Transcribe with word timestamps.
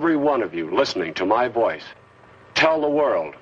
Every 0.00 0.16
one 0.16 0.42
of 0.42 0.54
you 0.54 0.74
listening 0.74 1.12
to 1.20 1.26
my 1.26 1.48
voice, 1.48 1.84
tell 2.54 2.80
the 2.80 2.88
world, 2.88 3.34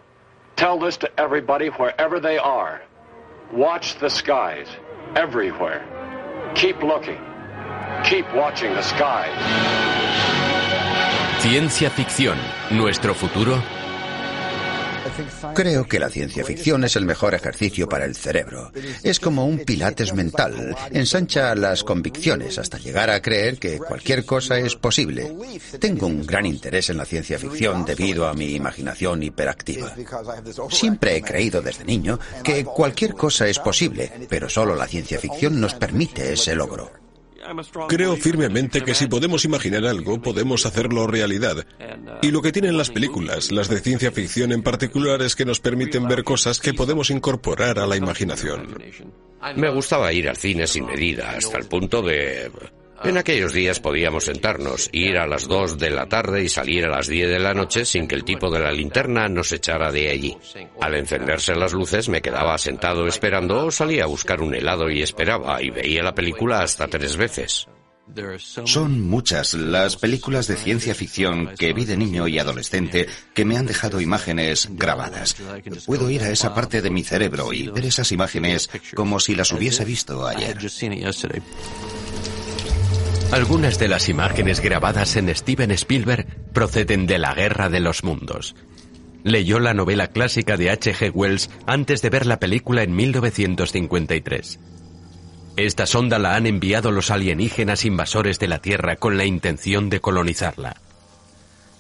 tell 0.57 0.77
this 0.77 0.97
to 0.97 1.09
everybody 1.17 1.69
wherever 1.69 2.19
they 2.19 2.37
are. 2.37 2.83
Watch 3.53 3.97
the 4.01 4.11
skies, 4.11 4.67
everywhere. 5.15 5.87
Keep 6.57 6.83
looking. 6.83 7.21
Keep 8.03 8.35
watching 8.35 8.75
the 8.75 8.83
skies. 8.83 9.39
Ciencia 11.43 11.91
ficción, 11.91 12.37
nuestro 12.73 13.15
futuro. 13.15 13.63
Creo 15.55 15.87
que 15.87 15.99
la 15.99 16.11
ciencia 16.11 16.45
ficción 16.45 16.85
es 16.85 16.97
el 16.97 17.05
mejor 17.05 17.35
ejercicio 17.35 17.89
para 17.89 18.05
el 18.05 18.15
cerebro. 18.15 18.73
Es 19.03 19.21
como 19.21 19.47
un 19.47 19.59
pilates 19.61 20.15
mental. 20.15 20.77
Ensancha 20.91 21.55
las 21.55 21.85
convicciones 21.85 22.59
hasta 22.59 22.79
llegar 22.79 23.11
a 23.11 23.23
creer 23.23 23.59
que 23.59 23.79
cualquier 23.79 24.25
cosa 24.25 24.59
es 24.59 24.77
posible. 24.77 25.33
Tengo 25.79 26.07
un 26.07 26.27
gran 26.27 26.47
interés 26.47 26.91
en 26.91 26.97
la 26.97 27.05
ciencia 27.05 27.39
ficción 27.39 27.85
debido 27.85 28.29
a 28.29 28.35
mi 28.35 28.55
imaginación 28.55 29.23
hiperactiva. 29.23 29.95
Siempre 30.71 31.17
he 31.17 31.23
creído 31.23 31.63
desde 31.63 31.85
niño 31.85 32.19
que 32.43 32.65
cualquier 32.65 33.15
cosa 33.15 33.49
es 33.49 33.59
posible, 33.59 34.13
pero 34.29 34.49
solo 34.49 34.75
la 34.75 34.87
ciencia 34.87 35.19
ficción 35.19 35.61
nos 35.61 35.75
permite 35.75 36.33
ese 36.33 36.55
logro. 36.55 37.08
Creo 37.89 38.17
firmemente 38.17 38.83
que 38.83 38.95
si 38.95 39.07
podemos 39.07 39.45
imaginar 39.45 39.85
algo, 39.87 40.21
podemos 40.21 40.67
hacerlo 40.67 41.07
realidad. 41.07 41.67
Y 42.23 42.31
lo 42.31 42.43
que 42.43 42.53
tienen 42.53 42.77
las 42.77 42.91
películas, 42.91 43.53
las 43.53 43.69
de 43.69 43.81
ciencia 43.81 44.13
ficción 44.13 44.53
en 44.53 44.63
particular, 44.63 45.23
es 45.23 45.37
que 45.37 45.45
nos 45.45 45.61
permiten 45.61 46.09
ver 46.09 46.25
cosas 46.25 46.61
que 46.61 46.75
podemos 46.75 47.11
incorporar 47.11 47.79
a 47.79 47.87
la 47.87 47.97
imaginación. 47.97 48.77
Me 49.57 49.71
gustaba 49.71 50.13
ir 50.13 50.29
al 50.29 50.37
cine 50.37 50.67
sin 50.67 50.87
medida, 50.87 51.31
hasta 51.31 51.59
el 51.59 51.67
punto 51.67 52.03
de... 52.03 52.51
En 53.05 53.17
aquellos 53.17 53.53
días 53.53 53.81
podíamos 53.81 54.25
sentarnos, 54.25 54.89
ir 54.93 55.19
a 55.19 55.27
las 55.27 55.47
2 55.47 55.79
de 55.79 55.91
la 55.91 56.07
tarde 56.07 56.43
y 56.43 56.49
salir 56.49 56.85
a 56.85 56.91
las 56.91 57.07
10 57.07 57.29
de 57.29 57.39
la 57.39 57.55
noche 57.55 57.85
sin 57.85 58.09
que 58.09 58.15
el 58.15 58.25
tipo 58.25 58.51
de 58.51 58.61
la 58.61 58.73
linterna 58.73 59.29
nos 59.29 59.53
echara 59.53 59.93
de 59.93 60.11
allí. 60.11 60.37
Al 60.81 60.95
encenderse 60.95 61.55
las 61.55 61.73
luces 61.73 62.09
me 62.09 62.23
quedaba 62.23 62.59
sentado 62.59 63.07
esperando 63.07 63.67
o 63.67 63.71
salía 63.71 64.05
a 64.05 64.09
buscar 64.09 64.41
un 64.41 64.55
helado 64.55 64.91
y 64.91 65.03
esperaba 65.03 65.63
y 65.63 65.71
veía 65.71 66.03
la 66.03 66.15
película 66.15 66.63
hasta 66.63 66.89
tres 66.89 67.17
veces. 67.17 67.69
Son 68.65 69.03
muchas 69.03 69.55
las 69.55 69.97
películas 69.97 70.47
de 70.47 70.57
ciencia 70.57 70.95
ficción 70.95 71.55
que 71.59 71.73
vi 71.73 71.85
de 71.85 71.97
niño 71.97 72.27
y 72.27 72.39
adolescente 72.39 73.07
que 73.35 73.45
me 73.45 73.57
han 73.57 73.67
dejado 73.67 74.01
imágenes 74.01 74.69
grabadas. 74.73 75.37
Puedo 75.87 76.11
ir 76.11 76.23
a 76.23 76.31
esa 76.31 76.55
parte 76.55 76.81
de 76.81 76.91
mi 76.91 77.05
cerebro 77.05 77.53
y 77.53 77.69
ver 77.69 77.85
esas 77.85 78.11
imágenes 78.13 78.71
como 78.95 79.21
si 79.21 79.35
las 79.35 79.53
hubiese 79.53 79.85
visto 79.85 80.27
ayer. 80.27 80.57
Algunas 83.31 83.79
de 83.79 83.89
las 83.89 84.09
imágenes 84.09 84.61
grabadas 84.61 85.17
en 85.17 85.35
Steven 85.35 85.71
Spielberg 85.73 86.27
proceden 86.55 87.07
de 87.07 87.19
la 87.19 87.35
Guerra 87.35 87.69
de 87.69 87.79
los 87.79 88.03
Mundos. 88.03 88.57
Leyó 89.23 89.61
la 89.61 89.75
novela 89.75 90.09
clásica 90.09 90.57
de 90.57 90.71
H.G. 90.71 91.11
Wells 91.13 91.51
antes 91.67 92.01
de 92.01 92.09
ver 92.09 92.25
la 92.25 92.41
película 92.41 92.83
en 92.83 92.97
1953. 92.97 94.59
Esta 95.57 95.87
sonda 95.87 96.19
la 96.19 96.37
han 96.37 96.47
enviado 96.47 96.91
los 96.91 97.11
alienígenas 97.11 97.85
invasores 97.85 98.39
de 98.39 98.49
la 98.49 98.61
Tierra 98.61 98.97
con 98.97 99.19
la 99.19 99.27
intención 99.27 99.91
de 99.91 100.01
colonizarla. 100.01 100.77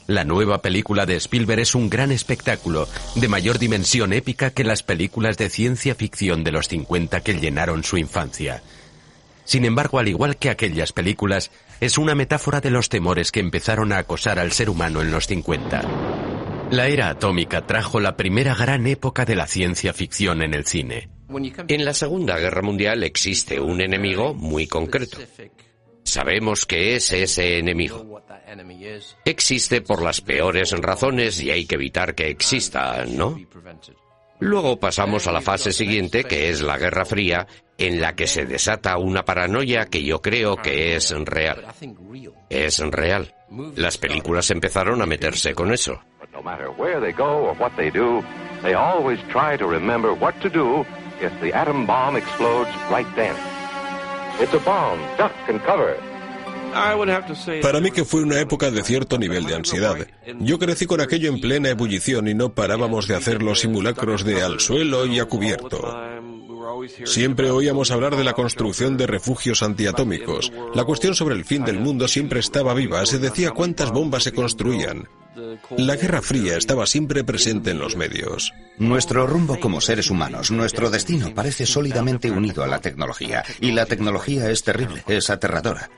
La 0.06 0.24
nueva 0.24 0.60
película 0.60 1.06
de 1.06 1.16
Spielberg 1.16 1.60
es 1.60 1.74
un 1.74 1.88
gran 1.88 2.12
espectáculo, 2.12 2.88
de 3.14 3.28
mayor 3.28 3.58
dimensión 3.58 4.12
épica 4.12 4.50
que 4.50 4.64
las 4.64 4.82
películas 4.82 5.38
de 5.38 5.48
ciencia 5.48 5.94
ficción 5.94 6.44
de 6.44 6.52
los 6.52 6.68
50 6.68 7.20
que 7.22 7.40
llenaron 7.40 7.84
su 7.84 7.96
infancia. 7.96 8.62
Sin 9.48 9.64
embargo, 9.64 9.98
al 9.98 10.08
igual 10.08 10.36
que 10.36 10.50
aquellas 10.50 10.92
películas, 10.92 11.50
es 11.80 11.96
una 11.96 12.14
metáfora 12.14 12.60
de 12.60 12.70
los 12.70 12.90
temores 12.90 13.32
que 13.32 13.40
empezaron 13.40 13.94
a 13.94 13.98
acosar 13.98 14.38
al 14.38 14.52
ser 14.52 14.68
humano 14.68 15.00
en 15.00 15.10
los 15.10 15.26
50. 15.26 16.68
La 16.70 16.88
era 16.88 17.08
atómica 17.08 17.66
trajo 17.66 17.98
la 17.98 18.14
primera 18.14 18.54
gran 18.54 18.86
época 18.86 19.24
de 19.24 19.36
la 19.36 19.46
ciencia 19.46 19.94
ficción 19.94 20.42
en 20.42 20.52
el 20.52 20.66
cine. 20.66 21.08
En 21.68 21.84
la 21.86 21.94
Segunda 21.94 22.38
Guerra 22.38 22.60
Mundial 22.60 23.02
existe 23.04 23.58
un 23.58 23.80
enemigo 23.80 24.34
muy 24.34 24.66
concreto. 24.66 25.16
Sabemos 26.04 26.66
que 26.66 26.96
es 26.96 27.10
ese 27.12 27.58
enemigo. 27.58 28.22
Existe 29.24 29.80
por 29.80 30.02
las 30.02 30.20
peores 30.20 30.72
razones 30.72 31.40
y 31.40 31.50
hay 31.50 31.64
que 31.64 31.76
evitar 31.76 32.14
que 32.14 32.28
exista, 32.28 33.02
¿no? 33.06 33.38
Luego 34.40 34.78
pasamos 34.78 35.26
a 35.26 35.32
la 35.32 35.40
fase 35.40 35.72
siguiente, 35.72 36.24
que 36.24 36.50
es 36.50 36.62
la 36.62 36.78
Guerra 36.78 37.04
Fría, 37.04 37.46
en 37.76 38.00
la 38.00 38.14
que 38.14 38.26
se 38.26 38.46
desata 38.46 38.96
una 38.98 39.24
paranoia 39.24 39.86
que 39.86 40.02
yo 40.02 40.20
creo 40.20 40.56
que 40.56 40.94
es 40.96 41.10
real. 41.10 41.64
Es 42.48 42.78
real. 42.78 43.34
Las 43.76 43.98
películas 43.98 44.50
empezaron 44.50 45.02
a 45.02 45.06
meterse 45.06 45.54
con 45.54 45.72
eso. 45.72 46.00
Para 57.62 57.80
mí 57.80 57.90
que 57.90 58.04
fue 58.04 58.22
una 58.22 58.40
época 58.40 58.70
de 58.70 58.82
cierto 58.82 59.18
nivel 59.18 59.44
de 59.44 59.54
ansiedad. 59.54 59.96
Yo 60.40 60.58
crecí 60.58 60.86
con 60.86 61.00
aquello 61.00 61.28
en 61.28 61.40
plena 61.40 61.70
ebullición 61.70 62.28
y 62.28 62.34
no 62.34 62.54
parábamos 62.54 63.08
de 63.08 63.16
hacer 63.16 63.42
los 63.42 63.60
simulacros 63.60 64.24
de 64.24 64.42
al 64.42 64.60
suelo 64.60 65.06
y 65.06 65.18
a 65.18 65.24
cubierto. 65.24 65.94
Siempre 67.04 67.50
oíamos 67.50 67.90
hablar 67.90 68.16
de 68.16 68.24
la 68.24 68.34
construcción 68.34 68.96
de 68.96 69.06
refugios 69.06 69.62
antiatómicos. 69.62 70.52
La 70.74 70.84
cuestión 70.84 71.14
sobre 71.14 71.34
el 71.34 71.44
fin 71.44 71.64
del 71.64 71.80
mundo 71.80 72.08
siempre 72.08 72.40
estaba 72.40 72.74
viva. 72.74 73.04
Se 73.06 73.18
decía 73.18 73.52
cuántas 73.52 73.90
bombas 73.90 74.24
se 74.24 74.32
construían. 74.32 75.08
La 75.76 75.96
Guerra 75.96 76.20
Fría 76.20 76.56
estaba 76.56 76.86
siempre 76.86 77.22
presente 77.22 77.70
en 77.70 77.78
los 77.78 77.96
medios. 77.96 78.52
Nuestro 78.78 79.26
rumbo 79.26 79.60
como 79.60 79.80
seres 79.80 80.10
humanos, 80.10 80.50
nuestro 80.50 80.90
destino 80.90 81.32
parece 81.34 81.64
sólidamente 81.64 82.30
unido 82.30 82.64
a 82.64 82.66
la 82.66 82.80
tecnología. 82.80 83.44
Y 83.60 83.72
la 83.72 83.86
tecnología 83.86 84.50
es 84.50 84.64
terrible, 84.64 85.04
es 85.06 85.30
aterradora. 85.30 85.90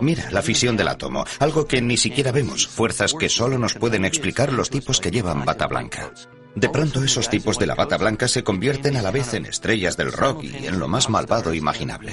Mira, 0.00 0.30
la 0.30 0.42
fisión 0.42 0.76
del 0.76 0.88
átomo, 0.88 1.24
algo 1.38 1.66
que 1.66 1.80
ni 1.80 1.96
siquiera 1.96 2.32
vemos, 2.32 2.66
fuerzas 2.66 3.14
que 3.14 3.28
solo 3.28 3.58
nos 3.58 3.74
pueden 3.74 4.04
explicar 4.04 4.52
los 4.52 4.70
tipos 4.70 5.00
que 5.00 5.10
llevan 5.10 5.44
bata 5.44 5.66
blanca. 5.66 6.12
De 6.58 6.68
pronto 6.68 7.04
esos 7.04 7.30
tipos 7.30 7.56
de 7.56 7.66
la 7.66 7.76
bata 7.76 7.96
blanca 7.96 8.26
se 8.26 8.42
convierten 8.42 8.96
a 8.96 9.02
la 9.02 9.12
vez 9.12 9.32
en 9.34 9.46
estrellas 9.46 9.96
del 9.96 10.10
rock 10.10 10.42
y 10.42 10.66
en 10.66 10.80
lo 10.80 10.88
más 10.88 11.08
malvado 11.08 11.54
imaginable. 11.54 12.12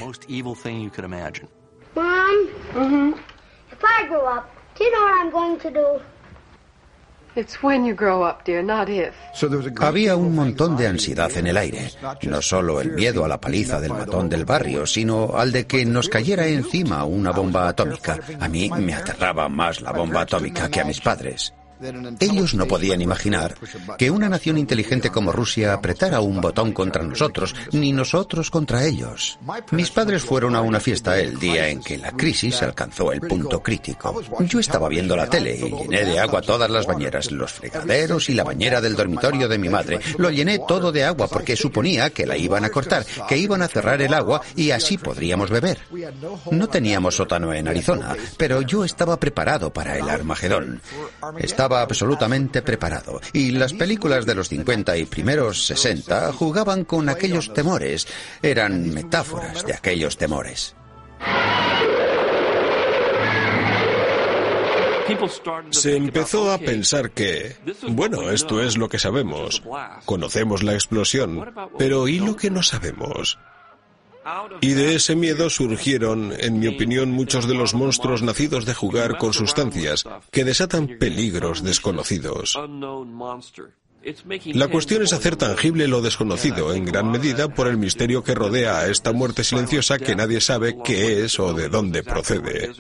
Había 9.80 10.16
un 10.16 10.36
montón 10.36 10.78
de 10.78 10.88
ansiedad 10.88 11.36
en 11.36 11.48
el 11.48 11.58
aire. 11.58 11.92
No 12.22 12.40
solo 12.40 12.80
el 12.80 12.92
miedo 12.92 13.26
a 13.26 13.28
la 13.28 13.42
paliza 13.42 13.82
del 13.82 13.94
matón 13.94 14.30
del 14.30 14.46
barrio, 14.46 14.86
sino 14.86 15.36
al 15.36 15.52
de 15.52 15.66
que 15.66 15.84
nos 15.86 16.08
cayera 16.08 16.46
encima 16.46 17.04
una 17.04 17.32
bomba 17.32 17.68
atómica. 17.68 18.20
A 18.40 18.48
mí 18.48 18.70
me 18.70 18.94
aterraba 18.94 19.50
más 19.50 19.82
la 19.82 19.92
bomba 19.92 20.22
atómica 20.22 20.70
que 20.70 20.82
a 20.82 20.86
mis 20.86 21.02
padres. 21.02 21.52
Ellos 22.20 22.54
no 22.54 22.68
podían 22.68 23.02
imaginar 23.02 23.56
que 23.98 24.10
una 24.10 24.30
nación 24.30 24.58
inteligente 24.58 25.10
como 25.10 25.32
Rusia 25.32 25.74
apretara 25.74 26.22
un 26.22 26.40
botón 26.40 26.72
contra 26.72 27.04
nosotros, 27.04 27.56
ni 27.72 27.92
nosotros 27.92 28.50
contra 28.50 28.86
ellos. 28.86 29.38
Mis 29.72 29.92
padres 29.92 30.24
fueron 30.24 30.56
a 30.56 30.62
una 30.62 30.80
fiesta 30.80 31.20
el 31.20 31.38
día 31.38 31.68
en 31.68 31.82
que 31.82 31.98
la 31.98 32.12
crisis 32.12 32.62
alcanzó 32.62 33.12
el 33.12 33.22
punto 33.22 33.62
crítico. 33.62 34.22
Yo 34.42 34.60
estaba 34.60 34.88
viendo 34.88 35.16
la 35.16 35.30
tele 35.30 35.58
y 35.58 35.70
llené 35.70 36.06
de 36.06 36.20
agua 36.20 36.42
todas 36.42 36.70
las 36.70 36.86
bañeras, 36.86 37.32
los 37.32 37.52
fregaderos 37.52 38.30
y 38.30 38.34
la 38.34 38.44
bañera 38.44 38.82
del 38.82 38.96
dormitorio 38.96 39.48
de 39.48 39.58
mi 39.58 39.70
madre. 39.70 40.00
Lo 40.18 40.30
llené 40.30 40.60
todo 40.68 40.92
de 40.92 41.04
agua 41.04 41.28
porque 41.28 41.56
suponía 41.56 42.10
que 42.10 42.26
la 42.26 42.38
iban 42.38 42.64
a 42.64 42.70
cortar, 42.70 43.06
que 43.28 43.38
iban 43.38 43.62
a 43.62 43.68
cerrar 43.68 44.02
el 44.02 44.14
agua 44.14 44.42
y 44.56 44.72
así 44.72 44.98
podríamos 44.98 45.50
beber. 45.50 45.80
No 46.52 46.68
teníamos 46.68 47.16
sótano 47.16 47.54
en 47.54 47.68
Arizona, 47.68 48.16
pero 48.38 48.62
yo 48.62 48.86
estaba 48.86 49.20
preparado 49.20 49.72
para 49.72 49.98
el 49.98 50.10
Armagedón. 50.10 50.82
Absolutamente 51.74 52.62
preparado 52.62 53.22
y 53.34 53.52
las 53.52 53.74
películas 53.74 54.26
de 54.26 54.36
los 54.36 54.50
50 54.50 54.98
y 54.98 55.06
primeros 55.06 55.66
60 55.66 56.34
jugaban 56.34 56.86
con 56.86 57.10
aquellos 57.10 57.54
temores, 57.54 58.08
eran 58.42 58.94
metáforas 58.94 59.66
de 59.66 59.74
aquellos 59.74 60.18
temores. 60.18 60.76
Se 65.70 65.96
empezó 65.96 66.52
a 66.52 66.58
pensar 66.58 67.12
que, 67.12 67.56
bueno, 67.90 68.32
esto 68.32 68.62
es 68.62 68.78
lo 68.78 68.90
que 68.90 68.98
sabemos, 68.98 69.62
conocemos 70.06 70.64
la 70.64 70.74
explosión, 70.74 71.54
pero 71.78 72.08
¿y 72.08 72.20
lo 72.20 72.36
que 72.36 72.50
no 72.50 72.64
sabemos? 72.64 73.38
Y 74.62 74.74
de 74.74 74.96
ese 74.96 75.16
miedo 75.16 75.50
surgieron, 75.50 76.34
en 76.40 76.60
mi 76.60 76.68
opinión, 76.68 77.12
muchos 77.12 77.48
de 77.48 77.54
los 77.54 77.74
monstruos 77.74 78.22
nacidos 78.24 78.66
de 78.66 78.74
jugar 78.74 79.18
con 79.18 79.34
sustancias 79.34 80.04
que 80.32 80.44
desatan 80.44 80.98
peligros 81.00 81.64
desconocidos. 81.64 82.58
La 84.54 84.68
cuestión 84.68 85.02
es 85.02 85.14
hacer 85.14 85.36
tangible 85.36 85.88
lo 85.88 86.02
desconocido, 86.02 86.74
en 86.74 86.86
gran 86.86 87.10
medida 87.12 87.48
por 87.48 87.68
el 87.68 87.78
misterio 87.78 88.24
que 88.24 88.36
rodea 88.36 88.80
a 88.80 88.88
esta 88.88 89.14
muerte 89.14 89.44
silenciosa 89.44 89.98
que 89.98 90.16
nadie 90.16 90.42
sabe 90.42 90.78
qué 90.84 91.24
es 91.24 91.40
o 91.40 91.54
de 91.54 91.70
dónde 91.70 92.04
procede. 92.04 92.72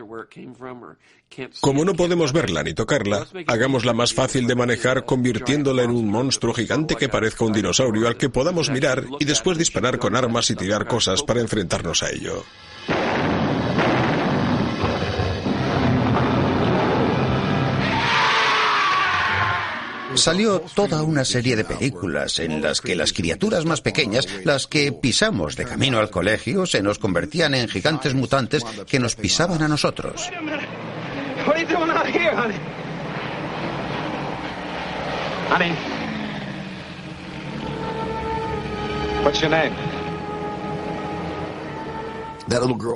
Como 1.61 1.83
no 1.83 1.95
podemos 1.95 2.31
verla 2.31 2.63
ni 2.63 2.73
tocarla, 2.73 3.27
hagámosla 3.47 3.93
más 3.93 4.13
fácil 4.13 4.45
de 4.45 4.55
manejar 4.55 5.05
convirtiéndola 5.05 5.83
en 5.83 5.91
un 5.91 6.07
monstruo 6.07 6.53
gigante 6.53 6.95
que 6.95 7.09
parezca 7.09 7.45
un 7.45 7.53
dinosaurio 7.53 8.07
al 8.07 8.17
que 8.17 8.29
podamos 8.29 8.69
mirar 8.69 9.03
y 9.19 9.25
después 9.25 9.57
disparar 9.57 9.97
con 9.97 10.15
armas 10.15 10.49
y 10.51 10.55
tirar 10.55 10.87
cosas 10.87 11.23
para 11.23 11.41
enfrentarnos 11.41 12.03
a 12.03 12.11
ello. 12.11 12.43
Salió 20.15 20.61
toda 20.73 21.03
una 21.03 21.25
serie 21.25 21.55
de 21.55 21.65
películas 21.65 22.39
en 22.39 22.61
las 22.61 22.81
que 22.81 22.95
las 22.95 23.13
criaturas 23.13 23.65
más 23.65 23.81
pequeñas, 23.81 24.27
las 24.43 24.67
que 24.67 24.91
pisamos 24.91 25.55
de 25.55 25.65
camino 25.65 25.99
al 25.99 26.09
colegio, 26.09 26.65
se 26.65 26.81
nos 26.81 26.99
convertían 26.99 27.53
en 27.53 27.67
gigantes 27.67 28.13
mutantes 28.13 28.63
que 28.87 28.99
nos 28.99 29.15
pisaban 29.15 29.61
a 29.61 29.67
nosotros. 29.67 30.29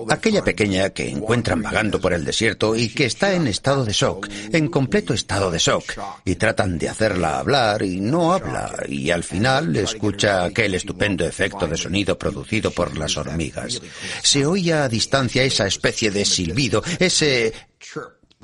Aquella 0.10 0.44
pequeña 0.44 0.90
que 0.92 1.10
encuentran 1.10 1.62
vagando 1.62 2.00
por 2.00 2.14
el 2.14 2.24
desierto 2.24 2.76
y 2.76 2.90
que 2.90 3.06
está 3.06 3.34
en 3.34 3.48
estado 3.48 3.84
de 3.84 3.94
shock, 3.94 4.28
en 4.52 4.68
completo 4.68 5.14
estado 5.14 5.50
de 5.50 5.58
shock, 5.58 5.94
y 6.26 6.36
tratan 6.36 6.78
de 6.78 6.90
hacerla 6.90 7.40
hablar 7.40 7.82
y 7.82 8.00
no 8.00 8.34
habla, 8.34 8.72
y 8.88 9.10
al 9.12 9.24
final 9.24 9.76
escucha 9.76 10.44
aquel 10.44 10.76
estupendo 10.76 11.26
efecto 11.26 11.68
de 11.68 11.78
sonido 11.78 12.18
producido 12.18 12.72
por 12.72 12.98
las 12.98 13.18
hormigas. 13.18 13.82
Se 14.22 14.46
oía 14.46 14.84
a 14.84 14.90
distancia 14.90 15.44
esa 15.44 15.68
especie 15.68 16.12
de 16.12 16.26
silbido, 16.26 16.84
ese 17.00 17.54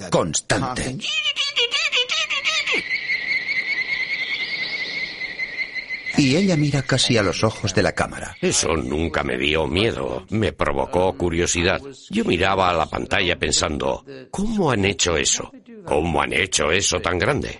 constante. 0.09 0.97
Y 6.17 6.35
ella 6.35 6.55
mira 6.55 6.81
casi 6.81 7.17
a 7.17 7.23
los 7.23 7.43
ojos 7.43 7.73
de 7.73 7.83
la 7.83 7.93
cámara. 7.93 8.35
Eso 8.41 8.75
nunca 8.75 9.23
me 9.23 9.37
dio 9.37 9.67
miedo, 9.67 10.25
me 10.29 10.53
provocó 10.53 11.13
curiosidad. 11.17 11.81
Yo 12.09 12.25
miraba 12.25 12.69
a 12.69 12.73
la 12.73 12.85
pantalla 12.85 13.37
pensando, 13.37 14.05
¿cómo 14.31 14.71
han 14.71 14.85
hecho 14.85 15.17
eso? 15.17 15.51
¿Cómo 15.85 16.21
han 16.21 16.33
hecho 16.33 16.71
eso 16.71 16.99
tan 16.99 17.19
grande? 17.19 17.59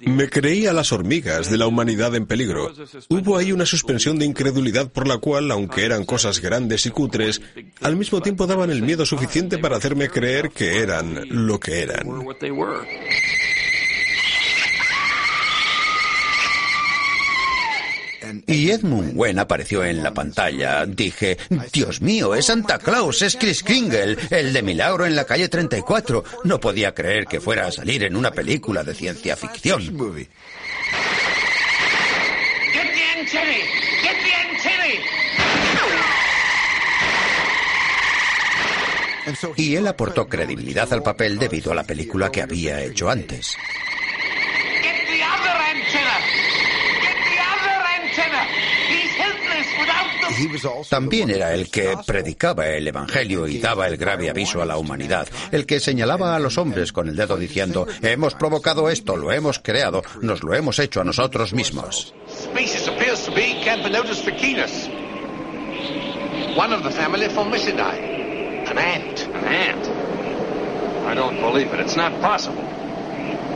Me 0.00 0.28
creía 0.28 0.72
las 0.72 0.92
hormigas 0.92 1.50
de 1.50 1.56
la 1.56 1.66
humanidad 1.66 2.14
en 2.14 2.26
peligro. 2.26 2.70
Hubo 3.08 3.38
ahí 3.38 3.52
una 3.52 3.64
suspensión 3.64 4.18
de 4.18 4.26
incredulidad 4.26 4.90
por 4.90 5.08
la 5.08 5.18
cual, 5.18 5.50
aunque 5.50 5.84
eran 5.84 6.04
cosas 6.04 6.40
grandes 6.40 6.84
y 6.86 6.90
cutres, 6.90 7.40
al 7.80 7.96
mismo 7.96 8.20
tiempo 8.20 8.46
daban 8.46 8.70
el 8.70 8.82
miedo 8.82 9.06
suficiente 9.06 9.58
para 9.58 9.76
hacerme 9.76 10.08
creer 10.08 10.50
que 10.50 10.78
eran 10.78 11.22
lo 11.30 11.58
que 11.58 11.80
eran. 11.80 12.06
Y 18.46 18.70
Edmund 18.70 19.12
Wen 19.14 19.38
apareció 19.38 19.84
en 19.84 20.02
la 20.02 20.12
pantalla. 20.12 20.86
Dije, 20.86 21.36
Dios 21.72 22.00
mío, 22.00 22.34
es 22.34 22.46
Santa 22.46 22.78
Claus, 22.78 23.22
es 23.22 23.36
Chris 23.36 23.62
Kringle, 23.62 24.16
el 24.30 24.52
de 24.52 24.62
Milagro 24.62 25.06
en 25.06 25.16
la 25.16 25.24
calle 25.24 25.48
34. 25.48 26.24
No 26.44 26.60
podía 26.60 26.94
creer 26.94 27.26
que 27.26 27.40
fuera 27.40 27.66
a 27.66 27.72
salir 27.72 28.04
en 28.04 28.16
una 28.16 28.30
película 28.30 28.82
de 28.82 28.94
ciencia 28.94 29.36
ficción. 29.36 29.96
Y 39.56 39.76
él 39.76 39.86
aportó 39.86 40.28
credibilidad 40.28 40.92
al 40.92 41.02
papel 41.02 41.38
debido 41.38 41.72
a 41.72 41.74
la 41.74 41.84
película 41.84 42.30
que 42.30 42.42
había 42.42 42.82
hecho 42.82 43.08
antes. 43.08 43.56
También 50.88 51.30
era 51.30 51.54
el 51.54 51.70
que 51.70 51.94
predicaba 52.06 52.68
el 52.68 52.86
Evangelio 52.86 53.46
y 53.46 53.58
daba 53.58 53.86
el 53.86 53.96
grave 53.96 54.30
aviso 54.30 54.62
a 54.62 54.66
la 54.66 54.76
humanidad, 54.76 55.28
el 55.52 55.66
que 55.66 55.80
señalaba 55.80 56.34
a 56.34 56.38
los 56.38 56.58
hombres 56.58 56.92
con 56.92 57.08
el 57.08 57.16
dedo 57.16 57.36
diciendo, 57.36 57.86
hemos 58.02 58.34
provocado 58.34 58.88
esto, 58.90 59.16
lo 59.16 59.32
hemos 59.32 59.58
creado, 59.58 60.02
nos 60.20 60.42
lo 60.42 60.54
hemos 60.54 60.78
hecho 60.78 61.00
a 61.00 61.04
nosotros 61.04 61.52
mismos. 61.52 62.14
One 66.56 66.72
of 66.72 66.84
the 66.84 66.90
family 66.90 67.28
Formicidae. 67.28 68.68
An 68.70 68.78
ant. 68.78 69.26
An 69.26 69.44
ant? 69.44 69.88
I 71.04 71.14
don't 71.14 71.40
believe 71.40 71.74
it. 71.74 71.80
It's 71.80 71.96
not 71.96 72.12
possible. 72.20 72.62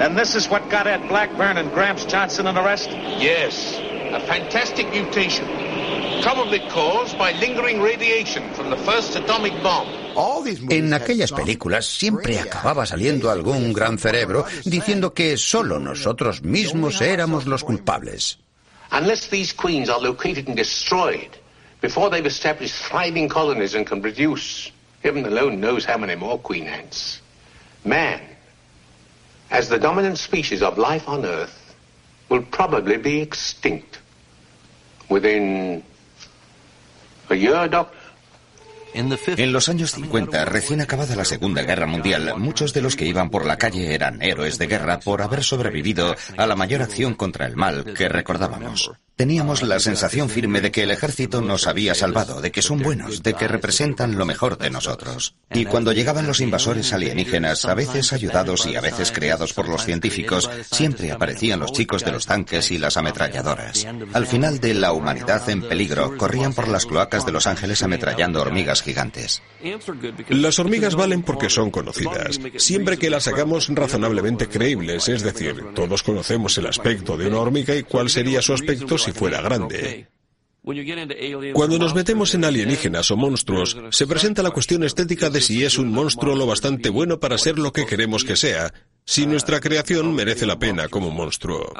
And 0.01 0.17
this 0.19 0.35
is 0.35 0.49
what 0.49 0.69
got 0.69 0.89
Ed 0.89 1.09
Blackburn 1.09 1.59
and 1.59 1.73
Gramps 1.73 2.05
Johnson 2.05 2.49
an 2.49 2.57
arrest? 2.57 2.91
Yes. 2.91 3.88
A 4.13 4.21
fantastic 4.21 4.91
mutation. 4.91 5.47
Probably 6.23 6.61
caused 6.71 7.19
by 7.19 7.33
lingering 7.33 7.81
radiation 7.81 8.53
from 8.55 8.71
the 8.71 8.77
first 8.77 9.15
atomic 9.17 9.53
bomb. 9.63 9.87
En 10.71 10.93
aquellas 10.93 11.31
películas 11.31 11.87
siempre 11.87 12.41
acababa 12.41 12.87
saliendo 12.87 13.31
algún 13.31 13.73
gran 13.73 13.99
cerebro 13.99 14.45
diciendo 14.65 15.15
que 15.15 15.37
solo 15.37 15.79
nosotros 15.79 16.43
mismos 16.43 17.01
éramos 17.01 17.47
los 17.47 17.63
culpables. 17.63 18.39
Unless 18.91 19.29
these 19.29 19.53
queens 19.53 19.89
are 19.89 20.01
located 20.01 20.49
and 20.49 20.57
destroyed 20.57 21.31
before 21.81 22.11
they've 22.11 22.27
established 22.27 22.75
thriving 22.91 23.29
colonies 23.29 23.75
and 23.75 23.87
can 23.87 24.01
produce, 24.01 24.73
heaven 25.05 25.25
alone 25.27 25.61
knows 25.61 25.85
how 25.85 25.99
many 25.99 26.17
more 26.17 26.39
queen 26.39 26.67
ants, 26.67 27.21
man, 27.85 28.21
as 29.51 29.69
the 29.69 29.79
dominant 29.79 30.19
species 30.19 30.63
of 30.63 30.79
life 30.79 31.09
on 31.09 31.25
Earth, 31.25 31.77
will 32.29 32.43
probably 32.43 32.97
be 32.97 33.21
extinct 33.21 33.98
within 35.09 35.83
a 37.29 37.35
year, 37.35 37.69
Doctor. 37.69 38.09
En 38.95 39.53
los 39.53 39.69
años 39.69 39.93
50, 39.93 40.45
recién 40.47 40.81
acabada 40.81 41.15
la 41.15 41.25
Segunda 41.25 41.63
Guerra 41.63 41.87
Mundial, 41.87 42.35
muchos 42.39 42.73
de 42.73 42.83
los 42.83 42.97
que 42.97 43.05
iban 43.07 43.31
por 43.31 43.45
la 43.45 43.59
calle 43.59 43.95
eran 43.95 44.23
héroes 44.23 44.59
de 44.59 44.67
guerra 44.67 44.99
por 44.99 45.23
haber 45.23 45.45
sobrevivido 45.45 46.17
a 46.37 46.47
la 46.47 46.57
mayor 46.57 46.83
acción 46.83 47.15
contra 47.15 47.47
el 47.47 47.55
mal 47.55 47.85
que 47.95 48.09
recordábamos. 48.09 48.91
Teníamos 49.19 49.65
la 49.65 49.81
sensación 49.81 50.31
firme 50.31 50.61
de 50.61 50.71
que 50.71 50.85
el 50.85 50.93
ejército 50.93 51.41
nos 51.41 51.67
había 51.67 51.93
salvado, 51.97 52.41
de 52.41 52.53
que 52.53 52.63
son 52.63 52.79
buenos, 52.79 53.25
de 53.25 53.35
que 53.35 53.49
representan 53.49 54.17
lo 54.17 54.25
mejor 54.25 54.59
de 54.59 54.71
nosotros. 54.71 55.35
Y 55.53 55.65
cuando 55.65 55.91
llegaban 55.91 56.29
los 56.29 56.41
invasores 56.41 56.93
alienígenas, 56.93 57.65
a 57.65 57.75
veces 57.75 58.13
ayudados 58.13 58.65
y 58.67 58.77
a 58.77 58.81
veces 58.81 59.11
creados 59.11 59.55
por 59.55 59.69
los 59.69 59.85
científicos, 59.85 60.49
siempre 60.71 61.11
aparecían 61.11 61.59
los 61.59 61.73
chicos 61.73 62.05
de 62.05 62.13
los 62.13 62.27
tanques 62.27 62.71
y 62.71 62.79
las 62.79 62.97
ametralladoras. 62.97 63.89
Al 64.13 64.29
final 64.29 64.61
de 64.61 64.75
la 64.75 64.93
humanidad 64.93 65.51
en 65.51 65.63
peligro, 65.63 66.17
corrían 66.17 66.55
por 66.55 66.69
las 66.69 66.87
cloacas 66.87 67.27
de 67.27 67.33
Los 67.33 67.49
Ángeles 67.49 67.83
ametrallando 67.83 68.41
hormigas 68.41 68.83
gigantes. 68.83 69.43
Las 70.29 70.61
hormigas 70.61 70.95
valen 70.95 71.25
porque 71.25 71.51
son 71.51 71.73
conocidas, 71.73 72.39
siempre 72.57 72.97
que 72.97 73.11
las 73.11 73.27
hagamos 73.27 73.67
razonablemente 73.69 74.47
creíbles, 74.47 75.09
es 75.09 75.25
decir, 75.25 75.57
todos 75.75 76.05
conocemos 76.05 76.57
el 76.59 76.69
aspecto 76.69 77.17
de 77.17 77.27
una 77.27 77.41
hormiga 77.41 77.75
y 77.75 77.83
cuál 77.83 78.11
sería 78.11 78.41
su 78.41 78.53
aspecto 78.53 78.97
fuera 79.13 79.41
grande. 79.41 80.07
Cuando 81.55 81.79
nos 81.79 81.95
metemos 81.95 82.35
en 82.35 82.45
alienígenas 82.45 83.11
o 83.11 83.17
monstruos, 83.17 83.77
se 83.91 84.07
presenta 84.07 84.43
la 84.43 84.51
cuestión 84.51 84.85
estética 84.85 85.31
de 85.31 85.41
si 85.41 85.65
es 85.65 85.79
un 85.79 85.91
monstruo 85.91 86.35
lo 86.35 86.47
bastante 86.47 86.91
bueno 86.91 87.19
para 87.19 87.39
ser 87.39 87.59
lo 87.59 87.73
que 87.73 87.87
queremos 87.87 88.25
que 88.25 88.37
sea, 88.37 88.73
si 89.05 89.27
nuestra 89.27 89.61
creación 89.61 90.15
merece 90.15 90.45
la 90.45 90.59
pena 90.59 90.89
como 90.89 91.11
monstruo. 91.11 91.73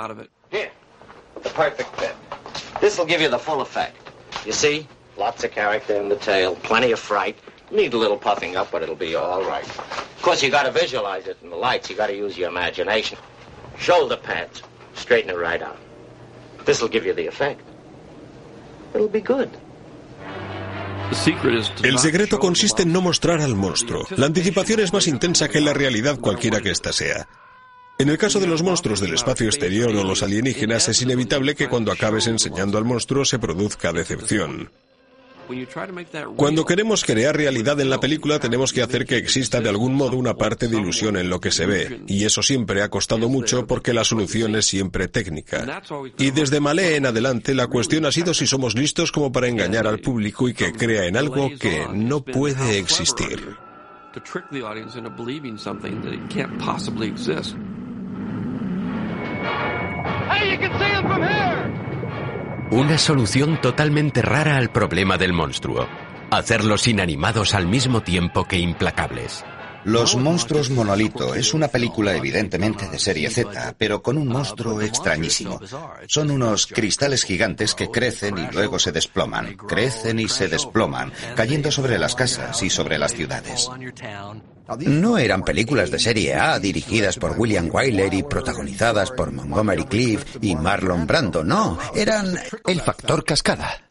Lots 5.19 5.43
of 5.43 5.51
character 5.51 6.01
in 6.01 6.09
the 6.09 6.17
tail, 6.17 6.55
plenty 6.63 6.93
of 6.93 7.01
fright. 7.01 7.37
Need 7.73 7.93
a 7.93 7.99
little 7.99 8.17
puffing 8.17 8.57
up, 8.57 8.71
but 8.71 8.83
it'll 8.83 8.95
be 8.95 9.17
all 9.17 9.43
right. 9.43 9.67
Of 9.67 10.23
course, 10.23 10.45
you 10.45 10.51
gotta 10.51 10.71
visualize 10.71 11.27
it 11.27 11.37
in 11.43 11.51
the 11.51 11.57
lights. 11.57 11.91
You 11.91 11.97
gotta 11.97 12.15
use 12.15 12.39
your 12.39 12.49
imagination. 12.49 13.19
Shoulder 13.79 14.17
pads, 14.17 14.63
straighten 14.95 15.31
it 15.31 15.37
right 15.37 15.61
out. 15.61 15.77
This'll 16.69 16.91
give 16.91 17.07
you 17.07 17.15
the 17.15 17.27
effect. 17.27 17.63
It'll 18.95 19.09
be 19.09 19.23
good. 19.23 19.49
El 21.83 21.99
secreto 21.99 22.39
consiste 22.39 22.83
en 22.83 22.93
no 22.93 23.01
mostrar 23.01 23.41
al 23.41 23.55
monstruo. 23.55 24.07
La 24.19 24.27
anticipación 24.27 24.81
es 24.81 24.93
más 24.93 25.07
intensa 25.07 25.49
que 25.49 25.63
la 25.63 25.73
realidad 25.73 26.19
cualquiera 26.21 26.61
que 26.61 26.71
ésta 26.71 26.93
sea. 26.93 27.27
En 27.99 28.11
el 28.11 28.19
caso 28.19 28.39
de 28.39 28.47
los 28.47 28.63
monstruos 28.63 29.01
del 29.01 29.15
espacio 29.15 29.47
exterior 29.47 29.97
o 29.97 30.05
los 30.05 30.23
alienígenas 30.23 30.91
es 30.91 31.01
inevitable 31.01 31.55
que 31.55 31.69
cuando 31.69 31.91
acabes 31.91 32.27
enseñando 32.27 32.77
al 32.77 32.85
monstruo 32.85 33.25
se 33.25 33.39
produzca 33.39 33.95
decepción. 33.95 34.71
Cuando 36.37 36.65
queremos 36.65 37.05
crear 37.05 37.37
realidad 37.37 37.81
en 37.81 37.91
la 37.91 38.01
película 38.01 38.39
tenemos 38.39 38.73
que 38.73 38.83
hacer 38.83 39.07
que 39.07 39.17
exista 39.17 39.61
de 39.61 39.69
algún 39.69 39.95
modo 39.95 40.17
una 40.17 40.35
parte 40.35 40.69
de 40.69 40.77
ilusión 40.79 41.17
en 41.17 41.31
lo 41.31 41.41
que 41.41 41.51
se 41.51 41.67
ve, 41.67 42.03
y 42.07 42.25
eso 42.25 42.43
siempre 42.43 42.83
ha 42.83 42.89
costado 42.89 43.29
mucho 43.29 43.67
porque 43.67 43.93
la 43.93 44.05
solución 44.05 44.57
es 44.57 44.67
siempre 44.67 45.09
técnica. 45.09 45.83
Y 46.19 46.31
desde 46.31 46.61
Malé 46.61 46.97
en 46.97 47.07
adelante 47.07 47.55
la 47.55 47.67
cuestión 47.67 48.07
ha 48.07 48.13
sido 48.13 48.35
si 48.35 48.47
somos 48.47 48.75
listos 48.75 49.13
como 49.13 49.33
para 49.33 49.49
engañar 49.49 49.87
al 49.87 50.01
público 50.01 50.49
y 50.49 50.55
que 50.55 50.73
crea 50.73 51.07
en 51.07 51.17
algo 51.17 51.51
que 51.59 51.87
no 51.93 52.21
puede 52.21 52.79
existir. 52.79 53.57
Una 62.71 62.99
solución 62.99 63.59
totalmente 63.63 64.21
rara 64.21 64.59
al 64.59 64.71
problema 64.71 65.17
del 65.17 65.33
monstruo. 65.33 65.89
Hacerlos 66.31 66.87
inanimados 66.87 67.55
al 67.55 67.67
mismo 67.67 68.03
tiempo 68.03 68.45
que 68.45 68.59
implacables. 68.59 69.43
Los 69.85 70.17
monstruos 70.17 70.69
monolito 70.69 71.35
es 71.35 71.55
una 71.55 71.69
película 71.69 72.15
evidentemente 72.15 72.87
de 72.91 72.99
serie 72.99 73.31
Z, 73.31 73.75
pero 73.79 74.03
con 74.03 74.19
un 74.19 74.29
monstruo 74.29 74.83
extrañísimo. 74.83 75.59
Son 76.09 76.31
unos 76.31 76.67
cristales 76.67 77.25
gigantes 77.25 77.75
que 77.75 77.89
crecen 77.91 78.37
y 78.37 78.53
luego 78.53 78.79
se 78.79 78.93
desploman, 78.93 79.57
crecen 79.57 80.19
y 80.19 80.29
se 80.29 80.49
desploman, 80.49 81.11
cayendo 81.37 81.71
sobre 81.71 81.99
las 81.99 82.15
casas 82.15 82.63
y 82.63 82.69
sobre 82.69 82.99
las 82.99 83.15
ciudades. 83.15 83.71
No 84.77 85.17
eran 85.17 85.43
películas 85.43 85.91
de 85.91 85.99
serie 85.99 86.35
A 86.35 86.59
dirigidas 86.59 87.17
por 87.17 87.39
William 87.39 87.71
Wyler 87.73 88.13
y 88.13 88.23
protagonizadas 88.23 89.11
por 89.11 89.33
Montgomery 89.33 89.85
Cliff 89.85 90.25
y 90.43 90.57
Marlon 90.57 91.07
Brando, 91.07 91.43
no, 91.43 91.79
eran 91.95 92.39
el 92.67 92.81
factor 92.81 93.25
cascada. 93.25 93.83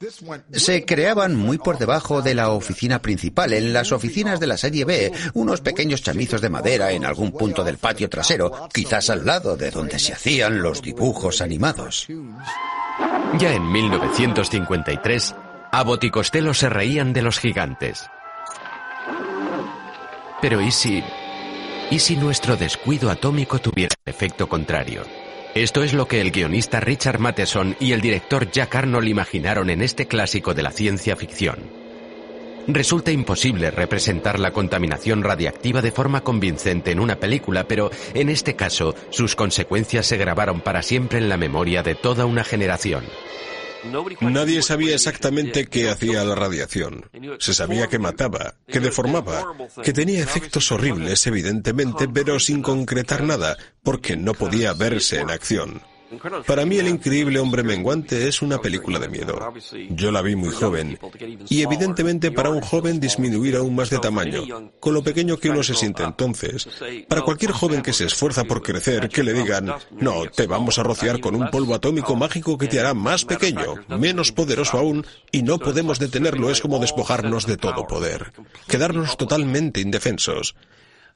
Se 0.51 0.85
creaban 0.85 1.35
muy 1.35 1.57
por 1.57 1.77
debajo 1.77 2.21
de 2.21 2.35
la 2.35 2.49
oficina 2.49 3.01
principal, 3.01 3.53
en 3.53 3.73
las 3.73 3.91
oficinas 3.91 4.39
de 4.39 4.47
la 4.47 4.57
serie 4.57 4.85
B, 4.85 5.11
unos 5.33 5.61
pequeños 5.61 6.03
chamizos 6.03 6.41
de 6.41 6.49
madera 6.49 6.91
en 6.91 7.05
algún 7.05 7.31
punto 7.31 7.63
del 7.63 7.77
patio 7.77 8.09
trasero, 8.09 8.69
quizás 8.71 9.09
al 9.09 9.25
lado 9.25 9.57
de 9.57 9.71
donde 9.71 9.97
se 9.97 10.13
hacían 10.13 10.61
los 10.61 10.81
dibujos 10.81 11.41
animados. 11.41 12.07
Ya 13.39 13.53
en 13.53 13.71
1953, 13.71 15.35
Abbott 15.71 16.03
y 16.03 16.11
Costello 16.11 16.53
se 16.53 16.69
reían 16.69 17.13
de 17.13 17.21
los 17.21 17.39
gigantes. 17.39 18.09
Pero 20.41 20.61
¿y 20.61 20.71
si... 20.71 21.03
¿Y 21.89 21.99
si 21.99 22.15
nuestro 22.15 22.57
descuido 22.57 23.09
atómico 23.09 23.59
tuviera 23.59 23.95
efecto 24.05 24.47
contrario? 24.47 25.03
Esto 25.55 25.83
es 25.83 25.93
lo 25.93 26.07
que 26.07 26.21
el 26.21 26.31
guionista 26.31 26.79
Richard 26.79 27.19
Matheson 27.19 27.75
y 27.79 27.93
el 27.93 28.01
director 28.01 28.51
Jack 28.51 28.75
Arnold 28.75 29.07
imaginaron 29.07 29.69
en 29.69 29.81
este 29.81 30.05
clásico 30.05 30.53
de 30.53 30.63
la 30.63 30.71
ciencia 30.71 31.15
ficción. 31.15 31.57
Resulta 32.67 33.11
imposible 33.11 33.71
representar 33.71 34.39
la 34.39 34.51
contaminación 34.51 35.23
radiactiva 35.23 35.81
de 35.81 35.91
forma 35.91 36.21
convincente 36.21 36.91
en 36.91 36.99
una 36.99 37.15
película, 37.15 37.63
pero 37.63 37.89
en 38.13 38.29
este 38.29 38.55
caso 38.55 38.93
sus 39.09 39.35
consecuencias 39.35 40.05
se 40.05 40.17
grabaron 40.17 40.59
para 40.59 40.83
siempre 40.83 41.17
en 41.17 41.29
la 41.29 41.37
memoria 41.37 41.81
de 41.81 41.95
toda 41.95 42.25
una 42.25 42.43
generación. 42.43 43.05
Nadie 44.21 44.61
sabía 44.61 44.95
exactamente 44.95 45.65
qué 45.67 45.89
hacía 45.89 46.23
la 46.23 46.35
radiación. 46.35 47.09
Se 47.39 47.53
sabía 47.53 47.87
que 47.87 47.99
mataba, 47.99 48.55
que 48.67 48.79
deformaba, 48.79 49.45
que 49.83 49.93
tenía 49.93 50.23
efectos 50.23 50.71
horribles, 50.71 51.25
evidentemente, 51.27 52.07
pero 52.07 52.39
sin 52.39 52.61
concretar 52.61 53.23
nada, 53.23 53.57
porque 53.83 54.15
no 54.15 54.33
podía 54.33 54.73
verse 54.73 55.19
en 55.19 55.29
acción. 55.29 55.81
Para 56.45 56.65
mí 56.65 56.77
El 56.77 56.87
increíble 56.87 57.39
hombre 57.39 57.63
menguante 57.63 58.27
es 58.27 58.41
una 58.41 58.59
película 58.59 58.99
de 58.99 59.09
miedo. 59.09 59.53
Yo 59.89 60.11
la 60.11 60.21
vi 60.21 60.35
muy 60.35 60.51
joven 60.51 60.97
y 61.49 61.61
evidentemente 61.61 62.31
para 62.31 62.49
un 62.49 62.61
joven 62.61 62.99
disminuir 62.99 63.55
aún 63.55 63.75
más 63.75 63.89
de 63.89 63.99
tamaño, 63.99 64.71
con 64.79 64.93
lo 64.93 65.03
pequeño 65.03 65.37
que 65.37 65.49
uno 65.49 65.63
se 65.63 65.75
siente 65.75 66.03
entonces. 66.03 66.67
Para 67.07 67.21
cualquier 67.21 67.51
joven 67.51 67.81
que 67.81 67.93
se 67.93 68.05
esfuerza 68.05 68.43
por 68.43 68.61
crecer, 68.61 69.09
que 69.09 69.23
le 69.23 69.33
digan, 69.33 69.73
no, 69.91 70.23
te 70.29 70.47
vamos 70.47 70.79
a 70.79 70.83
rociar 70.83 71.19
con 71.19 71.35
un 71.35 71.49
polvo 71.49 71.75
atómico 71.75 72.15
mágico 72.15 72.57
que 72.57 72.67
te 72.67 72.79
hará 72.79 72.93
más 72.93 73.25
pequeño, 73.25 73.75
menos 73.87 74.31
poderoso 74.31 74.77
aún, 74.77 75.05
y 75.31 75.43
no 75.43 75.59
podemos 75.59 75.99
detenerlo 75.99 76.49
es 76.49 76.61
como 76.61 76.79
despojarnos 76.79 77.45
de 77.45 77.57
todo 77.57 77.87
poder, 77.87 78.31
quedarnos 78.67 79.17
totalmente 79.17 79.81
indefensos. 79.81 80.55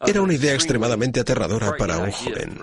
Era 0.05 0.21
una 0.21 0.33
idea 0.33 0.53
extremadamente 0.53 1.19
aterradora 1.19 1.75
para 1.77 2.00
un 2.00 2.12
joven. 2.12 2.57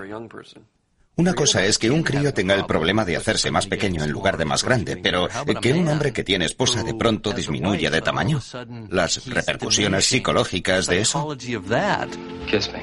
Una 1.19 1.35
cosa 1.35 1.65
es 1.65 1.79
que 1.79 1.91
un 1.91 2.05
crío 2.05 2.33
tenga 2.33 2.55
el 2.55 2.65
problema 2.65 3.05
de 3.05 3.17
hacerse 3.17 3.51
más 3.51 3.67
pequeño 3.67 4.05
en 4.05 4.13
lugar 4.13 4.37
de 4.37 4.45
más 4.45 4.63
grande, 4.63 4.97
pero 4.97 5.29
que 5.61 5.73
un 5.73 5.89
hombre 5.89 6.13
que 6.13 6.23
tiene 6.23 6.45
esposa 6.45 6.85
de 6.85 6.95
pronto 6.95 7.33
disminuya 7.33 7.91
de 7.91 8.01
tamaño. 8.01 8.41
Las 8.89 9.27
repercusiones 9.27 10.07
psicológicas 10.07 10.87
de 10.87 11.01
eso. 11.01 11.37
Kiss 11.37 12.71
me. 12.73 12.83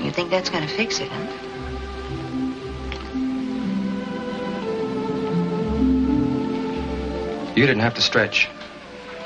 You 0.00 0.12
think 0.12 0.30
that's 0.30 0.48
gonna 0.48 0.68
fix 0.68 1.00
it, 1.00 1.08
huh? 1.08 1.54
You 7.56 7.66
didn't 7.66 7.82
have 7.82 7.94
to 7.94 8.00
stretch. 8.00 8.48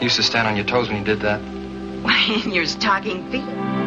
You 0.00 0.06
used 0.06 0.16
to 0.16 0.22
stand 0.22 0.48
on 0.48 0.56
your 0.56 0.66
toes 0.66 0.88
when 0.88 0.98
you 0.98 1.04
did 1.04 1.20
that. 1.20 1.40
Why, 2.02 2.42
in 2.44 2.52
your 2.52 2.66
stocking 2.66 3.30
feet? 3.30 3.77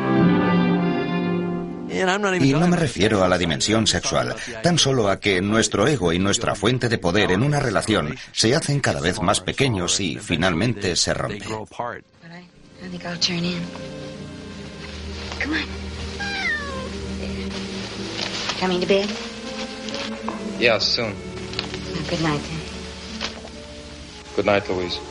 Y 1.92 2.54
no 2.54 2.68
me 2.68 2.78
refiero 2.78 3.24
a 3.24 3.28
la 3.28 3.38
dimensión 3.38 3.86
sexual, 3.86 4.36
tan 4.64 4.78
solo 4.78 5.10
a 5.10 5.20
que 5.20 5.42
nuestro 5.42 5.88
ego 5.88 6.14
y 6.14 6.20
nuestra 6.20 6.56
fuente 6.56 6.90
de 6.90 6.98
poder 6.98 7.32
en 7.32 7.44
una 7.44 7.60
relación 7.60 8.16
se 8.32 8.56
hacen 8.56 8.80
cada 8.80 9.02
vez 9.02 9.22
más 9.22 9.42
pequeños 9.42 10.00
y 10.00 10.18
finalmente 10.18 10.96
se 10.96 11.14
rompen. 11.14 11.50
Yeah, 20.60 20.80
soon. 20.80 21.16
Night. 22.22 22.42
Good 24.36 24.46
night, 24.46 24.70
Louise. 24.70 25.11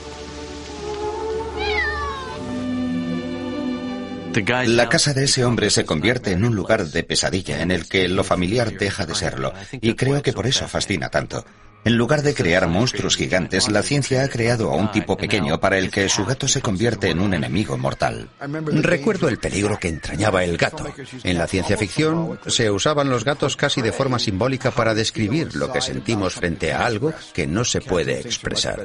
La 4.67 4.89
casa 4.89 5.13
de 5.13 5.25
ese 5.25 5.45
hombre 5.45 5.71
se 5.71 5.85
convierte 5.85 6.33
en 6.33 6.45
un 6.45 6.55
lugar 6.55 6.87
de 6.87 7.03
pesadilla 7.03 7.63
en 7.63 7.71
el 7.71 7.89
que 7.89 8.09
lo 8.09 8.23
familiar 8.23 8.73
deja 8.73 9.05
de 9.05 9.15
serlo, 9.15 9.53
y 9.73 9.95
creo 9.95 10.23
que 10.23 10.33
por 10.33 10.47
eso 10.47 10.69
fascina 10.69 11.09
tanto. 11.09 11.45
En 11.83 11.97
lugar 11.97 12.23
de 12.23 12.35
crear 12.35 12.69
monstruos 12.69 13.17
gigantes, 13.17 13.71
la 13.71 13.83
ciencia 13.83 14.23
ha 14.23 14.29
creado 14.29 14.71
a 14.71 14.77
un 14.77 14.91
tipo 14.91 15.17
pequeño 15.17 15.59
para 15.61 15.79
el 15.79 15.91
que 15.91 16.11
su 16.11 16.27
gato 16.27 16.47
se 16.47 16.61
convierte 16.61 17.09
en 17.09 17.21
un 17.21 17.33
enemigo 17.33 17.79
mortal. 17.79 18.29
Recuerdo 18.39 19.29
el 19.29 19.39
peligro 19.39 19.79
que 19.79 19.89
entrañaba 19.89 20.45
el 20.45 20.59
gato. 20.59 20.85
En 21.25 21.39
la 21.39 21.47
ciencia 21.47 21.79
ficción 21.79 22.39
se 22.47 22.71
usaban 22.71 23.09
los 23.09 23.25
gatos 23.25 23.57
casi 23.57 23.81
de 23.81 23.93
forma 23.93 24.19
simbólica 24.19 24.71
para 24.71 24.95
describir 24.95 25.57
lo 25.57 25.73
que 25.73 25.81
sentimos 25.81 26.35
frente 26.35 26.73
a 26.73 26.85
algo 26.85 27.15
que 27.33 27.47
no 27.47 27.65
se 27.65 27.81
puede 27.81 28.21
expresar. 28.21 28.85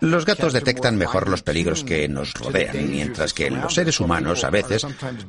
Los 0.00 0.26
gatos 0.26 0.52
detectan 0.52 0.96
mejor 0.96 1.28
los 1.28 1.42
peligros 1.42 1.84
que 1.84 2.08
nos 2.08 2.34
rodean, 2.34 2.90
mientras 2.90 3.32
que 3.32 3.50
los 3.50 3.74
seres 3.74 4.00
humanos 4.00 4.42
a 4.42 4.50
veces 4.50 4.84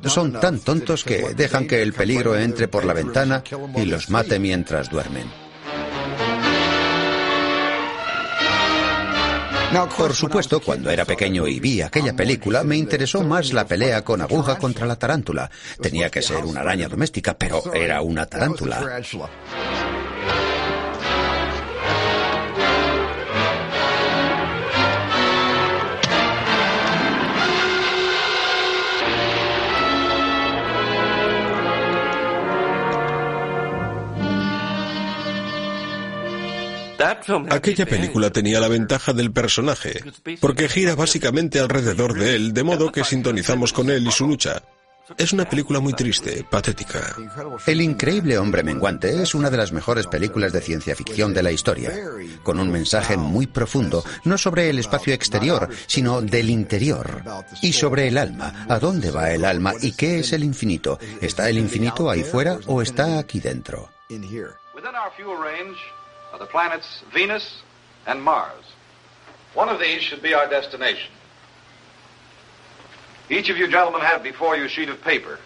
son 0.05 0.39
tan 0.39 0.59
tontos 0.59 1.03
que 1.03 1.35
dejan 1.35 1.67
que 1.67 1.83
el 1.83 1.93
peligro 1.93 2.35
entre 2.35 2.67
por 2.67 2.85
la 2.85 2.93
ventana 2.93 3.43
y 3.75 3.85
los 3.85 4.09
mate 4.09 4.39
mientras 4.39 4.89
duermen. 4.89 5.42
Por 9.97 10.13
supuesto, 10.13 10.59
cuando 10.59 10.89
era 10.91 11.03
pequeño 11.03 11.47
y 11.47 11.59
vi 11.59 11.81
aquella 11.81 12.13
película, 12.13 12.63
me 12.63 12.77
interesó 12.77 13.23
más 13.23 13.53
la 13.53 13.65
pelea 13.65 14.03
con 14.03 14.21
aguja 14.21 14.57
contra 14.57 14.85
la 14.85 14.97
tarántula. 14.97 15.49
Tenía 15.81 16.09
que 16.09 16.21
ser 16.21 16.45
una 16.45 16.61
araña 16.61 16.87
doméstica, 16.87 17.35
pero 17.37 17.73
era 17.73 18.01
una 18.01 18.25
tarántula. 18.27 19.01
Aquella 37.49 37.85
película 37.85 38.29
tenía 38.29 38.59
la 38.59 38.67
ventaja 38.67 39.13
del 39.13 39.31
personaje, 39.31 40.03
porque 40.39 40.69
gira 40.69 40.95
básicamente 40.95 41.59
alrededor 41.59 42.13
de 42.13 42.35
él, 42.35 42.53
de 42.53 42.63
modo 42.63 42.91
que 42.91 43.03
sintonizamos 43.03 43.73
con 43.73 43.89
él 43.89 44.07
y 44.07 44.11
su 44.11 44.27
lucha. 44.27 44.61
Es 45.17 45.33
una 45.33 45.43
película 45.43 45.81
muy 45.81 45.93
triste, 45.93 46.45
patética. 46.49 47.15
El 47.67 47.81
increíble 47.81 48.37
hombre 48.37 48.63
menguante 48.63 49.21
es 49.21 49.35
una 49.35 49.49
de 49.49 49.57
las 49.57 49.73
mejores 49.73 50.07
películas 50.07 50.53
de 50.53 50.61
ciencia 50.61 50.95
ficción 50.95 51.33
de 51.33 51.43
la 51.43 51.51
historia, 51.51 51.91
con 52.41 52.57
un 52.57 52.71
mensaje 52.71 53.17
muy 53.17 53.47
profundo, 53.47 54.03
no 54.23 54.37
sobre 54.37 54.69
el 54.69 54.79
espacio 54.79 55.13
exterior, 55.13 55.67
sino 55.87 56.21
del 56.21 56.49
interior, 56.49 57.21
y 57.61 57.73
sobre 57.73 58.07
el 58.07 58.17
alma, 58.17 58.65
a 58.69 58.79
dónde 58.79 59.11
va 59.11 59.31
el 59.31 59.43
alma 59.43 59.73
y 59.81 59.91
qué 59.91 60.19
es 60.19 60.31
el 60.31 60.43
infinito. 60.43 60.97
¿Está 61.19 61.49
el 61.49 61.57
infinito 61.57 62.09
ahí 62.09 62.23
fuera 62.23 62.57
o 62.67 62.81
está 62.81 63.19
aquí 63.19 63.41
dentro? 63.41 63.89
Are 66.33 66.39
the 66.39 66.45
planets 66.47 67.03
Venus 67.13 67.61
and 68.07 68.21
Mars. 68.21 68.65
One 69.53 69.69
of 69.69 69.79
these 69.79 70.01
should 70.01 70.23
be 70.23 70.33
our 70.33 70.49
destination. 70.49 71.11
Each 73.29 73.49
of 73.49 73.57
you 73.57 73.67
gentlemen 73.67 74.01
have 74.01 74.23
before 74.23 74.57
you 74.57 74.65
a 74.65 74.67
sheet 74.67 74.89
of 74.89 74.99
paper 75.01 75.37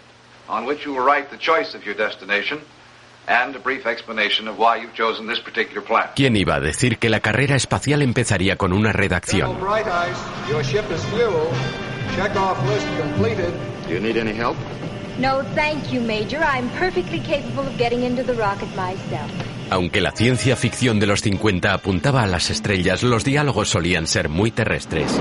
on 0.48 0.64
which 0.64 0.86
you 0.86 0.94
will 0.94 1.04
write 1.04 1.30
the 1.30 1.36
choice 1.36 1.74
of 1.74 1.84
your 1.84 1.94
destination 1.94 2.60
and 3.28 3.54
a 3.54 3.58
brief 3.58 3.84
explanation 3.84 4.48
of 4.48 4.58
why 4.58 4.76
you've 4.76 4.94
chosen 4.94 5.26
this 5.26 5.38
particular 5.38 5.82
planet. 5.82 6.16
¿Quién 6.16 6.34
iba 6.36 6.54
a 6.54 6.60
decir 6.60 6.98
que 6.98 7.10
la 7.10 7.20
carrera 7.20 7.54
espacial 7.54 8.00
empezaría 8.00 8.56
con 8.56 8.72
una 8.72 8.90
redacción? 8.90 9.52
General 9.52 9.82
Bright 9.82 9.86
Eyes, 9.86 10.18
your 10.48 10.64
ship 10.64 10.90
is 10.90 11.04
fuel. 11.10 11.50
Check 12.16 12.34
off 12.36 12.58
list 12.66 12.86
completed. 12.98 13.52
Do 13.86 13.92
you 13.92 14.00
need 14.00 14.16
any 14.16 14.32
help? 14.32 14.56
No, 15.18 15.42
thank 15.54 15.92
you, 15.92 16.00
Major. 16.00 16.38
I'm 16.38 16.70
perfectly 16.78 17.20
capable 17.20 17.66
of 17.66 17.76
getting 17.76 18.04
into 18.04 18.22
the 18.22 18.34
rocket 18.34 18.74
myself. 18.74 19.30
Aunque 19.70 20.00
la 20.00 20.12
ciencia 20.12 20.56
ficción 20.56 20.98
de 20.98 21.06
los 21.06 21.20
50 21.20 21.74
apuntaba 21.74 22.22
a 22.22 22.26
las 22.26 22.50
estrellas, 22.50 23.02
los 23.02 23.22
diálogos 23.24 23.68
solían 23.68 24.06
ser 24.06 24.28
muy 24.28 24.50
terrestres. 24.50 25.20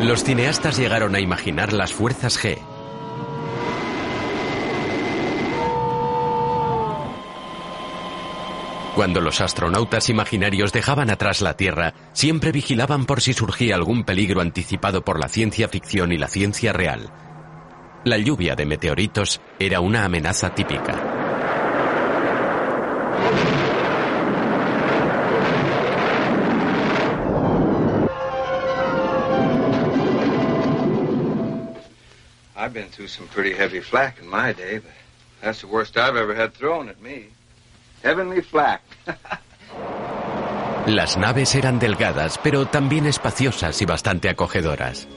Los 0.00 0.22
cineastas 0.22 0.76
llegaron 0.76 1.14
a 1.14 1.20
imaginar 1.20 1.72
las 1.72 1.92
fuerzas 1.92 2.38
G. 2.38 2.58
Cuando 8.94 9.20
los 9.20 9.40
astronautas 9.40 10.08
imaginarios 10.08 10.72
dejaban 10.72 11.10
atrás 11.10 11.40
la 11.40 11.56
Tierra, 11.56 11.94
siempre 12.12 12.52
vigilaban 12.52 13.06
por 13.06 13.20
si 13.20 13.32
surgía 13.32 13.74
algún 13.74 14.04
peligro 14.04 14.40
anticipado 14.40 15.04
por 15.04 15.18
la 15.18 15.28
ciencia 15.28 15.68
ficción 15.68 16.12
y 16.12 16.16
la 16.16 16.28
ciencia 16.28 16.72
real. 16.72 17.10
La 18.04 18.18
lluvia 18.18 18.54
de 18.54 18.66
meteoritos 18.66 19.40
era 19.58 19.80
una 19.80 20.04
amenaza 20.04 20.54
típica. 20.54 20.92
I've 32.56 32.72
been 32.72 32.88
through 32.90 33.08
some 33.08 33.26
pretty 33.26 33.54
heavy 33.54 33.80
flak 33.80 34.20
in 34.20 34.28
my 34.28 34.52
day, 34.52 34.78
but 34.78 34.92
that's 35.42 35.62
the 35.62 35.66
worst 35.66 35.96
I've 35.96 36.16
ever 36.16 36.34
had 36.36 36.54
thrown 36.54 36.88
at 36.88 37.02
me. 37.02 37.30
Heavenly 38.04 38.42
flak. 38.42 38.82
Las 40.86 41.16
naves 41.16 41.54
eran 41.54 41.78
delgadas, 41.78 42.38
pero 42.42 42.66
también 42.66 43.06
espaciosas 43.06 43.80
y 43.80 43.86
bastante 43.86 44.28
acogedoras. 44.28 45.08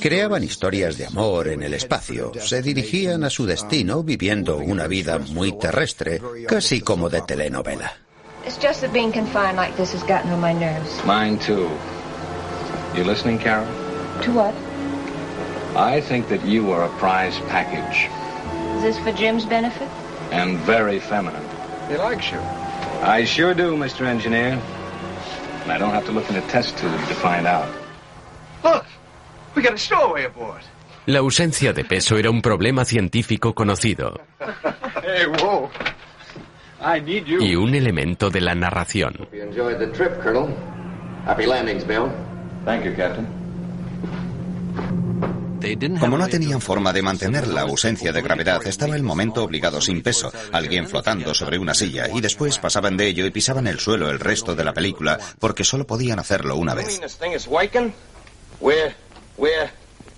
Creaban 0.00 0.44
historias 0.44 0.96
de 0.98 1.06
amor 1.06 1.48
en 1.48 1.64
el 1.64 1.74
espacio. 1.74 2.32
Se 2.38 2.62
dirigían 2.62 3.24
a 3.24 3.30
su 3.30 3.44
destino 3.46 4.04
viviendo 4.04 4.58
una 4.58 4.86
vida 4.86 5.18
muy 5.18 5.58
terrestre, 5.58 6.20
casi 6.46 6.80
como 6.80 7.08
de 7.08 7.22
telenovela. 7.22 7.92
It's 8.46 8.58
just 8.60 8.82
that 8.82 8.92
being 8.92 9.12
confined 9.12 9.56
like 9.56 9.74
this 9.76 9.92
has 9.94 10.02
gotten 10.02 10.32
on 10.32 10.40
my 10.40 10.52
nerves. 10.52 11.00
Mine 11.04 11.38
too. 11.38 11.68
You 12.94 13.04
listening, 13.04 13.38
Carol? 13.38 13.66
To 14.22 14.32
what? 14.32 14.54
I 15.76 16.00
think 16.00 16.28
that 16.28 16.44
you 16.44 16.70
are 16.72 16.84
a 16.84 16.90
prize 16.98 17.40
package 17.48 18.08
Is 18.76 18.82
this 18.82 18.98
for 18.98 19.12
Jim's 19.12 19.44
benefit? 19.46 19.88
and 20.30 20.58
very 20.58 20.98
feminine. 21.00 21.44
He 21.92 21.98
likes 21.98 22.32
you. 22.32 22.40
I 23.02 23.24
sure 23.26 23.52
do, 23.52 23.76
Mr. 23.76 24.06
Engineer. 24.06 24.58
And 25.62 25.70
I 25.70 25.76
don't 25.76 25.90
have 25.92 26.06
to 26.06 26.12
look 26.12 26.28
in 26.30 26.36
a 26.36 26.40
test 26.48 26.78
tube 26.78 26.90
to 27.08 27.14
find 27.14 27.46
out. 27.46 27.68
Look, 28.64 28.86
we 29.54 29.60
got 29.60 29.74
a 29.74 29.78
stowaway 29.78 30.24
aboard. 30.24 30.62
La 31.04 31.18
ausencia 31.18 31.74
de 31.74 31.84
peso 31.84 32.16
era 32.16 32.30
un 32.30 32.40
problema 32.40 32.84
científico 32.86 33.54
conocido 33.54 34.20
Hey, 35.02 35.26
whoa. 35.42 35.68
I 36.80 37.00
need 37.00 37.26
you. 37.26 37.42
y 37.42 37.56
un 37.56 37.74
elemento 37.74 38.30
de 38.30 38.40
la 38.40 38.54
narración. 38.54 39.28
You 39.30 39.42
enjoyed 39.42 39.78
the 39.78 39.88
trip, 39.88 40.18
Colonel. 40.22 40.48
Happy 41.26 41.44
landings, 41.44 41.84
Bill. 41.84 42.10
Thank 42.64 42.84
you, 42.84 42.94
Captain. 42.96 43.26
Como 46.00 46.18
no 46.18 46.28
tenían 46.28 46.60
forma 46.60 46.92
de 46.92 47.02
mantener 47.02 47.46
la 47.46 47.62
ausencia 47.62 48.12
de 48.12 48.22
gravedad, 48.22 48.66
estaba 48.66 48.96
el 48.96 49.02
momento 49.02 49.42
obligado 49.42 49.80
sin 49.80 50.02
peso, 50.02 50.32
alguien 50.52 50.88
flotando 50.88 51.34
sobre 51.34 51.58
una 51.58 51.74
silla, 51.74 52.08
y 52.12 52.20
después 52.20 52.58
pasaban 52.58 52.96
de 52.96 53.08
ello 53.08 53.26
y 53.26 53.30
pisaban 53.30 53.66
el 53.66 53.78
suelo 53.78 54.10
el 54.10 54.20
resto 54.20 54.54
de 54.54 54.64
la 54.64 54.72
película, 54.72 55.18
porque 55.38 55.64
solo 55.64 55.86
podían 55.86 56.18
hacerlo 56.18 56.56
una 56.56 56.74
vez. 56.74 57.00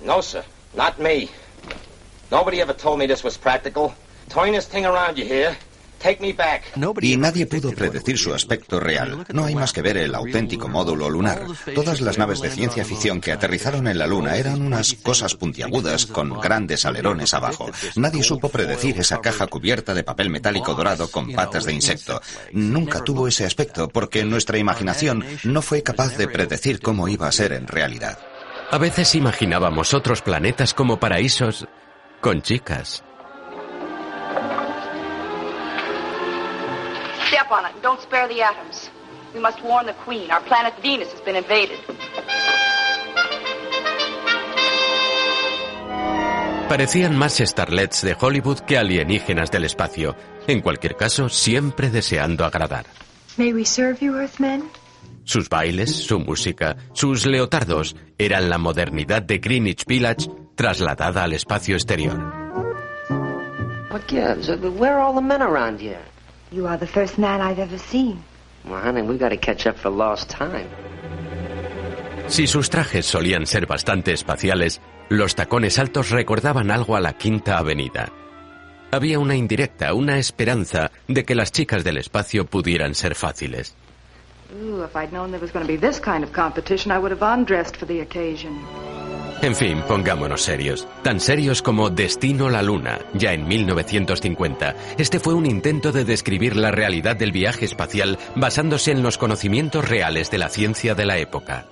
no 0.04 0.20
sir, 0.20 0.44
not 0.74 0.98
me. 0.98 1.28
Nobody 2.30 2.60
ever 2.60 2.74
told 2.74 2.98
me 2.98 3.06
this 3.06 3.24
was 3.24 3.38
practical. 3.38 3.94
Turn 4.28 4.52
this 4.52 4.66
thing 4.66 4.84
around, 4.84 5.16
you 5.16 5.24
hear? 5.24 5.56
Y 7.00 7.16
nadie 7.16 7.46
pudo 7.46 7.72
predecir 7.72 8.18
su 8.18 8.34
aspecto 8.34 8.78
real. 8.78 9.26
No 9.32 9.44
hay 9.44 9.54
más 9.54 9.72
que 9.72 9.82
ver 9.82 9.96
el 9.96 10.14
auténtico 10.14 10.68
módulo 10.68 11.08
lunar. 11.08 11.42
Todas 11.74 12.00
las 12.00 12.18
naves 12.18 12.40
de 12.40 12.50
ciencia 12.50 12.84
ficción 12.84 13.20
que 13.20 13.32
aterrizaron 13.32 13.88
en 13.88 13.98
la 13.98 14.06
Luna 14.06 14.36
eran 14.36 14.62
unas 14.62 14.94
cosas 14.94 15.34
puntiagudas 15.34 16.06
con 16.06 16.40
grandes 16.40 16.84
alerones 16.84 17.34
abajo. 17.34 17.70
Nadie 17.96 18.22
supo 18.22 18.48
predecir 18.48 18.98
esa 18.98 19.20
caja 19.20 19.46
cubierta 19.46 19.94
de 19.94 20.04
papel 20.04 20.30
metálico 20.30 20.74
dorado 20.74 21.10
con 21.10 21.32
patas 21.32 21.64
de 21.64 21.72
insecto. 21.72 22.20
Nunca 22.52 23.02
tuvo 23.02 23.28
ese 23.28 23.44
aspecto 23.44 23.88
porque 23.88 24.24
nuestra 24.24 24.58
imaginación 24.58 25.24
no 25.44 25.62
fue 25.62 25.82
capaz 25.82 26.16
de 26.16 26.28
predecir 26.28 26.80
cómo 26.80 27.08
iba 27.08 27.26
a 27.26 27.32
ser 27.32 27.52
en 27.52 27.66
realidad. 27.66 28.18
A 28.70 28.78
veces 28.78 29.14
imaginábamos 29.14 29.94
otros 29.94 30.22
planetas 30.22 30.74
como 30.74 30.98
paraísos 30.98 31.66
con 32.20 32.42
chicas. 32.42 33.04
Step 37.28 37.50
on 37.50 37.64
it 37.66 37.74
and 37.74 37.82
don't 37.82 38.00
spare 38.00 38.28
the 38.28 38.42
atoms. 38.42 38.90
We 39.34 39.40
must 39.40 39.62
warn 39.62 39.86
the 39.86 39.94
Queen. 40.04 40.30
Our 40.30 40.42
planet 40.42 40.74
Venus 40.82 41.10
has 41.12 41.20
been 41.22 41.36
invaded. 41.36 41.78
Parecían 46.68 47.16
más 47.16 47.40
starlets 47.40 48.02
de 48.02 48.16
Hollywood 48.18 48.60
que 48.60 48.78
alienígenas 48.78 49.50
del 49.50 49.64
espacio. 49.64 50.16
En 50.46 50.60
cualquier 50.60 50.96
caso, 50.96 51.28
siempre 51.28 51.90
deseando 51.90 52.44
agradar. 52.44 52.86
May 53.36 53.52
we 53.52 53.64
serve 53.64 53.98
you, 54.00 54.16
Earthmen? 54.16 54.70
Sus 55.24 55.48
bailes, 55.48 55.94
su 55.94 56.20
música, 56.20 56.76
sus 56.92 57.26
leotardos 57.26 57.96
eran 58.18 58.48
la 58.48 58.58
modernidad 58.58 59.22
de 59.22 59.38
Greenwich 59.38 59.84
Village 59.86 60.28
trasladada 60.54 61.24
al 61.24 61.32
espacio 61.32 61.74
exterior. 61.74 62.16
What 63.90 64.06
gives? 64.08 64.48
Where 64.48 64.94
are 64.94 65.00
all 65.00 65.14
the 65.14 65.22
men 65.22 65.42
around 65.42 65.80
here? 65.80 66.13
You 66.52 66.66
are 66.66 66.78
the 66.78 66.86
first 66.86 67.18
man 67.18 67.40
I've 67.40 67.58
ever 67.58 67.78
seen. 67.78 68.22
Well, 68.64 68.80
honey, 68.80 69.02
we 69.02 69.18
gotta 69.18 69.36
catch 69.36 69.66
up 69.66 69.76
for 69.76 69.90
lost 69.90 70.30
time. 70.30 70.68
Si 72.28 72.46
sus 72.46 72.70
trajes 72.70 73.04
solían 73.04 73.46
ser 73.46 73.66
bastante 73.66 74.12
espaciales, 74.12 74.80
los 75.10 75.34
tacones 75.34 75.78
altos 75.78 76.10
recordaban 76.10 76.70
algo 76.70 76.96
a 76.96 77.00
la 77.00 77.12
Quinta 77.12 77.58
Avenida. 77.58 78.10
Había 78.90 79.18
una 79.18 79.34
indirecta, 79.34 79.92
una 79.92 80.18
esperanza 80.18 80.90
de 81.08 81.24
que 81.24 81.34
las 81.34 81.52
chicas 81.52 81.84
del 81.84 81.98
espacio 81.98 82.46
pudieran 82.46 82.94
ser 82.94 83.14
fáciles. 83.14 83.74
Ooh, 84.54 84.84
if 84.84 84.94
I'd 84.94 85.10
known 85.10 85.30
there 85.30 85.40
was 85.40 85.52
going 85.52 85.66
to 85.66 85.72
be 85.72 85.76
this 85.76 86.00
kind 86.00 86.22
of 86.22 86.32
competition, 86.32 86.92
I 86.92 86.98
would 86.98 87.10
have 87.10 87.22
undressed 87.22 87.76
for 87.76 87.86
the 87.86 88.00
occasion. 88.00 88.54
En 89.44 89.54
fin, 89.54 89.82
pongámonos 89.86 90.40
serios. 90.40 90.88
Tan 91.02 91.20
serios 91.20 91.60
como 91.60 91.90
Destino 91.90 92.48
la 92.48 92.62
Luna, 92.62 93.00
ya 93.12 93.34
en 93.34 93.46
1950. 93.46 94.74
Este 94.96 95.20
fue 95.20 95.34
un 95.34 95.44
intento 95.44 95.92
de 95.92 96.06
describir 96.06 96.56
la 96.56 96.70
realidad 96.70 97.14
del 97.14 97.30
viaje 97.30 97.66
espacial 97.66 98.18
basándose 98.36 98.90
en 98.90 99.02
los 99.02 99.18
conocimientos 99.18 99.86
reales 99.86 100.30
de 100.30 100.38
la 100.38 100.48
ciencia 100.48 100.94
de 100.94 101.04
la 101.04 101.18
época. 101.18 101.66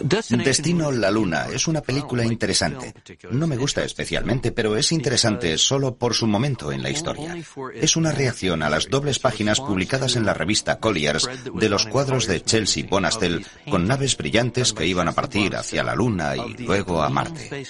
Destino 0.00 0.92
la 0.92 1.10
Luna 1.10 1.46
es 1.52 1.66
una 1.68 1.80
película 1.80 2.24
interesante. 2.24 2.94
No 3.30 3.46
me 3.46 3.56
gusta 3.56 3.84
especialmente, 3.84 4.52
pero 4.52 4.76
es 4.76 4.92
interesante 4.92 5.56
solo 5.58 5.96
por 5.96 6.14
su 6.14 6.26
momento 6.26 6.72
en 6.72 6.82
la 6.82 6.90
historia. 6.90 7.36
Es 7.74 7.96
una 7.96 8.12
reacción 8.12 8.62
a 8.62 8.70
las 8.70 8.88
dobles 8.88 9.18
páginas 9.18 9.60
publicadas 9.60 10.16
en 10.16 10.26
la 10.26 10.34
revista 10.34 10.78
Colliers 10.78 11.28
de 11.52 11.68
los 11.68 11.86
cuadros 11.86 12.26
de 12.26 12.42
Chelsea 12.42 12.86
Bonastel 12.88 13.44
con 13.70 13.86
naves 13.86 14.16
brillantes 14.16 14.72
que 14.72 14.86
iban 14.86 15.08
a 15.08 15.12
partir 15.12 15.56
hacia 15.56 15.82
la 15.82 15.94
Luna 15.94 16.36
y 16.36 16.64
luego 16.64 17.02
a 17.02 17.08
Marte. 17.08 17.64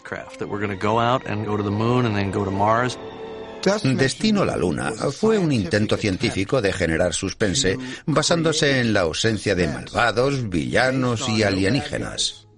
Destino 3.96 4.44
la 4.44 4.56
Luna 4.56 4.92
fue 4.92 5.38
un 5.38 5.52
intento 5.52 5.96
científico 5.96 6.60
de 6.60 6.72
generar 6.72 7.14
suspense 7.14 7.76
basándose 8.06 8.80
en 8.80 8.92
la 8.92 9.00
ausencia 9.00 9.54
de 9.54 9.68
malvados, 9.68 10.48
villanos 10.48 11.28
y 11.28 11.42
alienígenas. 11.42 12.48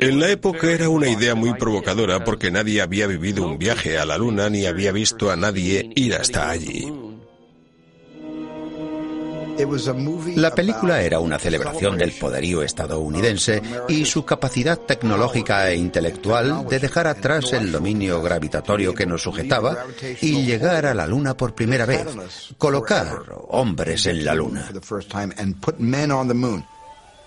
En 0.00 0.20
la 0.20 0.30
época 0.30 0.70
era 0.70 0.88
una 0.88 1.08
idea 1.08 1.34
muy 1.34 1.54
provocadora 1.54 2.22
porque 2.24 2.50
nadie 2.50 2.82
había 2.82 3.06
vivido 3.06 3.46
un 3.46 3.58
viaje 3.58 3.98
a 3.98 4.04
la 4.04 4.18
Luna 4.18 4.50
ni 4.50 4.66
había 4.66 4.92
visto 4.92 5.30
a 5.30 5.36
nadie 5.36 5.90
ir 5.94 6.14
hasta 6.14 6.50
allí. 6.50 6.92
La 10.36 10.54
película 10.54 11.02
era 11.02 11.20
una 11.20 11.38
celebración 11.38 11.96
del 11.96 12.12
poderío 12.12 12.62
estadounidense 12.62 13.62
y 13.88 14.04
su 14.04 14.24
capacidad 14.24 14.78
tecnológica 14.78 15.70
e 15.70 15.76
intelectual 15.76 16.66
de 16.68 16.78
dejar 16.78 17.06
atrás 17.06 17.52
el 17.52 17.72
dominio 17.72 18.20
gravitatorio 18.22 18.94
que 18.94 19.06
nos 19.06 19.22
sujetaba 19.22 19.76
y 20.20 20.44
llegar 20.44 20.86
a 20.86 20.94
la 20.94 21.06
Luna 21.06 21.36
por 21.36 21.54
primera 21.54 21.86
vez, 21.86 22.06
colocar 22.58 23.22
hombres 23.48 24.06
en 24.06 24.24
la 24.24 24.34
Luna. 24.34 24.68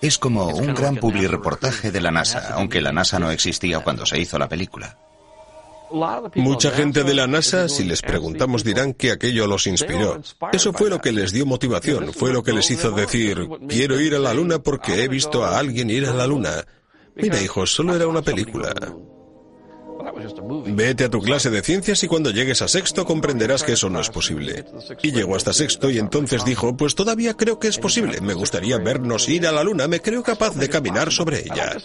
Es 0.00 0.18
como 0.18 0.46
un 0.48 0.74
gran 0.74 0.96
publireportaje 0.96 1.90
de 1.90 2.00
la 2.00 2.10
NASA, 2.10 2.54
aunque 2.54 2.80
la 2.80 2.92
NASA 2.92 3.18
no 3.18 3.30
existía 3.30 3.80
cuando 3.80 4.06
se 4.06 4.18
hizo 4.18 4.38
la 4.38 4.48
película. 4.48 4.96
Mucha 6.36 6.70
gente 6.70 7.04
de 7.04 7.14
la 7.14 7.26
NASA, 7.26 7.68
si 7.68 7.84
les 7.84 8.02
preguntamos, 8.02 8.64
dirán 8.64 8.94
que 8.94 9.10
aquello 9.10 9.46
los 9.46 9.66
inspiró. 9.66 10.20
Eso 10.52 10.72
fue 10.72 10.90
lo 10.90 11.00
que 11.00 11.12
les 11.12 11.32
dio 11.32 11.46
motivación, 11.46 12.12
fue 12.12 12.32
lo 12.32 12.42
que 12.42 12.52
les 12.52 12.70
hizo 12.70 12.90
decir, 12.92 13.48
quiero 13.68 14.00
ir 14.00 14.14
a 14.14 14.18
la 14.18 14.34
Luna 14.34 14.60
porque 14.60 15.02
he 15.02 15.08
visto 15.08 15.44
a 15.44 15.58
alguien 15.58 15.90
ir 15.90 16.06
a 16.06 16.14
la 16.14 16.26
Luna. 16.26 16.64
Mira, 17.16 17.40
hijo, 17.42 17.66
solo 17.66 17.94
era 17.94 18.06
una 18.06 18.22
película. 18.22 18.72
Vete 20.66 21.04
a 21.04 21.10
tu 21.10 21.20
clase 21.20 21.50
de 21.50 21.62
ciencias 21.62 22.02
y 22.02 22.08
cuando 22.08 22.30
llegues 22.30 22.62
a 22.62 22.68
sexto 22.68 23.04
comprenderás 23.04 23.62
que 23.62 23.72
eso 23.72 23.90
no 23.90 24.00
es 24.00 24.10
posible. 24.10 24.64
Y 25.02 25.12
llegó 25.12 25.36
hasta 25.36 25.52
sexto 25.52 25.90
y 25.90 25.98
entonces 25.98 26.44
dijo, 26.44 26.76
pues 26.76 26.94
todavía 26.94 27.34
creo 27.34 27.58
que 27.58 27.68
es 27.68 27.78
posible. 27.78 28.20
Me 28.20 28.34
gustaría 28.34 28.78
vernos 28.78 29.28
ir 29.28 29.46
a 29.46 29.52
la 29.52 29.64
luna, 29.64 29.88
me 29.88 30.00
creo 30.00 30.22
capaz 30.22 30.54
de 30.54 30.68
caminar 30.68 31.12
sobre 31.12 31.40
ella. 31.40 31.76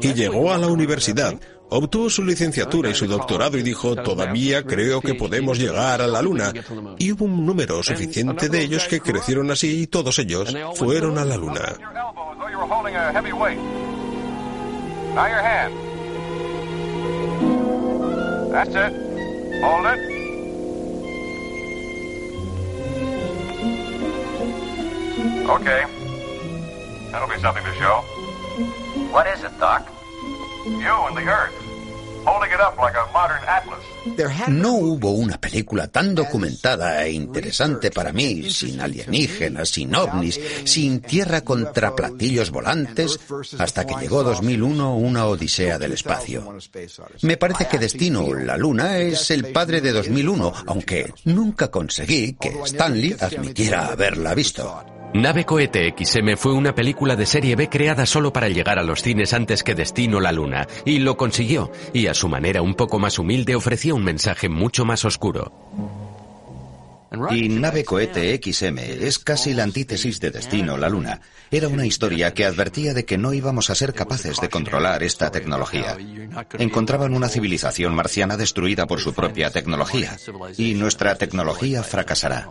Y 0.00 0.14
llegó 0.14 0.52
a 0.52 0.58
la 0.58 0.68
universidad, 0.68 1.34
obtuvo 1.70 2.10
su 2.10 2.24
licenciatura 2.24 2.90
y 2.90 2.94
su 2.94 3.06
doctorado 3.06 3.58
y 3.58 3.62
dijo, 3.62 3.96
todavía 3.96 4.62
creo 4.64 5.00
que 5.00 5.14
podemos 5.14 5.58
llegar 5.58 6.02
a 6.02 6.06
la 6.06 6.22
luna. 6.22 6.52
Y 6.98 7.12
hubo 7.12 7.24
un 7.24 7.44
número 7.44 7.82
suficiente 7.82 8.48
de 8.48 8.62
ellos 8.62 8.86
que 8.88 9.00
crecieron 9.00 9.50
así 9.50 9.82
y 9.82 9.86
todos 9.86 10.18
ellos 10.18 10.54
fueron 10.74 11.18
a 11.18 11.24
la 11.24 11.36
luna. 11.36 11.76
That's 18.50 18.74
it. 18.74 19.62
Hold 19.62 19.86
it. 19.86 20.00
Okay. 25.48 25.84
That'll 27.10 27.28
be 27.28 27.38
something 27.40 27.64
to 27.64 27.74
show. 27.74 28.00
What 29.10 29.26
is 29.26 29.44
it, 29.44 29.58
Doc? 29.58 29.90
You 30.64 31.06
and 31.06 31.16
the 31.16 31.28
Earth. 31.28 31.67
No 34.48 34.74
hubo 34.74 35.10
una 35.10 35.38
película 35.40 35.88
tan 35.88 36.14
documentada 36.14 37.04
e 37.04 37.12
interesante 37.12 37.90
para 37.90 38.12
mí, 38.12 38.50
sin 38.50 38.80
alienígenas, 38.80 39.68
sin 39.68 39.94
ovnis, 39.94 40.40
sin 40.64 41.00
tierra 41.00 41.42
contra 41.42 41.94
platillos 41.94 42.50
volantes, 42.50 43.18
hasta 43.58 43.86
que 43.86 43.94
llegó 43.96 44.22
2001, 44.22 44.96
una 44.96 45.26
odisea 45.26 45.78
del 45.78 45.92
espacio. 45.92 46.56
Me 47.22 47.36
parece 47.36 47.66
que 47.66 47.78
Destino, 47.78 48.32
la 48.34 48.56
Luna, 48.56 48.98
es 48.98 49.30
el 49.30 49.52
padre 49.52 49.80
de 49.80 49.92
2001, 49.92 50.52
aunque 50.66 51.12
nunca 51.24 51.70
conseguí 51.70 52.34
que 52.34 52.60
Stanley 52.64 53.16
admitiera 53.20 53.86
haberla 53.86 54.34
visto. 54.34 54.97
Nave 55.14 55.46
Cohete 55.46 55.94
XM 55.96 56.36
fue 56.36 56.52
una 56.52 56.74
película 56.74 57.16
de 57.16 57.24
serie 57.24 57.56
B 57.56 57.68
creada 57.68 58.04
solo 58.04 58.30
para 58.32 58.48
llegar 58.48 58.78
a 58.78 58.82
los 58.82 59.02
cines 59.02 59.32
antes 59.32 59.62
que 59.62 59.74
Destino 59.74 60.20
la 60.20 60.32
Luna, 60.32 60.66
y 60.84 60.98
lo 60.98 61.16
consiguió, 61.16 61.72
y 61.94 62.08
a 62.08 62.14
su 62.14 62.28
manera 62.28 62.60
un 62.60 62.74
poco 62.74 62.98
más 62.98 63.18
humilde 63.18 63.56
ofrecía 63.56 63.94
un 63.94 64.04
mensaje 64.04 64.50
mucho 64.50 64.84
más 64.84 65.06
oscuro. 65.06 65.50
Y 67.30 67.48
Nave 67.48 67.84
Cohete 67.84 68.38
XM 68.42 68.78
es 68.78 69.18
casi 69.18 69.54
la 69.54 69.62
antítesis 69.62 70.20
de 70.20 70.30
Destino 70.30 70.76
la 70.76 70.90
Luna. 70.90 71.20
Era 71.50 71.68
una 71.68 71.86
historia 71.86 72.34
que 72.34 72.44
advertía 72.44 72.92
de 72.92 73.06
que 73.06 73.16
no 73.16 73.32
íbamos 73.32 73.70
a 73.70 73.74
ser 73.74 73.94
capaces 73.94 74.38
de 74.40 74.50
controlar 74.50 75.02
esta 75.02 75.30
tecnología. 75.30 75.96
Encontraban 76.58 77.14
una 77.14 77.30
civilización 77.30 77.94
marciana 77.94 78.36
destruida 78.36 78.86
por 78.86 79.00
su 79.00 79.14
propia 79.14 79.50
tecnología, 79.50 80.18
y 80.58 80.74
nuestra 80.74 81.14
tecnología 81.14 81.82
fracasará. 81.82 82.46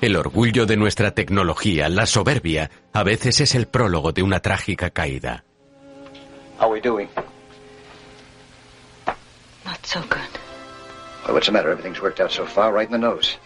El 0.00 0.16
orgullo 0.16 0.64
de 0.64 0.78
nuestra 0.78 1.10
tecnología, 1.10 1.90
la 1.90 2.06
soberbia, 2.06 2.70
a 2.94 3.02
veces 3.02 3.40
es 3.42 3.54
el 3.54 3.66
prólogo 3.66 4.12
de 4.12 4.22
una 4.22 4.40
trágica 4.40 4.90
caída. 4.90 5.44
How 6.58 6.70
we 6.70 6.80
doing? 6.80 7.08
Not 9.64 9.84
so 9.84 10.00
good. 10.00 10.18
Well, 11.24 11.34
what's 11.34 11.46
the 11.46 11.52
matter? 11.52 11.70
Everything's 11.70 12.00
worked 12.00 12.20
out 12.20 12.30
so 12.30 12.46
far, 12.46 12.72
right 12.72 12.86
in 12.86 12.92
the 12.92 13.06
nose. 13.06 13.38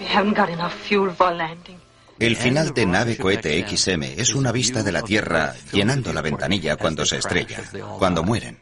We 0.00 0.06
haven't 0.06 0.36
got 0.36 0.48
enough 0.48 0.72
fuel 0.72 1.10
for 1.10 1.30
landing. 1.30 1.78
El 2.18 2.34
final 2.34 2.72
de 2.72 2.86
Nave 2.86 3.16
Cohete 3.16 3.64
XM 3.68 4.02
es 4.18 4.34
una 4.34 4.50
vista 4.50 4.82
de 4.82 4.92
la 4.92 5.02
Tierra 5.02 5.54
llenando 5.72 6.12
la 6.12 6.22
ventanilla 6.22 6.76
cuando 6.76 7.04
se 7.04 7.18
estrella, 7.18 7.62
cuando 7.98 8.24
mueren. 8.24 8.58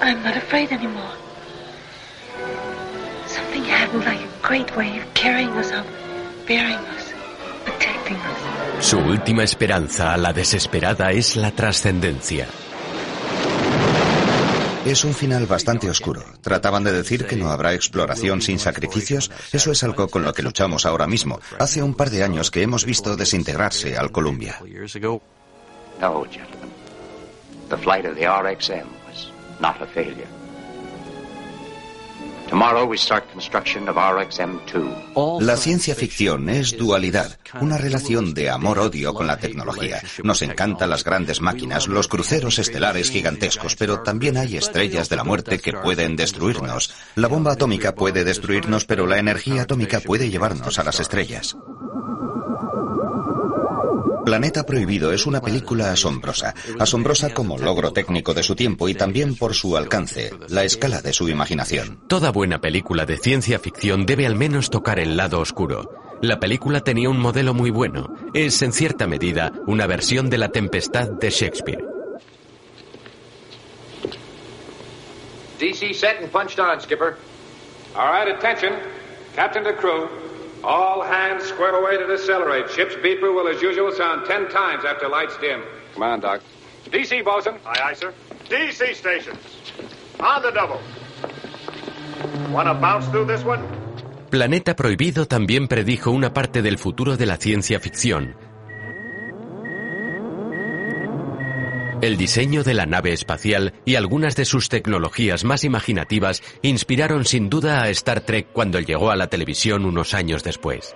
I'm 0.00 0.22
not 0.22 0.36
afraid 0.36 0.70
anymore. 0.72 1.12
Something 3.26 3.64
happened 3.64 4.04
like 4.04 4.35
a 4.46 4.48
great 4.48 4.76
wave 4.76 5.04
carrying 5.14 5.50
us 5.50 5.72
up, 5.72 5.86
bearing 6.46 6.78
us, 6.96 7.12
protecting 7.64 8.16
us. 8.16 8.84
Su 8.84 8.98
última 8.98 9.42
esperanza 9.42 10.12
a 10.12 10.16
la 10.16 10.32
desesperada 10.32 11.10
es 11.10 11.36
la 11.36 11.50
trascendencia. 11.50 12.46
Es 14.84 15.04
un 15.04 15.14
final 15.14 15.46
bastante 15.46 15.90
oscuro. 15.90 16.22
Trataban 16.42 16.84
de 16.84 16.92
decir 16.92 17.26
que 17.26 17.34
no 17.34 17.50
habrá 17.50 17.74
exploración 17.74 18.40
sin 18.40 18.60
sacrificios. 18.60 19.32
Eso 19.52 19.72
es 19.72 19.82
algo 19.82 20.06
con 20.08 20.22
lo 20.22 20.32
que 20.32 20.42
luchamos 20.42 20.86
ahora 20.86 21.08
mismo. 21.08 21.40
Hace 21.58 21.82
un 21.82 21.94
par 21.94 22.10
de 22.10 22.22
años 22.22 22.52
que 22.52 22.62
hemos 22.62 22.84
visto 22.84 23.16
desintegrarse 23.16 23.96
al 23.96 24.12
Columbia. 24.12 24.60
No, 26.00 26.24
gentlemen. 26.24 26.70
The 27.68 27.76
flight 27.78 28.04
of 28.04 28.14
the 28.14 28.26
RXM 28.26 28.86
was 29.08 29.32
not 29.60 29.80
a 29.82 29.86
failure. 29.86 30.45
La 35.40 35.56
ciencia 35.56 35.94
ficción 35.94 36.48
es 36.48 36.76
dualidad, 36.76 37.38
una 37.60 37.76
relación 37.76 38.34
de 38.34 38.50
amor-odio 38.50 39.14
con 39.14 39.26
la 39.26 39.36
tecnología. 39.38 40.00
Nos 40.22 40.42
encantan 40.42 40.90
las 40.90 41.02
grandes 41.02 41.40
máquinas, 41.40 41.88
los 41.88 42.06
cruceros 42.08 42.58
estelares 42.58 43.10
gigantescos, 43.10 43.74
pero 43.76 44.02
también 44.02 44.36
hay 44.36 44.56
estrellas 44.56 45.08
de 45.08 45.16
la 45.16 45.24
muerte 45.24 45.58
que 45.58 45.72
pueden 45.72 46.14
destruirnos. 46.14 46.94
La 47.16 47.28
bomba 47.28 47.52
atómica 47.52 47.94
puede 47.94 48.24
destruirnos, 48.24 48.84
pero 48.84 49.06
la 49.06 49.18
energía 49.18 49.62
atómica 49.62 50.00
puede 50.00 50.30
llevarnos 50.30 50.78
a 50.78 50.84
las 50.84 51.00
estrellas. 51.00 51.56
Planeta 54.26 54.66
Prohibido 54.66 55.12
es 55.12 55.24
una 55.24 55.40
película 55.40 55.92
asombrosa, 55.92 56.52
asombrosa 56.80 57.32
como 57.32 57.58
logro 57.58 57.92
técnico 57.92 58.34
de 58.34 58.42
su 58.42 58.56
tiempo 58.56 58.88
y 58.88 58.94
también 58.94 59.36
por 59.36 59.54
su 59.54 59.76
alcance, 59.76 60.32
la 60.48 60.64
escala 60.64 61.00
de 61.00 61.12
su 61.12 61.28
imaginación. 61.28 62.00
Toda 62.08 62.32
buena 62.32 62.60
película 62.60 63.06
de 63.06 63.18
ciencia 63.18 63.60
ficción 63.60 64.04
debe 64.04 64.26
al 64.26 64.34
menos 64.34 64.68
tocar 64.68 64.98
el 64.98 65.16
lado 65.16 65.38
oscuro. 65.38 65.92
La 66.22 66.40
película 66.40 66.80
tenía 66.80 67.08
un 67.08 67.20
modelo 67.20 67.54
muy 67.54 67.70
bueno. 67.70 68.16
Es, 68.34 68.60
en 68.62 68.72
cierta 68.72 69.06
medida, 69.06 69.52
una 69.68 69.86
versión 69.86 70.28
de 70.28 70.38
La 70.38 70.48
Tempestad 70.48 71.08
de 71.08 71.30
Shakespeare. 71.30 71.84
DC 75.60 75.94
set 75.94 76.20
and 76.20 76.32
punched 76.32 76.58
on, 76.58 76.80
Skipper. 76.80 77.16
All 77.94 78.10
right, 78.10 78.36
attention. 78.36 78.72
Captain 79.36 79.62
to 79.62 79.76
crew. 79.76 80.08
All 80.64 81.02
hands 81.02 81.44
square 81.44 81.74
away 81.74 81.96
to 81.98 82.06
decelerate. 82.06 82.70
Ship's 82.70 82.94
beeper 82.96 83.34
will, 83.34 83.48
as 83.48 83.62
usual, 83.62 83.92
sound 83.92 84.26
ten 84.26 84.48
times 84.48 84.84
after 84.84 85.08
lights 85.08 85.36
dim. 85.38 85.62
Come 85.94 86.02
on, 86.02 86.20
Doc. 86.20 86.40
DC, 86.90 87.24
bosun. 87.24 87.54
Aye, 87.64 87.80
aye, 87.90 87.94
sir. 87.94 88.12
DC 88.48 88.94
stations. 88.94 89.38
On 90.20 90.42
the 90.42 90.50
double. 90.50 90.80
Wanna 92.50 92.74
bounce 92.74 93.06
through 93.08 93.26
this 93.26 93.44
one? 93.44 93.62
Planeta 94.30 94.74
Prohibido 94.74 95.26
también 95.26 95.68
predijo 95.68 96.10
una 96.10 96.32
parte 96.32 96.62
del 96.62 96.78
futuro 96.78 97.16
de 97.16 97.26
la 97.26 97.36
ciencia 97.36 97.78
ficción. 97.80 98.34
El 102.06 102.16
diseño 102.16 102.62
de 102.62 102.72
la 102.72 102.86
nave 102.86 103.12
espacial 103.12 103.74
y 103.84 103.96
algunas 103.96 104.36
de 104.36 104.44
sus 104.44 104.68
tecnologías 104.68 105.42
más 105.42 105.64
imaginativas 105.64 106.40
inspiraron 106.62 107.24
sin 107.24 107.50
duda 107.50 107.82
a 107.82 107.90
Star 107.90 108.20
Trek 108.20 108.46
cuando 108.52 108.78
llegó 108.78 109.10
a 109.10 109.16
la 109.16 109.26
televisión 109.26 109.84
unos 109.84 110.14
años 110.14 110.44
después. 110.44 110.94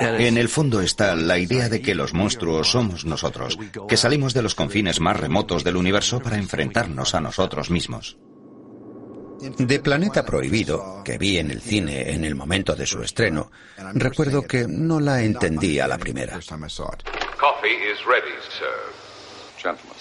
En 0.00 0.36
el 0.36 0.48
fondo 0.48 0.80
está 0.80 1.14
la 1.14 1.38
idea 1.38 1.68
de 1.68 1.80
que 1.80 1.94
los 1.94 2.14
monstruos 2.14 2.72
somos 2.72 3.04
nosotros, 3.04 3.56
que 3.86 3.96
salimos 3.96 4.34
de 4.34 4.42
los 4.42 4.56
confines 4.56 4.98
más 4.98 5.16
remotos 5.16 5.62
del 5.62 5.76
universo 5.76 6.18
para 6.18 6.36
enfrentarnos 6.36 7.14
a 7.14 7.20
nosotros 7.20 7.70
mismos. 7.70 8.18
De 9.56 9.78
Planeta 9.78 10.24
Prohibido, 10.24 11.02
que 11.04 11.16
vi 11.16 11.38
en 11.38 11.52
el 11.52 11.60
cine 11.60 12.10
en 12.10 12.24
el 12.24 12.34
momento 12.34 12.74
de 12.74 12.86
su 12.86 13.00
estreno, 13.02 13.52
recuerdo 13.94 14.42
que 14.42 14.66
no 14.66 14.98
la 14.98 15.22
entendí 15.22 15.78
a 15.78 15.86
la 15.86 15.96
primera. 15.96 16.40
Coffee 17.38 17.68
is 17.68 18.04
ready, 18.04 18.34
sir. 18.50 18.92
Gentlemen. 19.56 19.96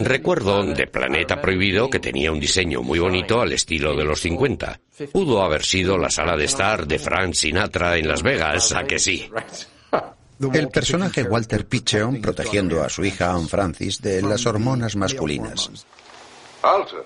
Recuerdo 0.00 0.62
de 0.62 0.86
Planeta 0.86 1.40
Prohibido 1.40 1.88
que 1.88 1.98
tenía 1.98 2.30
un 2.30 2.38
diseño 2.38 2.82
muy 2.82 2.98
bonito 2.98 3.40
al 3.40 3.52
estilo 3.52 3.96
de 3.96 4.04
los 4.04 4.20
50. 4.20 4.80
Pudo 5.12 5.42
haber 5.42 5.64
sido 5.64 5.96
la 5.96 6.10
sala 6.10 6.36
de 6.36 6.44
estar 6.44 6.86
de 6.86 6.98
Frank 6.98 7.34
Sinatra 7.34 7.96
en 7.96 8.08
Las 8.08 8.22
Vegas, 8.22 8.72
¿a 8.72 8.84
que 8.84 8.98
sí? 8.98 9.30
El 10.52 10.68
personaje 10.68 11.24
Walter 11.24 11.66
Pitcheon 11.66 12.20
protegiendo 12.20 12.84
a 12.84 12.88
su 12.88 13.04
hija 13.04 13.32
Anne 13.32 13.48
Francis 13.48 14.00
de 14.00 14.22
las 14.22 14.46
hormonas 14.46 14.94
masculinas. 14.94 15.70
Alta. 16.62 16.96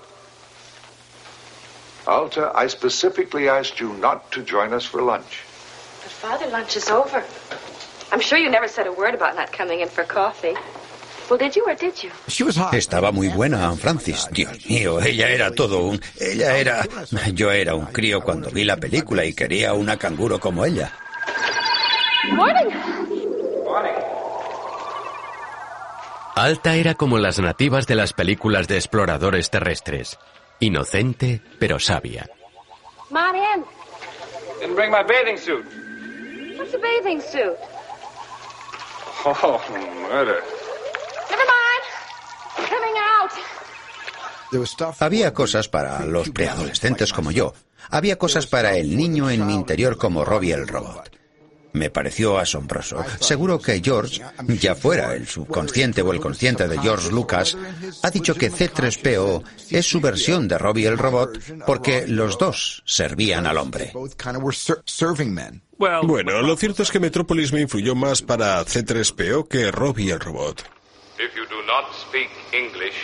Alta, 2.07 2.53
I 2.55 2.69
specifically 2.69 3.49
asked 3.49 3.79
you 3.79 3.95
not 3.95 4.31
to 4.33 4.43
join 4.43 4.75
us 4.75 4.85
for 4.85 5.01
lunch. 5.01 5.45
But 6.03 6.11
Father, 6.11 6.51
lunch 6.51 6.77
is 6.77 6.91
over. 6.91 7.23
Estaba 12.73 13.11
muy 13.11 13.29
buena 13.29 13.67
Anne 13.67 13.79
Francis. 13.79 14.29
Dios 14.31 14.67
mío, 14.67 15.01
ella 15.01 15.31
era 15.31 15.51
todo 15.51 15.79
un... 15.85 16.01
Ella 16.21 16.59
era... 16.59 16.87
Yo 17.33 17.51
era 17.51 17.75
un 17.75 17.87
crío 17.87 18.21
cuando 18.21 18.51
vi 18.51 18.65
la 18.65 18.77
película 18.77 19.25
y 19.25 19.33
quería 19.33 19.73
una 19.73 19.97
canguro 19.97 20.39
como 20.39 20.65
ella. 20.65 20.93
Morning. 22.33 22.71
Alta 26.35 26.77
era 26.77 26.95
como 26.95 27.19
las 27.19 27.39
nativas 27.39 27.87
de 27.87 27.95
las 27.95 28.13
películas 28.13 28.69
de 28.69 28.77
exploradores 28.77 29.51
terrestres. 29.51 30.19
Inocente, 30.61 31.41
pero 31.59 31.79
sabia. 31.79 32.29
Come 33.09 33.21
on 33.21 33.37
in. 33.37 33.65
Didn't 34.61 34.77
bring 34.77 34.91
my 34.91 35.03
bathing 35.03 35.37
suit. 35.39 35.65
What's 36.59 36.75
a 36.75 36.79
bathing 36.79 37.21
suit? 37.21 37.57
Oh, 39.25 39.61
murder. 40.11 40.43
Never 41.31 41.47
mind. 41.47 41.85
Coming 42.69 42.97
out. 42.99 43.31
Había 45.01 45.33
cosas 45.33 45.69
para 45.69 46.05
los 46.05 46.31
preadolescentes 46.31 47.13
como 47.13 47.31
yo. 47.31 47.55
Había 47.91 48.19
cosas 48.19 48.47
para 48.47 48.77
el 48.77 48.97
niño 48.97 49.31
en 49.31 49.47
mi 49.47 49.55
interior 49.55 49.97
como 49.97 50.25
Robbie 50.25 50.53
el 50.53 50.67
robot. 50.67 51.22
Me 51.73 51.91
pareció 51.91 52.39
asombroso. 52.39 53.05
Seguro 53.21 53.59
que 53.59 53.81
George, 53.83 54.23
ya 54.61 54.75
fuera 54.75 55.15
el 55.15 55.27
subconsciente 55.27 56.03
o 56.03 56.13
el 56.13 56.21
consciente 56.21 56.69
de 56.69 56.79
George 56.79 57.11
Lucas, 57.11 57.57
ha 58.03 58.11
dicho 58.11 58.35
que 58.35 58.51
C3PO 58.51 59.43
es 59.71 59.87
su 59.87 60.01
versión 60.01 60.49
de 60.49 60.59
Robbie 60.59 60.87
el 60.87 60.99
robot 60.99 61.39
porque 61.67 62.07
los 62.07 62.39
dos 62.39 62.83
servían 62.85 63.47
al 63.47 63.59
hombre. 63.59 63.93
Bueno, 66.03 66.43
lo 66.43 66.57
cierto 66.57 66.83
es 66.83 66.91
que 66.91 67.01
Metrópolis 67.01 67.53
me 67.53 67.63
influyó 67.63 67.95
más 67.95 68.23
para 68.23 68.63
C3PO 68.65 69.49
que 69.49 69.71
Robbie 69.71 70.13
el 70.13 70.21
robot. 70.21 70.63
If 71.19 71.35
you 71.37 71.45
do 71.47 71.63
not 71.67 71.93
speak 71.95 72.31
English, 72.53 72.97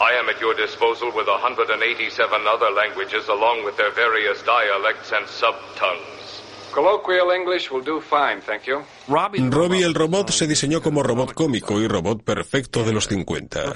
I 0.00 0.14
am 0.18 0.28
at 0.28 0.40
your 0.40 0.54
disposal 0.54 1.10
with 1.14 1.26
187 1.26 2.46
other 2.46 2.70
languages 2.70 3.28
along 3.28 3.64
with 3.64 3.76
their 3.76 3.90
various 3.92 4.42
dialects 4.44 5.12
and 5.12 5.26
subtongues. 5.26 6.47
Colloquial 6.72 7.32
English 7.34 7.70
will 7.70 7.84
do 7.84 8.00
fine, 8.00 8.40
thank 8.46 8.64
you. 8.64 8.78
Robbie 9.08 9.82
el 9.82 9.94
robot 9.94 10.30
se 10.30 10.46
diseñó 10.46 10.80
como 10.82 11.02
robot 11.02 11.32
cómico 11.34 11.80
y 11.80 11.88
robot 11.88 12.22
perfecto 12.22 12.84
de 12.84 12.92
los 12.92 13.08
50. 13.08 13.72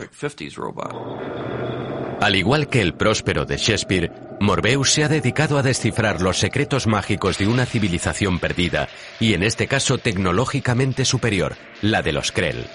Al 2.21 2.37
igual 2.37 2.69
que 2.69 2.81
el 2.81 2.95
próspero 2.95 3.45
de 3.45 3.57
Shakespeare, 3.57 4.13
Morbeus 4.41 4.93
se 4.93 5.03
ha 5.03 5.09
dedicado 5.09 5.59
a 5.59 5.63
descifrar 5.63 6.23
los 6.23 6.39
secretos 6.39 6.87
mágicos 6.87 7.39
de 7.39 7.49
una 7.49 7.67
civilización 7.67 8.39
perdida, 8.39 8.89
y 9.19 9.35
en 9.35 9.43
este 9.43 9.67
caso 9.67 9.99
tecnológicamente 9.99 11.05
superior, 11.05 11.57
la 11.81 12.03
de 12.03 12.13
los 12.13 12.31
Krell. 12.31 12.67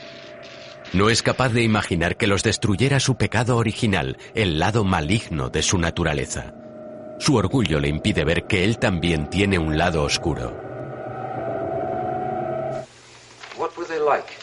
No 0.94 1.10
es 1.10 1.22
capaz 1.22 1.50
de 1.50 1.64
imaginar 1.64 2.18
que 2.18 2.28
los 2.28 2.44
destruyera 2.44 3.00
su 3.00 3.16
pecado 3.16 3.58
original, 3.58 4.18
el 4.36 4.60
lado 4.60 4.84
maligno 4.84 5.50
de 5.50 5.62
su 5.62 5.78
naturaleza. 5.78 6.54
Su 7.20 7.36
orgullo 7.36 7.80
le 7.80 7.88
impide 7.88 8.24
ver 8.24 8.44
que 8.44 8.64
él 8.64 8.78
también 8.78 9.30
tiene 9.30 9.58
un 9.58 9.78
lado 9.78 10.04
oscuro. 10.04 10.52
What 13.58 13.76
were 13.76 13.88
they 13.88 14.00
like? 14.00 14.38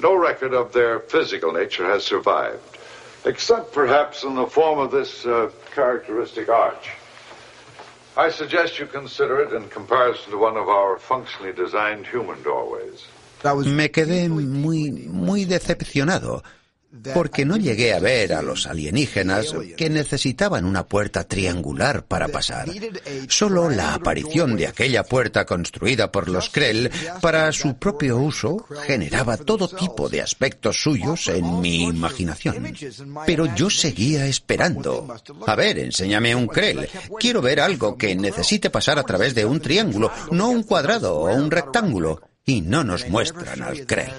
No 0.00 0.14
record 0.14 0.54
of 0.54 0.72
their 0.72 1.00
physical 1.00 1.52
nature 1.52 1.84
has 1.84 2.04
survived, 2.04 2.60
except 3.24 3.72
perhaps 3.72 4.22
in 4.22 4.34
the 4.34 4.46
form 4.46 4.78
of 4.78 4.90
this 4.90 5.26
uh, 5.26 5.50
characteristic 5.74 6.48
arch. 6.48 6.90
I 8.16 8.30
suggest 8.30 8.78
you 8.78 8.86
consider 8.86 9.40
it 9.40 9.52
in 9.52 9.68
comparison 9.70 10.30
to 10.30 10.38
one 10.38 10.56
of 10.56 10.68
our 10.68 10.98
functionally 10.98 11.52
designed 11.52 12.06
human 12.06 12.40
doorways. 12.44 13.06
Me 13.66 13.90
quedé 13.90 14.28
muy, 14.28 14.90
muy 14.90 15.44
decepcionado 15.44 16.42
porque 17.12 17.44
no 17.44 17.56
llegué 17.56 17.94
a 17.94 17.98
ver 17.98 18.32
a 18.32 18.42
los 18.42 18.66
alienígenas 18.66 19.54
que 19.76 19.90
necesitaban 19.90 20.64
una 20.64 20.86
puerta 20.86 21.24
triangular 21.24 22.04
para 22.06 22.28
pasar. 22.28 22.68
Solo 23.28 23.68
la 23.70 23.94
aparición 23.94 24.56
de 24.56 24.66
aquella 24.66 25.02
puerta 25.02 25.44
construida 25.44 26.12
por 26.12 26.28
los 26.28 26.50
Krell 26.50 26.90
para 27.20 27.50
su 27.52 27.76
propio 27.76 28.18
uso 28.18 28.66
generaba 28.86 29.36
todo 29.36 29.68
tipo 29.68 30.08
de 30.08 30.22
aspectos 30.22 30.80
suyos 30.80 31.28
en 31.28 31.60
mi 31.60 31.84
imaginación. 31.84 32.74
Pero 33.26 33.54
yo 33.54 33.70
seguía 33.70 34.26
esperando. 34.26 35.14
A 35.46 35.56
ver, 35.56 35.78
enséñame 35.78 36.34
un 36.34 36.46
Krell. 36.46 36.88
Quiero 37.18 37.42
ver 37.42 37.60
algo 37.60 37.96
que 37.96 38.14
necesite 38.14 38.70
pasar 38.70 38.98
a 38.98 39.04
través 39.04 39.34
de 39.34 39.44
un 39.44 39.60
triángulo, 39.60 40.10
no 40.30 40.48
un 40.48 40.62
cuadrado 40.62 41.16
o 41.16 41.34
un 41.34 41.50
rectángulo. 41.50 42.20
Y 42.46 42.60
no 42.60 42.84
nos 42.84 43.08
muestran 43.08 43.62
al 43.62 43.86
Krell. 43.86 44.12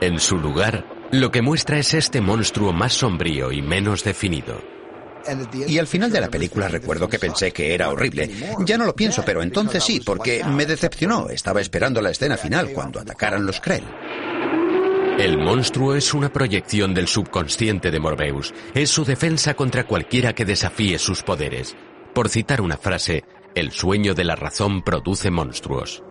En 0.00 0.20
su 0.20 0.36
lugar, 0.36 0.84
lo 1.12 1.30
que 1.30 1.42
muestra 1.42 1.78
es 1.78 1.94
este 1.94 2.20
monstruo 2.20 2.72
más 2.72 2.92
sombrío 2.92 3.52
y 3.52 3.62
menos 3.62 4.04
definido. 4.04 4.60
Y 5.66 5.78
al 5.78 5.86
final 5.86 6.10
de 6.10 6.20
la 6.20 6.28
película 6.28 6.68
recuerdo 6.68 7.08
que 7.08 7.18
pensé 7.18 7.52
que 7.52 7.74
era 7.74 7.90
horrible. 7.90 8.30
Ya 8.64 8.78
no 8.78 8.86
lo 8.86 8.94
pienso, 8.94 9.22
pero 9.24 9.42
entonces 9.42 9.84
sí, 9.84 10.00
porque 10.00 10.42
me 10.44 10.64
decepcionó. 10.64 11.28
Estaba 11.28 11.60
esperando 11.60 12.00
la 12.00 12.10
escena 12.10 12.36
final 12.36 12.70
cuando 12.72 13.00
atacaran 13.00 13.44
los 13.44 13.60
Krell. 13.60 13.84
El 15.18 15.36
monstruo 15.36 15.96
es 15.96 16.14
una 16.14 16.32
proyección 16.32 16.94
del 16.94 17.08
subconsciente 17.08 17.90
de 17.90 17.98
Morbeus. 17.98 18.54
Es 18.72 18.90
su 18.90 19.04
defensa 19.04 19.54
contra 19.54 19.84
cualquiera 19.84 20.32
que 20.32 20.44
desafíe 20.44 20.98
sus 20.98 21.22
poderes. 21.22 21.76
Por 22.14 22.28
citar 22.28 22.60
una 22.60 22.76
frase, 22.76 23.24
el 23.54 23.72
sueño 23.72 24.14
de 24.14 24.24
la 24.24 24.36
razón 24.36 24.82
produce 24.82 25.30
monstruos. 25.30 26.04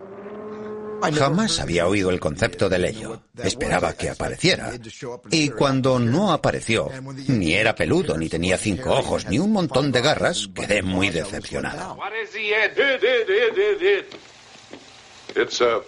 Jamás 1.14 1.60
había 1.60 1.86
oído 1.86 2.10
el 2.10 2.20
concepto 2.20 2.68
del 2.68 2.84
ello. 2.84 3.22
Esperaba 3.42 3.92
que 3.94 4.10
apareciera. 4.10 4.72
Y 5.30 5.50
cuando 5.50 5.98
no 5.98 6.32
apareció, 6.32 6.90
ni 7.28 7.54
era 7.54 7.74
peludo, 7.74 8.16
ni 8.16 8.28
tenía 8.28 8.58
cinco 8.58 8.90
ojos, 8.90 9.26
ni 9.26 9.38
un 9.38 9.52
montón 9.52 9.92
de 9.92 10.00
garras, 10.00 10.48
quedé 10.54 10.82
muy 10.82 11.10
decepcionado. 11.10 11.96
It's 15.36 15.60
a. 15.60 15.82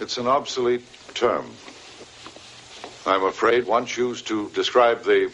It's 0.00 0.18
an 0.18 0.28
obsolete 0.28 0.84
term. 1.14 1.44
I'm 3.04 3.24
afraid 3.24 3.66
once 3.66 3.96
used 3.96 4.26
to 4.28 4.50
describe 4.54 5.02
the 5.02 5.30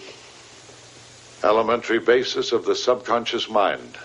elementary 1.43 1.99
basis 1.99 2.53
of 2.53 2.65
the 2.65 2.75
subconscious 2.75 3.51
mind. 3.51 3.99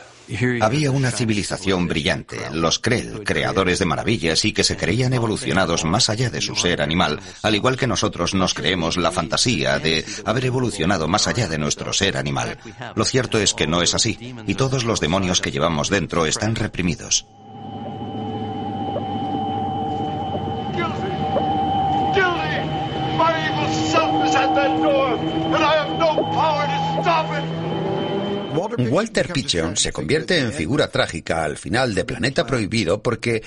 Había 0.61 0.91
una 0.91 1.11
civilización 1.11 1.87
brillante, 1.87 2.37
los 2.53 2.79
Krell, 2.79 3.23
creadores 3.23 3.79
de 3.79 3.85
maravillas 3.85 4.45
y 4.45 4.53
que 4.53 4.63
se 4.63 4.77
creían 4.77 5.13
evolucionados 5.13 5.85
más 5.85 6.09
allá 6.09 6.29
de 6.29 6.41
su 6.41 6.55
ser 6.55 6.81
animal, 6.81 7.19
al 7.41 7.55
igual 7.55 7.77
que 7.77 7.87
nosotros 7.87 8.33
nos 8.33 8.53
creemos 8.53 8.97
la 8.97 9.11
fantasía 9.11 9.79
de 9.79 10.05
haber 10.25 10.45
evolucionado 10.45 11.07
más 11.07 11.27
allá 11.27 11.47
de 11.47 11.57
nuestro 11.57 11.93
ser 11.93 12.17
animal. 12.17 12.57
Lo 12.95 13.05
cierto 13.05 13.39
es 13.39 13.53
que 13.53 13.67
no 13.67 13.81
es 13.81 13.93
así, 13.93 14.35
y 14.45 14.55
todos 14.55 14.83
los 14.83 14.99
demonios 14.99 15.41
que 15.41 15.51
llevamos 15.51 15.89
dentro 15.89 16.25
están 16.25 16.55
reprimidos. 16.55 17.25
Walter 28.89 29.31
Pitcheon 29.31 29.77
se 29.77 29.91
convierte 29.91 30.39
en 30.39 30.51
figura 30.51 30.89
trágica 30.89 31.43
al 31.43 31.57
final 31.57 31.93
de 31.93 32.05
Planeta 32.05 32.45
Prohibido 32.45 33.01
porque 33.01 33.43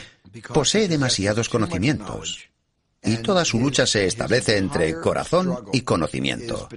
posee 0.53 0.89
demasiados 0.89 1.49
conocimientos. 1.49 2.49
Y 3.03 3.17
toda 3.17 3.45
su 3.45 3.59
lucha 3.59 3.87
se 3.87 4.07
establece 4.07 4.57
entre 4.57 5.01
corazón 5.01 5.67
y 5.73 5.81
conocimiento. 5.81 6.69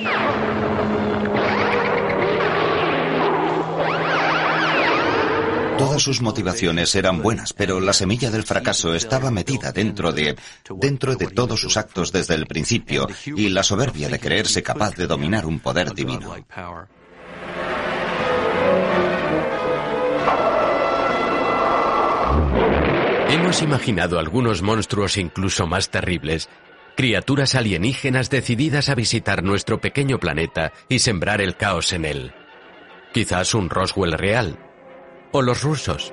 No! 0.00 0.67
Todas 5.78 6.02
sus 6.02 6.20
motivaciones 6.20 6.94
eran 6.96 7.22
buenas, 7.22 7.52
pero 7.52 7.80
la 7.80 7.92
semilla 7.92 8.30
del 8.30 8.42
fracaso 8.42 8.94
estaba 8.94 9.30
metida 9.30 9.70
dentro 9.70 10.12
de, 10.12 10.36
dentro 10.76 11.14
de 11.14 11.28
todos 11.28 11.60
sus 11.60 11.76
actos 11.76 12.10
desde 12.10 12.34
el 12.34 12.46
principio 12.46 13.06
y 13.24 13.48
la 13.48 13.62
soberbia 13.62 14.08
de 14.08 14.18
creerse 14.18 14.62
capaz 14.62 14.96
de 14.96 15.06
dominar 15.06 15.46
un 15.46 15.60
poder 15.60 15.94
divino. 15.94 16.34
Hemos 23.30 23.62
imaginado 23.62 24.18
algunos 24.18 24.62
monstruos 24.62 25.16
incluso 25.16 25.66
más 25.66 25.90
terribles, 25.90 26.48
criaturas 26.96 27.54
alienígenas 27.54 28.30
decididas 28.30 28.88
a 28.88 28.96
visitar 28.96 29.44
nuestro 29.44 29.80
pequeño 29.80 30.18
planeta 30.18 30.72
y 30.88 30.98
sembrar 30.98 31.40
el 31.40 31.56
caos 31.56 31.92
en 31.92 32.04
él. 32.04 32.32
Quizás 33.12 33.54
un 33.54 33.70
Roswell 33.70 34.12
real, 34.12 34.58
o 35.32 35.42
los 35.42 35.62
rusos. 35.62 36.12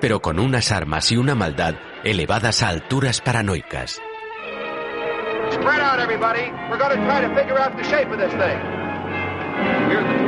Pero 0.00 0.20
con 0.20 0.38
unas 0.38 0.72
armas 0.72 1.10
y 1.12 1.16
una 1.16 1.34
maldad 1.34 1.74
elevadas 2.04 2.62
a 2.62 2.68
alturas 2.68 3.20
paranoicas. 3.20 4.00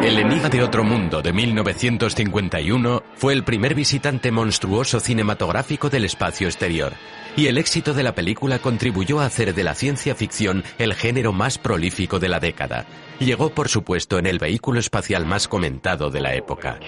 El 0.03 0.19
enigma 0.19 0.49
de 0.49 0.63
otro 0.63 0.85
mundo 0.85 1.23
de 1.23 1.33
1951 1.33 3.03
fue 3.15 3.33
el 3.33 3.43
primer 3.43 3.75
visitante 3.75 4.31
monstruoso 4.31 5.01
cinematográfico 5.01 5.89
del 5.89 6.05
espacio 6.05 6.47
exterior, 6.47 6.93
y 7.37 7.47
el 7.47 7.59
éxito 7.59 7.95
de 7.95 8.03
la 8.03 8.15
película 8.15 8.59
contribuyó 8.59 9.21
a 9.21 9.27
hacer 9.27 9.55
de 9.55 9.65
la 9.65 9.75
ciencia 9.75 10.15
ficción 10.15 10.63
el 10.79 10.95
género 10.95 11.33
más 11.33 11.59
prolífico 11.59 12.19
de 12.19 12.29
la 12.29 12.39
década. 12.39 12.87
Llegó, 13.19 13.51
por 13.51 13.69
supuesto, 13.69 14.19
en 14.19 14.27
el 14.27 14.39
vehículo 14.39 14.79
espacial 14.79 15.25
más 15.25 15.49
comentado 15.49 16.11
de 16.11 16.21
la 16.21 16.35
época. 16.35 16.79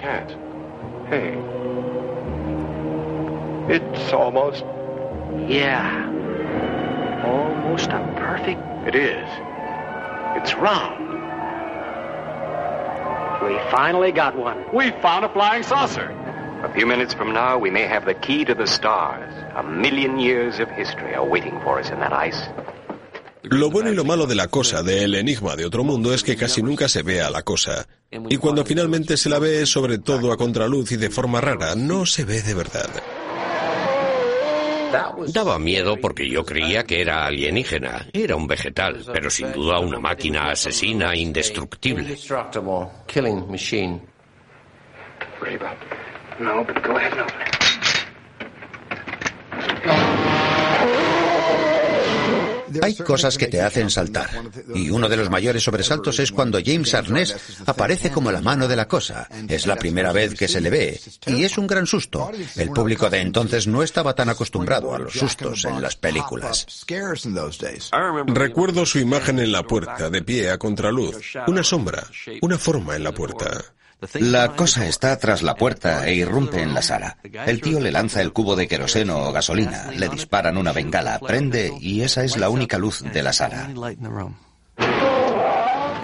Hey. 1.09 1.39
It's 3.69 4.13
almost. 4.13 4.65
Yeah. 5.49 6.13
Almost 7.25 7.91
a 7.91 8.15
perfect. 8.17 8.61
It 8.89 8.97
is. 8.97 9.29
It's 10.37 10.55
round. 10.57 11.07
We 13.43 13.57
finally 13.71 14.11
got 14.11 14.37
one. 14.37 14.65
We 14.75 14.91
found 15.03 15.25
a 15.25 15.29
flying 15.29 15.63
saucer. 15.63 16.11
A 16.65 16.73
few 16.75 16.87
minutes 16.87 17.15
from 17.15 17.33
now, 17.33 17.57
we 17.59 17.71
may 17.71 17.87
have 17.87 18.05
the 18.05 18.15
key 18.15 18.45
to 18.45 18.55
the 18.55 18.67
stars. 18.67 19.33
A 19.55 19.63
million 19.63 20.19
years 20.19 20.59
of 20.59 20.69
history 20.71 21.15
are 21.15 21.25
waiting 21.25 21.61
for 21.61 21.79
us 21.79 21.91
in 21.91 22.01
that 22.01 22.13
ice. 22.13 22.49
Lo 23.51 23.71
bueno 23.71 23.91
y 23.91 23.95
lo 23.95 24.05
malo 24.05 24.27
de 24.27 24.35
la 24.35 24.49
cosa, 24.49 24.83
del 24.83 25.15
enigma 25.15 25.57
de 25.57 25.65
otro 25.65 25.85
mundo, 25.85 26.13
es 26.13 26.23
que 26.23 26.37
casi 26.37 26.63
nunca 26.63 26.89
se 26.89 27.03
ve 27.03 27.21
a 27.23 27.31
la 27.31 27.43
cosa. 27.43 27.87
Y 28.11 28.37
cuando 28.39 28.65
finalmente 28.65 29.17
se 29.17 29.29
la 29.29 29.39
ve, 29.39 29.67
sobre 29.67 29.99
todo 29.99 30.33
a 30.33 30.37
contraluz 30.37 30.93
y 30.93 30.97
de 30.97 31.11
forma 31.11 31.41
rara, 31.41 31.75
no 31.75 32.07
se 32.07 32.25
ve 32.25 32.43
de 32.43 32.55
verdad. 32.55 32.91
Daba 35.33 35.59
miedo 35.59 35.97
porque 36.01 36.29
yo 36.29 36.45
creía 36.45 36.85
que 36.85 37.01
era 37.01 37.27
alienígena. 37.27 38.07
Era 38.13 38.37
un 38.37 38.47
vegetal, 38.47 39.05
pero 39.13 39.31
sin 39.31 39.53
duda 39.53 39.79
una 39.79 39.99
máquina 39.99 40.51
asesina 40.51 41.15
indestructible. 41.17 42.17
No, 46.39 46.63
but 46.65 46.83
go 46.83 46.97
ahead 46.97 47.13
and 47.13 47.23
open 47.23 47.41
it. 47.41 47.57
Hay 52.83 52.95
cosas 52.97 53.39
que 53.39 53.47
te 53.47 53.61
hacen 53.61 53.91
saltar, 53.91 54.31
y 54.75 54.91
uno 54.91 55.09
de 55.09 55.17
los 55.17 55.31
mayores 55.31 55.63
sobresaltos 55.63 56.19
es 56.19 56.33
cuando 56.33 56.59
James 56.65 56.93
Arness 56.95 57.37
aparece 57.67 58.11
como 58.11 58.33
la 58.33 58.41
mano 58.41 58.69
de 58.69 58.77
la 58.77 58.89
cosa. 58.89 59.29
Es 59.49 59.67
la 59.67 59.77
primera 59.77 60.13
vez 60.13 60.35
que 60.35 60.49
se 60.49 60.61
le 60.61 60.71
ve, 60.71 61.01
y 61.27 61.45
es 61.45 61.59
un 61.59 61.67
gran 61.67 61.87
susto. 61.87 62.31
El 62.57 62.71
público 62.71 63.11
de 63.11 63.21
entonces 63.21 63.67
no 63.67 63.83
estaba 63.83 64.15
tan 64.15 64.29
acostumbrado 64.29 64.95
a 64.95 64.99
los 64.99 65.13
sustos 65.13 65.65
en 65.65 65.81
las 65.81 65.97
películas. 65.97 66.67
Recuerdo 68.27 68.87
su 68.87 68.99
imagen 68.99 69.39
en 69.39 69.53
la 69.53 69.63
puerta, 69.63 70.11
de 70.11 70.23
pie 70.23 70.51
a 70.51 70.59
contraluz, 70.59 71.17
una 71.47 71.63
sombra, 71.63 72.05
una 72.43 72.59
forma 72.59 72.97
en 72.97 73.05
la 73.05 73.13
puerta. 73.13 73.65
La 74.15 74.55
cosa 74.55 74.87
está 74.87 75.17
tras 75.19 75.43
la 75.43 75.55
puerta 75.55 76.07
e 76.07 76.15
irrumpe 76.15 76.61
en 76.61 76.75
la 76.75 76.83
sala. 76.83 77.17
El 77.47 77.61
tío 77.61 77.81
le 77.81 77.91
lanza 77.91 78.21
el 78.21 78.33
cubo 78.33 78.55
de 78.55 78.69
queroseno 78.69 79.19
o 79.19 79.33
gasolina, 79.33 79.91
le 79.91 80.09
disparan 80.09 80.59
una 80.59 80.73
bengala, 80.73 81.19
prende 81.19 81.73
y 81.81 82.03
esa 82.03 82.23
es 82.23 82.37
la 82.37 82.51
única 82.51 82.79
luz 82.79 83.03
de 83.03 83.23
la 83.23 83.33
sala. 83.33 83.71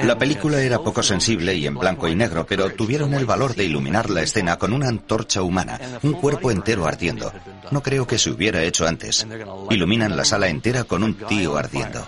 La 0.03 0.19
película 0.19 0.61
era 0.61 0.81
poco 0.81 1.03
sensible 1.03 1.55
y 1.55 1.67
en 1.67 1.77
blanco 1.77 2.09
y 2.09 2.17
negro, 2.17 2.45
pero 2.45 2.71
tuvieron 2.71 3.15
el 3.15 3.25
valor 3.25 3.55
de 3.55 3.65
iluminar 3.65 4.11
la 4.11 4.23
escena 4.23 4.57
con 4.57 4.73
una 4.73 4.89
antorcha 4.89 5.43
humana, 5.43 5.79
un 6.03 6.15
cuerpo 6.15 6.51
entero 6.51 6.87
ardiendo. 6.87 7.33
No 7.71 7.83
creo 7.83 8.07
que 8.07 8.19
se 8.19 8.31
hubiera 8.31 8.63
hecho 8.65 8.87
antes. 8.87 9.27
Iluminan 9.71 10.17
la 10.17 10.25
sala 10.25 10.49
entera 10.49 10.85
con 10.85 11.05
un 11.05 11.15
tío 11.15 11.57
ardiendo. 11.57 12.05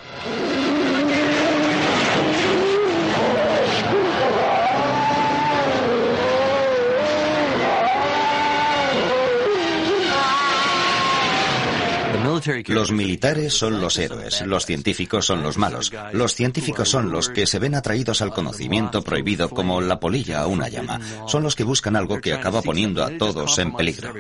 Los 12.69 12.93
militares 12.93 13.55
son 13.55 13.81
los 13.81 13.99
héroes, 13.99 14.43
los 14.47 14.67
científicos 14.67 15.27
son 15.27 15.43
los 15.43 15.59
malos. 15.59 15.93
Los 16.13 16.35
científicos 16.35 16.89
son 16.89 17.11
los 17.11 17.29
que 17.29 17.47
se 17.47 17.59
ven 17.59 17.75
atraídos 17.75 18.23
al 18.23 18.31
conocimiento 18.31 19.03
prohibido 19.03 19.51
como 19.51 19.81
la 19.81 20.01
polilla 20.01 20.41
a 20.41 20.47
una 20.47 20.69
llama. 20.69 21.01
Son 21.27 21.43
los 21.43 21.55
que 21.55 21.65
buscan 21.65 21.97
algo 21.97 22.21
que 22.21 22.33
acaba 22.33 22.63
poniendo 22.63 23.05
a 23.05 23.11
todos 23.19 23.59
en 23.59 23.75
peligro. 23.75 24.13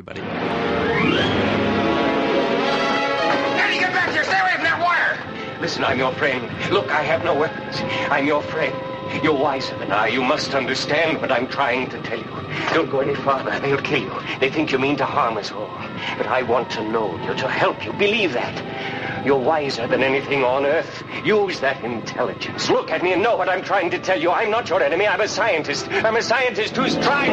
Listen, 5.64 5.82
I'm 5.84 5.98
your 5.98 6.12
friend. 6.16 6.42
Look, 6.70 6.90
I 6.90 7.02
have 7.02 7.24
no 7.24 7.32
weapons. 7.32 7.82
I'm 8.10 8.26
your 8.26 8.42
friend. 8.42 8.93
You're 9.22 9.38
wiser 9.38 9.76
than 9.78 9.92
I. 9.92 10.08
You 10.08 10.22
must 10.22 10.54
understand 10.54 11.20
what 11.20 11.30
I'm 11.30 11.46
trying 11.48 11.88
to 11.90 12.02
tell 12.02 12.18
you. 12.18 12.30
Don't 12.72 12.90
go 12.90 13.00
any 13.00 13.14
farther. 13.14 13.58
They'll 13.60 13.78
kill 13.78 14.02
you. 14.02 14.38
They 14.40 14.50
think 14.50 14.72
you 14.72 14.78
mean 14.78 14.96
to 14.96 15.04
harm 15.04 15.36
us 15.36 15.52
all. 15.52 15.70
But 16.18 16.26
I 16.26 16.42
want 16.42 16.70
to 16.72 16.82
know 16.88 17.16
you, 17.24 17.34
to 17.34 17.48
help 17.48 17.84
you. 17.84 17.92
Believe 17.94 18.32
that. 18.32 19.24
You're 19.24 19.38
wiser 19.38 19.86
than 19.86 20.02
anything 20.02 20.44
on 20.44 20.66
earth. 20.66 21.02
Use 21.24 21.60
that 21.60 21.82
intelligence. 21.82 22.68
Look 22.68 22.90
at 22.90 23.02
me 23.02 23.12
and 23.14 23.22
know 23.22 23.36
what 23.36 23.48
I'm 23.48 23.62
trying 23.62 23.90
to 23.90 23.98
tell 23.98 24.20
you. 24.20 24.30
I'm 24.30 24.50
not 24.50 24.68
your 24.68 24.82
enemy. 24.82 25.06
I'm 25.06 25.20
a 25.20 25.28
scientist. 25.28 25.88
I'm 25.88 26.16
a 26.16 26.22
scientist 26.22 26.76
who's 26.76 26.96
trying. 26.96 27.32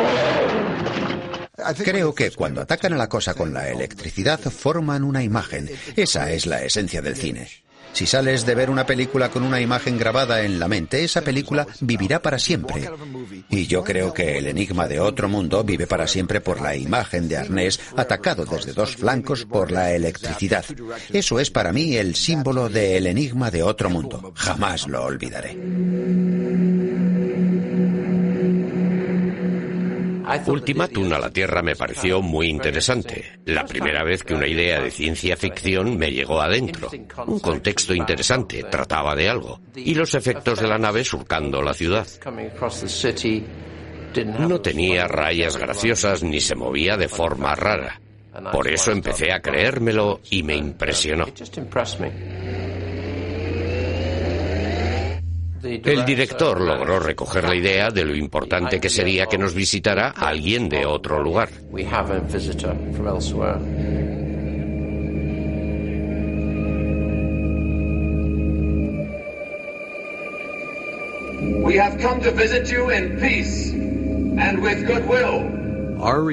Creo 1.84 2.16
que 2.16 2.32
cuando 2.32 2.62
atacan 2.62 2.94
a 2.94 2.98
la 2.98 3.08
cosa 3.08 3.34
con 3.34 3.54
la 3.54 3.70
electricidad 3.70 4.40
forman 4.40 5.04
una 5.04 5.22
imagen. 5.22 5.70
Esa 5.96 6.32
es 6.32 6.46
la 6.46 6.64
esencia 6.64 7.02
del 7.02 7.16
cine. 7.16 7.48
Si 7.94 8.06
sales 8.06 8.46
de 8.46 8.56
ver 8.56 8.70
una 8.70 8.86
película 8.86 9.30
con 9.30 9.44
una 9.44 9.60
imagen 9.60 9.98
grabada 9.98 10.42
en 10.44 10.60
la 10.60 10.68
mente, 10.68 11.04
esa 11.04 11.22
película 11.22 11.68
vivirá 11.82 12.22
para 12.22 12.40
siempre. 12.40 12.90
Y 13.50 13.68
yo 13.68 13.84
creo 13.84 14.14
que 14.14 14.38
el 14.38 14.48
enigma 14.48 14.88
de 14.88 15.00
otro 15.00 15.28
mundo 15.28 15.64
vive 15.64 15.88
para 15.88 16.08
siempre 16.08 16.42
por 16.42 16.62
la 16.62 16.76
imagen 16.76 17.28
de 17.28 17.38
Arnés 17.38 17.80
atacado 17.96 18.46
desde 18.46 18.74
dos 18.74 18.96
flancos 18.96 19.46
por 19.46 19.72
la 19.72 19.94
electricidad. 19.94 20.66
Eso 21.12 21.40
es 21.40 21.52
para 21.52 21.74
mí 21.74 21.96
el 21.96 22.16
símbolo 22.16 22.70
del 22.70 23.08
enigma 23.08 23.52
de 23.52 23.64
otro 23.64 23.90
mundo. 23.90 24.34
Jamás 24.36 24.88
lo 24.88 25.04
olvidaré. 25.04 26.61
Ultimátum 30.48 31.14
a 31.14 31.20
la 31.20 31.30
Tierra 31.30 31.62
me 31.62 31.76
pareció 31.76 32.22
muy 32.22 32.48
interesante. 32.48 33.40
La 33.46 33.66
primera 33.66 34.04
vez 34.04 34.24
que 34.24 34.34
una 34.34 34.48
idea 34.48 34.80
de 34.80 34.92
ciencia 34.92 35.36
ficción 35.36 35.98
me 35.98 36.12
llegó 36.12 36.42
adentro. 36.42 36.90
Un 37.28 37.40
contexto 37.40 37.94
interesante, 37.94 38.64
trataba 38.64 39.16
de 39.16 39.30
algo. 39.30 39.60
Y 39.76 39.94
los 39.96 40.16
efectos 40.16 40.60
de 40.60 40.68
la 40.68 40.78
nave 40.78 41.04
surcando 41.04 41.62
la 41.62 41.74
ciudad. 41.74 42.08
No 44.40 44.62
tenía 44.62 45.08
rayas 45.08 45.58
graciosas 45.58 46.24
ni 46.24 46.42
se 46.42 46.56
movía 46.56 46.98
de 46.98 47.08
forma 47.08 47.56
rara. 47.56 48.02
Por 48.52 48.68
eso 48.68 48.92
empecé 48.92 49.32
a 49.32 49.42
creérmelo 49.42 50.22
y 50.30 50.44
me 50.44 50.56
impresionó. 50.56 51.26
El 55.64 56.06
director 56.06 56.60
logró 56.60 57.00
recoger 57.00 57.44
la 57.44 57.56
idea 57.56 57.90
de 57.92 58.04
lo 58.04 58.16
importante 58.16 58.80
que 58.80 58.90
sería 58.90 59.28
que 59.28 59.38
nos 59.38 59.54
visitara 59.54 60.10
alguien 60.10 60.70
de 60.70 60.86
otro 60.86 61.22
lugar. 61.22 61.50
We 71.64 71.78
have 71.78 72.00
come 72.02 72.22
to 72.22 72.32
visit 72.32 72.72
you 72.72 72.90
in 72.90 73.20
peace 73.20 73.72
and 73.72 74.62
with 74.62 74.86
goodwill. 74.86 75.61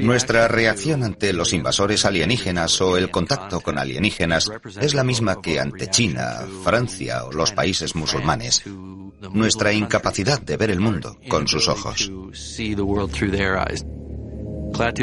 Nuestra 0.03 0.49
reacción 0.49 1.05
ante 1.05 1.33
los 1.33 1.53
invasores 1.53 2.05
alienígenas 2.05 2.81
o 2.81 2.97
el 2.97 3.11
contacto 3.11 3.61
con 3.61 3.79
alienígenas 3.79 4.51
es 4.81 4.95
la 4.95 5.05
misma 5.05 5.41
que 5.41 5.61
ante 5.61 5.89
China, 5.89 6.47
Francia 6.65 7.25
o 7.25 7.33
los 7.33 7.53
países 7.53 7.95
musulmanes. 7.95 8.65
Nuestra 9.33 9.73
incapacidad 9.73 10.41
de 10.41 10.57
ver 10.57 10.71
el 10.71 10.81
mundo 10.81 11.19
con 11.29 11.49
sus 11.49 11.69
ojos. 11.69 12.11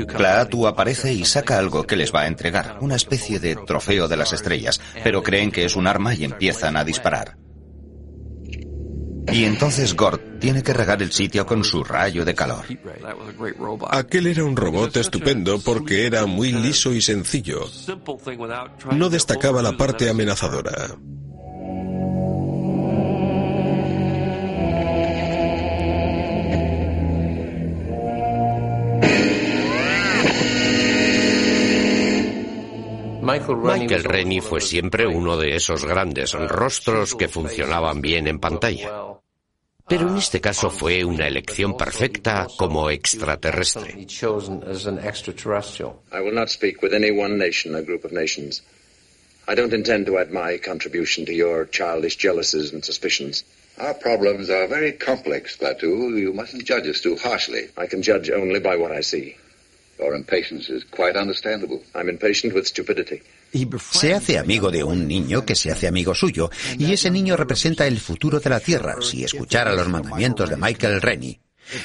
Klaatu 0.07 0.67
aparece 0.67 1.13
y 1.13 1.25
saca 1.25 1.57
algo 1.57 1.85
que 1.85 1.95
les 1.95 2.13
va 2.13 2.21
a 2.21 2.27
entregar, 2.27 2.77
una 2.81 2.95
especie 2.95 3.39
de 3.39 3.55
trofeo 3.55 4.07
de 4.07 4.17
las 4.17 4.33
estrellas, 4.33 4.79
pero 5.03 5.21
creen 5.21 5.51
que 5.51 5.65
es 5.65 5.75
un 5.75 5.87
arma 5.87 6.13
y 6.13 6.23
empiezan 6.23 6.77
a 6.77 6.83
disparar. 6.83 7.37
Y 9.31 9.45
entonces 9.45 9.95
Gord 9.95 10.39
tiene 10.39 10.61
que 10.61 10.73
regar 10.73 11.01
el 11.01 11.11
sitio 11.11 11.45
con 11.45 11.63
su 11.63 11.83
rayo 11.83 12.23
de 12.25 12.35
calor. 12.35 12.65
Aquel 13.89 14.27
era 14.27 14.43
un 14.43 14.55
robot 14.55 14.97
estupendo 14.97 15.59
porque 15.59 16.05
era 16.05 16.25
muy 16.25 16.51
liso 16.51 16.93
y 16.93 17.01
sencillo. 17.01 17.67
No 18.91 19.09
destacaba 19.09 19.61
la 19.61 19.75
parte 19.75 20.09
amenazadora. 20.09 20.95
Michael 33.25 34.03
Rennie 34.03 34.39
fue 34.39 34.61
siempre 34.61 35.07
uno 35.07 35.35
de 35.35 35.55
esos 35.55 35.83
grandes 35.83 36.33
rostros 36.33 37.15
que 37.15 37.27
funcionaban 37.27 37.99
bien 37.99 38.27
en 38.27 38.39
pantalla. 38.39 39.17
Pero 39.87 40.09
en 40.09 40.17
este 40.17 40.39
caso 40.39 40.69
fue 40.69 41.03
una 41.03 41.27
elección 41.27 41.75
perfecta 41.75 42.47
como 42.55 42.91
extraterrestre. 42.91 43.95
I 43.97 44.05
will 46.21 46.35
not 46.35 46.49
speak 46.49 46.83
with 46.83 46.93
any 46.93 47.09
one 47.09 47.37
nation 47.37 47.75
or 47.75 47.83
group 47.83 48.05
of 48.05 48.11
nations. 48.11 48.63
I 49.47 49.55
don't 49.55 49.73
intend 49.73 50.05
to 50.07 50.19
add 50.19 50.31
my 50.31 50.59
contribution 50.59 51.25
to 51.25 51.31
your 51.31 51.65
childish 51.65 52.17
jealousies 52.17 52.73
and 52.73 52.83
suspicions. 52.83 53.43
Our 53.79 53.95
problems 53.95 54.49
are 54.49 54.67
very 54.67 54.93
complex, 54.93 55.57
Klaatu. 55.57 56.17
You 56.17 56.31
mustn't 56.31 56.65
judge 56.65 56.87
us 56.87 57.01
too 57.01 57.15
harshly. 57.15 57.69
I 57.75 57.87
can 57.87 58.01
judge 58.01 58.29
only 58.29 58.59
by 58.59 58.75
what 58.77 58.91
I 58.91 59.01
see. 59.01 59.35
Your 59.97 60.15
impatience 60.15 60.69
is 60.69 60.83
quite 60.85 61.17
understandable. 61.17 61.81
I'm 61.93 62.09
impatient 62.09 62.53
with 62.53 62.65
stupidity. 62.65 63.21
Se 63.91 64.13
hace 64.13 64.37
amigo 64.37 64.69
de 64.69 64.83
un 64.83 65.07
niño 65.07 65.45
que 65.45 65.55
se 65.55 65.71
hace 65.71 65.87
amigo 65.87 66.13
suyo, 66.13 66.49
y 66.77 66.91
ese 66.91 67.09
niño 67.09 67.37
representa 67.37 67.87
el 67.87 67.99
futuro 67.99 68.39
de 68.41 68.49
la 68.49 68.59
Tierra, 68.59 68.97
si 69.01 69.23
escuchara 69.23 69.73
los 69.73 69.87
mandamientos 69.87 70.49
de 70.49 70.57
Michael 70.57 71.01
Rennie. 71.01 71.39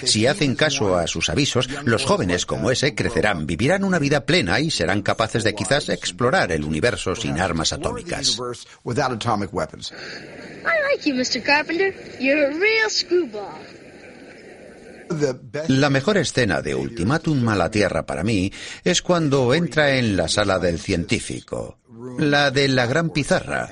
Si 0.04 0.26
hacen 0.26 0.56
caso 0.56 0.96
a 0.96 1.06
sus 1.06 1.30
avisos, 1.30 1.68
los 1.84 2.04
jóvenes 2.04 2.44
como 2.44 2.70
ese 2.70 2.94
crecerán, 2.94 3.46
vivirán 3.46 3.84
una 3.84 3.98
vida 3.98 4.26
plena 4.26 4.60
y 4.60 4.70
serán 4.70 5.02
capaces 5.02 5.44
de 5.44 5.54
quizás 5.54 5.88
explorar 5.88 6.52
el 6.52 6.64
universo 6.64 7.14
sin 7.14 7.40
armas 7.40 7.72
atómicas. 7.72 8.36
I 10.62 10.82
like 10.92 11.08
you, 11.08 11.14
Mr. 11.14 11.42
Carpenter. 11.42 11.94
You're 12.20 12.50
a 12.50 12.58
real 12.58 12.90
screwball. 12.90 13.79
La 15.68 15.90
mejor 15.90 16.18
escena 16.18 16.62
de 16.62 16.74
Ultimátum 16.74 17.48
a 17.48 17.56
la 17.56 17.70
Tierra 17.70 18.06
para 18.06 18.22
mí 18.22 18.52
es 18.84 19.02
cuando 19.02 19.52
entra 19.54 19.96
en 19.96 20.16
la 20.16 20.28
sala 20.28 20.58
del 20.58 20.78
científico, 20.78 21.78
la 22.18 22.50
de 22.50 22.68
la 22.68 22.86
gran 22.86 23.10
pizarra, 23.10 23.68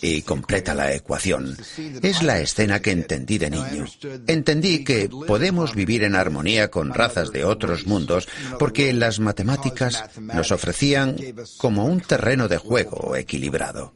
y 0.00 0.22
completa 0.22 0.74
la 0.74 0.94
ecuación. 0.94 1.56
Es 2.02 2.22
la 2.22 2.38
escena 2.40 2.80
que 2.80 2.92
entendí 2.92 3.38
de 3.38 3.50
niño. 3.50 3.86
Entendí 4.26 4.84
que 4.84 5.08
podemos 5.26 5.74
vivir 5.74 6.04
en 6.04 6.14
armonía 6.14 6.70
con 6.70 6.94
razas 6.94 7.32
de 7.32 7.44
otros 7.44 7.86
mundos 7.86 8.28
porque 8.58 8.92
las 8.92 9.18
matemáticas 9.18 10.04
nos 10.20 10.52
ofrecían 10.52 11.16
como 11.56 11.84
un 11.86 12.00
terreno 12.00 12.48
de 12.48 12.58
juego 12.58 13.16
equilibrado. 13.16 13.92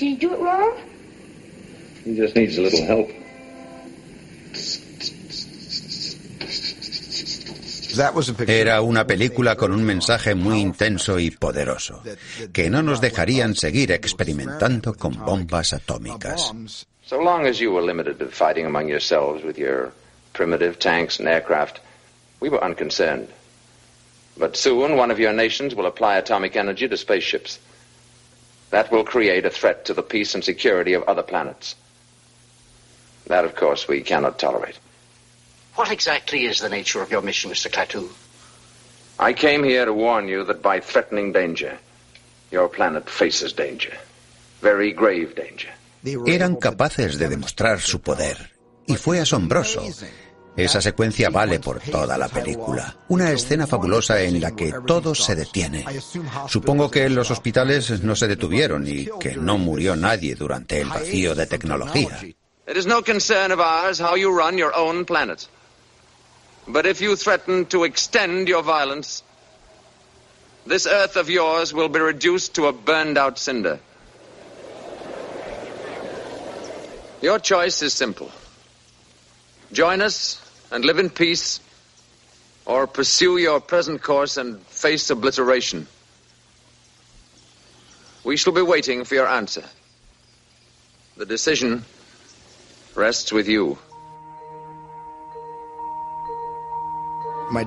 Did 0.00 0.18
you 0.18 0.28
do 0.28 0.34
it 0.34 0.40
wrong? 0.40 0.72
He 2.06 2.16
just 2.16 2.34
needs 2.34 2.56
a 2.56 2.62
little 2.62 2.86
help. 2.86 3.19
Era 8.46 8.80
una 8.80 9.06
película 9.06 9.56
con 9.56 9.72
un 9.72 9.84
mensaje 9.84 10.34
muy 10.34 10.60
intenso 10.60 11.18
y 11.18 11.30
poderoso, 11.30 12.02
que 12.52 12.70
no 12.70 12.82
nos 12.82 13.00
dejarían 13.00 13.54
seguir 13.54 13.92
experimentando 13.92 14.94
con 14.94 15.24
bombas 15.24 15.72
atómicas. 15.72 16.52
So 17.04 17.16
long 17.20 17.46
as 17.46 17.58
you 17.58 17.72
were 17.72 17.84
limited 17.84 18.18
to 18.18 18.26
fighting 18.26 18.66
among 18.66 18.88
yourselves 18.88 19.42
with 19.44 19.56
your 19.56 19.92
tanks 20.78 21.18
and 21.18 21.28
aircraft, 21.28 21.80
we 22.40 22.48
were 22.48 22.62
unconcerned. 22.62 23.28
But 24.38 24.56
soon 24.56 24.96
one 24.96 25.10
of 25.10 25.18
your 25.18 25.32
nations 25.32 25.74
will 25.74 25.86
apply 25.86 26.16
atomic 26.16 26.56
energy 26.56 26.88
to 26.88 26.96
spaceships. 26.96 27.58
That 28.70 28.92
will 28.92 29.04
create 29.04 29.44
a 29.44 29.50
threat 29.50 29.84
to 29.86 29.94
the 29.94 30.02
peace 30.02 30.34
and 30.36 30.44
security 30.44 30.94
of 30.94 31.02
other 31.08 31.24
planets. 31.24 31.74
That, 33.26 33.44
of 33.44 33.56
course, 33.56 33.88
we 33.88 34.02
cannot 34.02 34.38
tolerate. 34.38 34.78
What 35.80 35.92
exactly 35.92 36.44
is 36.44 36.60
the 36.60 36.68
nature 36.68 37.00
of 37.00 37.10
your 37.10 37.22
mission, 37.22 37.50
Mr. 37.50 37.70
Klaatu? 37.70 38.06
I 39.18 39.32
came 39.32 39.64
here 39.64 39.86
to 39.86 39.94
warn 39.94 40.28
you 40.28 40.44
that 40.44 40.60
by 40.60 40.78
threatening 40.78 41.32
danger, 41.32 41.78
your 42.50 42.68
planet 42.68 43.08
faces 43.08 43.54
danger. 43.54 43.96
Very 44.60 44.92
grave 44.92 45.34
danger. 45.34 45.70
Eran 46.26 46.56
capaces 46.56 47.18
de 47.18 47.30
demostrar 47.30 47.80
su 47.80 48.02
poder, 48.02 48.50
y 48.86 48.96
fue 48.96 49.20
asombroso. 49.20 49.82
Esa 50.54 50.82
secuencia 50.82 51.30
vale 51.30 51.60
por 51.60 51.80
toda 51.80 52.18
la 52.18 52.28
película. 52.28 52.94
Una 53.08 53.30
escena 53.30 53.66
fabulosa 53.66 54.20
en 54.20 54.38
la 54.38 54.54
que 54.54 54.74
todo 54.86 55.14
se 55.14 55.34
detiene. 55.34 55.86
Supongo 56.46 56.90
que 56.90 57.08
los 57.08 57.30
hospitales 57.30 58.02
no 58.02 58.14
se 58.14 58.28
detuvieron 58.28 58.86
y 58.86 59.08
que 59.18 59.34
no 59.34 59.56
murió 59.56 59.96
nadie 59.96 60.34
durante 60.34 60.82
el 60.82 60.90
vacío 60.90 61.34
de 61.34 61.46
tecnología. 61.46 62.20
It 62.68 62.76
is 62.76 62.86
no 62.86 63.02
concern 63.02 63.50
of 63.50 63.60
ours 63.60 63.98
how 63.98 64.14
you 64.14 64.30
run 64.30 64.58
your 64.58 64.76
own 64.76 65.06
planet. 65.06 65.48
But 66.72 66.86
if 66.86 67.00
you 67.00 67.16
threaten 67.16 67.66
to 67.66 67.82
extend 67.82 68.46
your 68.46 68.62
violence, 68.62 69.24
this 70.66 70.86
Earth 70.86 71.16
of 71.16 71.28
yours 71.28 71.74
will 71.74 71.88
be 71.88 71.98
reduced 71.98 72.54
to 72.54 72.66
a 72.66 72.72
burned 72.72 73.18
out 73.18 73.38
cinder. 73.38 73.80
Your 77.20 77.38
choice 77.40 77.82
is 77.82 77.92
simple. 77.92 78.30
Join 79.72 80.00
us 80.00 80.40
and 80.70 80.84
live 80.84 80.98
in 80.98 81.10
peace, 81.10 81.60
or 82.66 82.86
pursue 82.86 83.36
your 83.36 83.60
present 83.60 84.00
course 84.02 84.36
and 84.36 84.60
face 84.62 85.10
obliteration. 85.10 85.88
We 88.22 88.36
shall 88.36 88.52
be 88.52 88.62
waiting 88.62 89.04
for 89.04 89.16
your 89.16 89.28
answer. 89.28 89.64
The 91.16 91.26
decision 91.26 91.84
rests 92.94 93.32
with 93.32 93.48
you. 93.48 93.78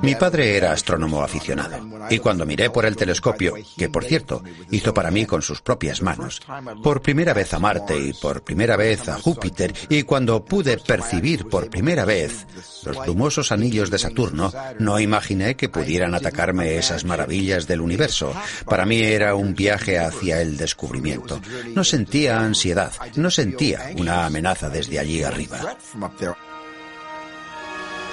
Mi 0.01 0.15
padre 0.15 0.55
era 0.55 0.71
astrónomo 0.71 1.21
aficionado, 1.23 1.77
y 2.09 2.19
cuando 2.19 2.45
miré 2.45 2.69
por 2.69 2.85
el 2.85 2.95
telescopio, 2.95 3.55
que 3.77 3.89
por 3.89 4.05
cierto 4.05 4.43
hizo 4.71 4.93
para 4.93 5.11
mí 5.11 5.25
con 5.25 5.41
sus 5.41 5.61
propias 5.61 6.01
manos, 6.01 6.41
por 6.81 7.01
primera 7.01 7.33
vez 7.33 7.53
a 7.53 7.59
Marte 7.59 7.97
y 7.97 8.13
por 8.13 8.43
primera 8.43 8.77
vez 8.77 9.09
a 9.09 9.19
Júpiter, 9.19 9.73
y 9.89 10.03
cuando 10.03 10.45
pude 10.45 10.77
percibir 10.77 11.47
por 11.47 11.69
primera 11.69 12.05
vez 12.05 12.45
los 12.83 12.97
brumosos 12.97 13.51
anillos 13.51 13.89
de 13.89 13.99
Saturno, 13.99 14.53
no 14.79 14.99
imaginé 14.99 15.55
que 15.55 15.69
pudieran 15.69 16.15
atacarme 16.15 16.77
esas 16.77 17.03
maravillas 17.05 17.67
del 17.67 17.81
universo. 17.81 18.33
Para 18.65 18.85
mí 18.85 19.01
era 19.01 19.35
un 19.35 19.53
viaje 19.53 19.99
hacia 19.99 20.41
el 20.41 20.57
descubrimiento. 20.57 21.41
No 21.73 21.83
sentía 21.83 22.39
ansiedad, 22.39 22.91
no 23.15 23.29
sentía 23.29 23.91
una 23.97 24.25
amenaza 24.25 24.69
desde 24.69 24.99
allí 24.99 25.23
arriba. 25.23 25.77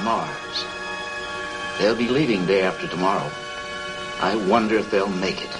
Mars. 0.04 0.79
They'll 1.80 1.96
be 1.96 2.08
leaving 2.08 2.46
day 2.46 2.62
after 2.62 2.86
tomorrow. 2.88 3.26
I 4.20 4.36
wonder 4.50 4.76
if 4.76 4.90
they'll 4.90 5.08
make 5.08 5.40
it. 5.40 5.50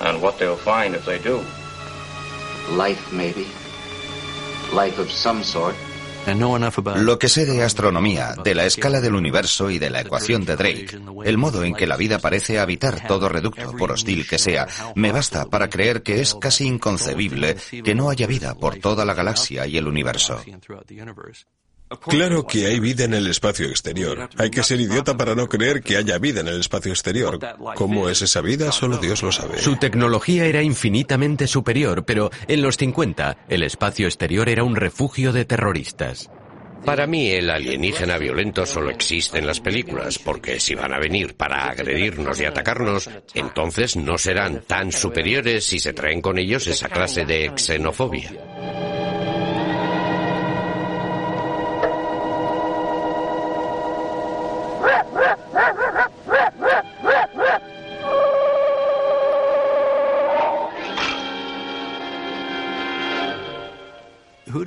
And 0.00 0.20
what 0.20 0.38
they'll 0.38 0.56
find 0.56 0.96
if 0.96 1.04
they 1.06 1.20
do. 1.20 1.40
Life, 2.70 3.12
maybe. 3.12 3.46
Life 4.72 4.98
of 4.98 5.12
some 5.12 5.44
sort. 5.44 5.76
Lo 6.96 7.18
que 7.18 7.28
sé 7.28 7.46
de 7.46 7.62
astronomía, 7.62 8.34
de 8.44 8.54
la 8.54 8.66
escala 8.66 9.00
del 9.00 9.14
universo 9.14 9.70
y 9.70 9.78
de 9.78 9.90
la 9.90 10.02
ecuación 10.02 10.44
de 10.44 10.56
Drake, 10.56 11.00
el 11.24 11.38
modo 11.38 11.64
en 11.64 11.74
que 11.74 11.86
la 11.86 11.96
vida 11.96 12.18
parece 12.18 12.58
habitar 12.58 13.06
todo 13.06 13.28
reducto, 13.28 13.72
por 13.76 13.92
hostil 13.92 14.28
que 14.28 14.38
sea, 14.38 14.68
me 14.94 15.12
basta 15.12 15.46
para 15.46 15.70
creer 15.70 16.02
que 16.02 16.20
es 16.20 16.34
casi 16.34 16.66
inconcebible 16.66 17.56
que 17.82 17.94
no 17.94 18.10
haya 18.10 18.26
vida 18.26 18.54
por 18.54 18.76
toda 18.76 19.04
la 19.04 19.14
galaxia 19.14 19.66
y 19.66 19.78
el 19.78 19.88
universo. 19.88 20.40
Claro 21.98 22.46
que 22.46 22.66
hay 22.66 22.78
vida 22.78 23.04
en 23.04 23.14
el 23.14 23.26
espacio 23.26 23.66
exterior. 23.66 24.28
Hay 24.36 24.50
que 24.50 24.62
ser 24.62 24.80
idiota 24.80 25.16
para 25.16 25.34
no 25.34 25.48
creer 25.48 25.82
que 25.82 25.96
haya 25.96 26.18
vida 26.18 26.40
en 26.40 26.48
el 26.48 26.60
espacio 26.60 26.92
exterior. 26.92 27.38
¿Cómo 27.74 28.08
es 28.08 28.22
esa 28.22 28.40
vida? 28.40 28.70
Solo 28.70 28.98
Dios 28.98 29.22
lo 29.22 29.32
sabe. 29.32 29.58
Su 29.58 29.76
tecnología 29.76 30.44
era 30.44 30.62
infinitamente 30.62 31.46
superior, 31.48 32.04
pero 32.04 32.30
en 32.46 32.62
los 32.62 32.76
50 32.76 33.38
el 33.48 33.62
espacio 33.64 34.06
exterior 34.06 34.48
era 34.48 34.62
un 34.62 34.76
refugio 34.76 35.32
de 35.32 35.44
terroristas. 35.44 36.30
Para 36.84 37.06
mí 37.06 37.30
el 37.30 37.50
alienígena 37.50 38.16
violento 38.16 38.64
solo 38.64 38.90
existe 38.90 39.38
en 39.38 39.46
las 39.46 39.60
películas, 39.60 40.18
porque 40.18 40.58
si 40.58 40.74
van 40.74 40.94
a 40.94 40.98
venir 40.98 41.36
para 41.36 41.68
agredirnos 41.68 42.40
y 42.40 42.46
atacarnos, 42.46 43.10
entonces 43.34 43.96
no 43.96 44.16
serán 44.16 44.62
tan 44.66 44.90
superiores 44.90 45.66
si 45.66 45.78
se 45.78 45.92
traen 45.92 46.22
con 46.22 46.38
ellos 46.38 46.66
esa 46.66 46.88
clase 46.88 47.26
de 47.26 47.52
xenofobia. 47.54 48.32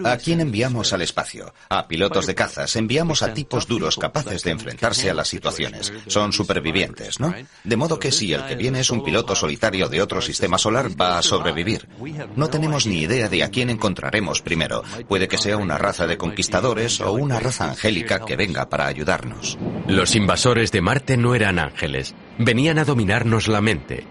¿A 0.05 0.17
quién 0.17 0.41
enviamos 0.41 0.93
al 0.93 1.01
espacio? 1.01 1.53
A 1.69 1.87
pilotos 1.87 2.27
de 2.27 2.35
cazas. 2.35 2.75
Enviamos 2.75 3.23
a 3.23 3.33
tipos 3.33 3.67
duros 3.67 3.97
capaces 3.97 4.43
de 4.43 4.51
enfrentarse 4.51 5.09
a 5.09 5.13
las 5.13 5.27
situaciones. 5.27 5.93
Son 6.07 6.33
supervivientes, 6.33 7.19
¿no? 7.19 7.33
De 7.63 7.77
modo 7.77 7.99
que 7.99 8.11
si 8.11 8.33
el 8.33 8.45
que 8.45 8.55
viene 8.55 8.79
es 8.79 8.89
un 8.89 9.03
piloto 9.03 9.35
solitario 9.35 9.89
de 9.89 10.01
otro 10.01 10.21
sistema 10.21 10.57
solar, 10.57 10.89
va 10.99 11.17
a 11.17 11.21
sobrevivir. 11.21 11.87
No 12.35 12.49
tenemos 12.49 12.85
ni 12.85 13.01
idea 13.01 13.29
de 13.29 13.43
a 13.43 13.49
quién 13.49 13.69
encontraremos 13.69 14.41
primero. 14.41 14.83
Puede 15.07 15.27
que 15.27 15.37
sea 15.37 15.57
una 15.57 15.77
raza 15.77 16.07
de 16.07 16.17
conquistadores 16.17 17.01
o 17.01 17.13
una 17.13 17.39
raza 17.39 17.69
angélica 17.69 18.25
que 18.25 18.35
venga 18.35 18.69
para 18.69 18.87
ayudarnos. 18.87 19.57
Los 19.87 20.15
invasores 20.15 20.71
de 20.71 20.81
Marte 20.81 21.17
no 21.17 21.35
eran 21.35 21.59
ángeles. 21.59 22.15
Venían 22.37 22.79
a 22.79 22.85
dominarnos 22.85 23.47
la 23.47 23.61
mente. 23.61 24.05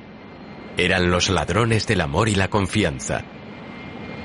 Eran 0.76 1.10
los 1.10 1.28
ladrones 1.28 1.86
del 1.86 2.00
amor 2.00 2.28
y 2.28 2.34
la 2.34 2.48
confianza. 2.48 3.24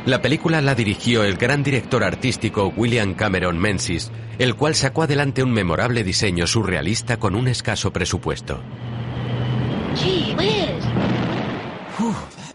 La 0.08 0.22
película 0.22 0.62
la 0.62 0.74
dirigió 0.74 1.26
el 1.26 1.36
gran 1.36 1.64
director 1.64 2.02
artístico 2.02 2.72
William 2.78 3.14
Cameron 3.14 3.58
Menzies, 3.58 4.10
el 4.40 4.56
cual 4.56 4.74
sacó 4.74 5.04
adelante 5.04 5.44
un 5.44 5.52
memorable 5.52 6.06
diseño 6.06 6.48
surrealista 6.48 7.18
con 7.18 7.36
un 7.36 7.50
escaso 7.50 7.92
presupuesto. 7.92 8.64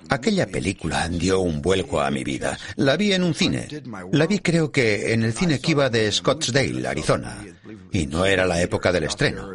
Aquella 0.08 0.46
película 0.46 1.06
dio 1.10 1.40
un 1.40 1.60
vuelco 1.60 2.00
a 2.00 2.10
mi 2.10 2.24
vida. 2.24 2.58
La 2.76 2.96
vi 2.96 3.12
en 3.12 3.22
un 3.22 3.34
cine. 3.34 3.68
La 4.12 4.26
vi 4.26 4.38
creo 4.38 4.72
que 4.72 5.12
en 5.12 5.22
el 5.22 5.34
cine 5.34 5.60
iba 5.66 5.90
de 5.90 6.10
Scottsdale, 6.10 6.88
Arizona. 6.88 7.36
Y 7.92 8.06
no 8.06 8.24
era 8.24 8.46
la 8.46 8.60
época 8.60 8.90
del 8.90 9.04
estreno. 9.04 9.50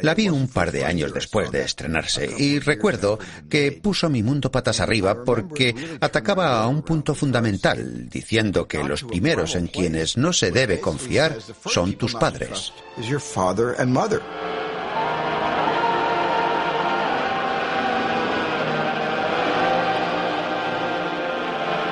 La 0.00 0.14
vi 0.14 0.28
un 0.28 0.48
par 0.48 0.72
de 0.72 0.84
años 0.84 1.12
después 1.12 1.50
de 1.50 1.62
estrenarse 1.62 2.28
y 2.38 2.60
recuerdo 2.60 3.18
que 3.48 3.72
puso 3.72 4.08
mi 4.08 4.22
mundo 4.22 4.50
patas 4.50 4.80
arriba 4.80 5.24
porque 5.24 5.74
atacaba 6.00 6.62
a 6.62 6.68
un 6.68 6.82
punto 6.82 7.14
fundamental, 7.14 8.08
diciendo 8.08 8.66
que 8.66 8.82
los 8.84 9.04
primeros 9.04 9.54
en 9.54 9.66
quienes 9.66 10.16
no 10.16 10.32
se 10.32 10.50
debe 10.50 10.80
confiar 10.80 11.36
son 11.66 11.94
tus 11.94 12.14
padres. 12.14 12.72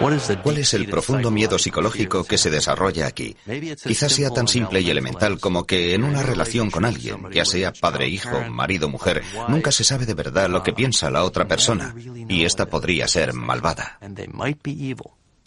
¿Cuál 0.01 0.59
es 0.59 0.75
el 0.75 0.89
profundo 0.89 1.31
miedo 1.31 1.59
psicológico 1.59 2.25
que 2.25 2.39
se 2.39 2.51
desarrolla 2.51 3.07
aquí? 3.07 3.37
Quizás 3.85 4.13
sea 4.13 4.31
tan 4.31 4.49
simple 4.49 4.81
y 4.81 4.91
elemental 4.91 5.39
como 5.39 5.65
que 5.65 5.95
en 5.95 6.05
una 6.05 6.23
relación 6.23 6.71
con 6.71 6.85
alguien, 6.85 7.31
ya 7.33 7.45
sea 7.45 7.73
padre, 7.73 8.09
hijo, 8.09 8.43
marido, 8.51 8.89
mujer, 8.89 9.23
nunca 9.49 9.73
se 9.73 9.85
sabe 9.85 10.07
de 10.07 10.15
verdad 10.15 10.49
lo 10.49 10.63
que 10.63 10.73
piensa 10.73 11.11
la 11.11 11.25
otra 11.25 11.47
persona, 11.49 11.95
y 12.29 12.45
esta 12.45 12.67
podría 12.67 13.09
ser 13.09 13.33
malvada. 13.33 13.99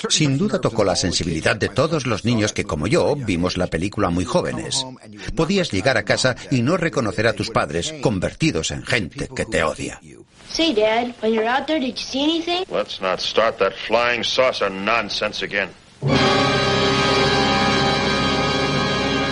Sin 0.08 0.38
duda 0.38 0.62
tocó 0.62 0.86
la 0.86 0.96
sensibilidad 0.96 1.58
de 1.58 1.68
todos 1.68 2.08
los 2.08 2.24
niños 2.24 2.54
que, 2.54 2.64
como 2.64 2.88
yo, 2.88 3.16
vimos 3.16 3.58
la 3.58 3.68
película 3.68 4.10
muy 4.10 4.24
jóvenes. 4.24 4.86
Podías 5.36 5.72
llegar 5.72 5.98
a 5.98 6.04
casa 6.04 6.36
y 6.50 6.62
no 6.62 6.78
reconocer 6.78 7.28
a 7.28 7.34
tus 7.34 7.50
padres 7.50 7.94
convertidos 8.02 8.72
en 8.72 8.86
gente 8.86 9.28
que 9.28 9.46
te 9.46 9.64
odia. 9.64 10.00
Say, 10.60 10.74
Dad, 10.74 11.16
when 11.22 11.34
you're 11.34 11.46
out 11.46 11.68
there, 11.68 11.80
did 11.80 11.92
you 11.92 11.96
see 11.96 12.22
anything? 12.22 12.66
Let's 12.68 13.00
not 13.00 13.22
start 13.22 13.60
that 13.60 13.74
flying 13.88 14.26
saucer 14.26 14.70
nonsense 14.70 15.42
again. 15.42 15.70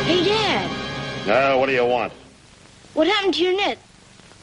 Hey, 0.06 0.24
Dad, 0.24 1.28
Now, 1.28 1.60
what 1.60 1.66
do 1.66 1.74
you 1.74 1.84
want? 1.84 2.14
what 2.94 3.08
happened 3.08 3.34
to 3.34 3.44
your 3.44 3.58
net? 3.58 3.78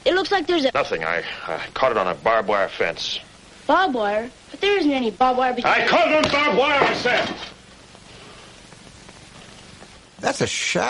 It 0.04 0.12
looks 0.12 0.30
like 0.30 0.46
there's 0.46 0.66
a 0.66 0.72
Nothing. 0.74 1.04
I, 1.04 1.24
I 1.46 1.66
caught 1.72 1.90
it 1.90 1.96
on 1.96 2.06
a 2.06 2.14
barbed 2.16 2.48
wire 2.50 2.68
fence. 2.68 3.18
barbed 3.66 3.94
wire, 3.94 4.30
but 4.50 4.60
there 4.60 4.76
isn't 4.76 4.92
any 4.92 5.10
barbed 5.10 5.38
wire 5.38 5.54
between... 5.54 5.72
I 5.72 5.86
caught 5.88 6.08
it 6.08 6.26
on 6.26 6.30
barbed 6.30 6.58
wire, 6.58 6.82
I 6.82 6.92
said! 6.96 7.34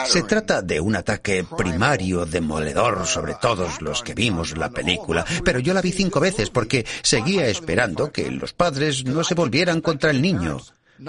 Se 0.07 0.23
trata 0.23 0.63
de 0.63 0.81
un 0.81 0.97
ataque 0.97 1.45
primario, 1.57 2.25
demoledor 2.27 3.07
sobre 3.07 3.35
todos 3.35 3.81
los 3.83 4.03
que 4.03 4.15
vimos 4.15 4.57
la 4.57 4.71
película, 4.71 5.25
pero 5.45 5.59
yo 5.59 5.75
la 5.75 5.83
vi 5.83 5.93
cinco 5.93 6.21
veces 6.21 6.51
porque 6.51 6.87
seguía 7.03 7.47
esperando 7.47 8.13
que 8.13 8.31
los 8.31 8.53
padres 8.53 9.05
no 9.05 9.25
se 9.25 9.35
volvieran 9.35 9.81
contra 9.81 10.11
el 10.11 10.23
niño. 10.23 10.59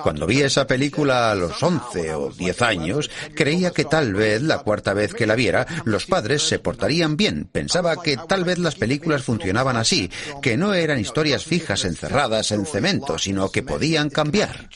Cuando 0.01 0.25
vi 0.25 0.41
esa 0.41 0.65
película 0.65 1.31
a 1.31 1.35
los 1.35 1.61
11 1.61 2.15
o 2.15 2.31
10 2.31 2.61
años, 2.63 3.11
creía 3.35 3.69
que 3.71 3.85
tal 3.85 4.13
vez 4.13 4.41
la 4.41 4.59
cuarta 4.59 4.93
vez 4.93 5.13
que 5.13 5.27
la 5.27 5.35
viera, 5.35 5.65
los 5.85 6.07
padres 6.07 6.41
se 6.41 6.57
portarían 6.57 7.15
bien. 7.15 7.47
Pensaba 7.51 8.01
que 8.01 8.17
tal 8.17 8.43
vez 8.43 8.57
las 8.57 8.75
películas 8.75 9.23
funcionaban 9.23 9.77
así, 9.77 10.09
que 10.41 10.57
no 10.57 10.73
eran 10.73 10.99
historias 10.99 11.45
fijas 11.45 11.85
encerradas 11.85 12.51
en 12.51 12.65
cemento, 12.65 13.19
sino 13.19 13.51
que 13.51 13.61
podían 13.61 14.09
cambiar. 14.09 14.69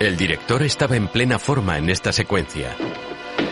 El 0.00 0.16
director 0.16 0.62
estaba 0.62 0.96
en 0.96 1.08
plena 1.08 1.38
forma 1.38 1.76
en 1.76 1.90
esta 1.90 2.10
secuencia. 2.10 2.74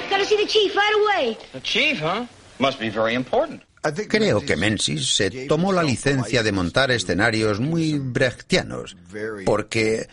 Gotta 0.08 0.24
see 0.24 0.38
the 0.38 0.46
chief 0.46 0.74
right 0.74 0.94
away. 0.94 1.36
The 1.52 1.60
chief, 1.60 2.00
huh? 2.00 2.24
Must 2.58 2.80
be 2.80 2.88
very 2.88 3.14
important. 3.14 3.62
Creo 4.08 4.40
que 4.40 4.56
Menzies 4.56 5.14
se 5.14 5.46
tomó 5.46 5.72
la 5.72 5.82
licencia 5.82 6.42
de 6.42 6.50
montar 6.50 6.90
escenarios 6.90 7.60
muy 7.60 7.98
brechtianos, 7.98 8.96
porque 9.44 10.08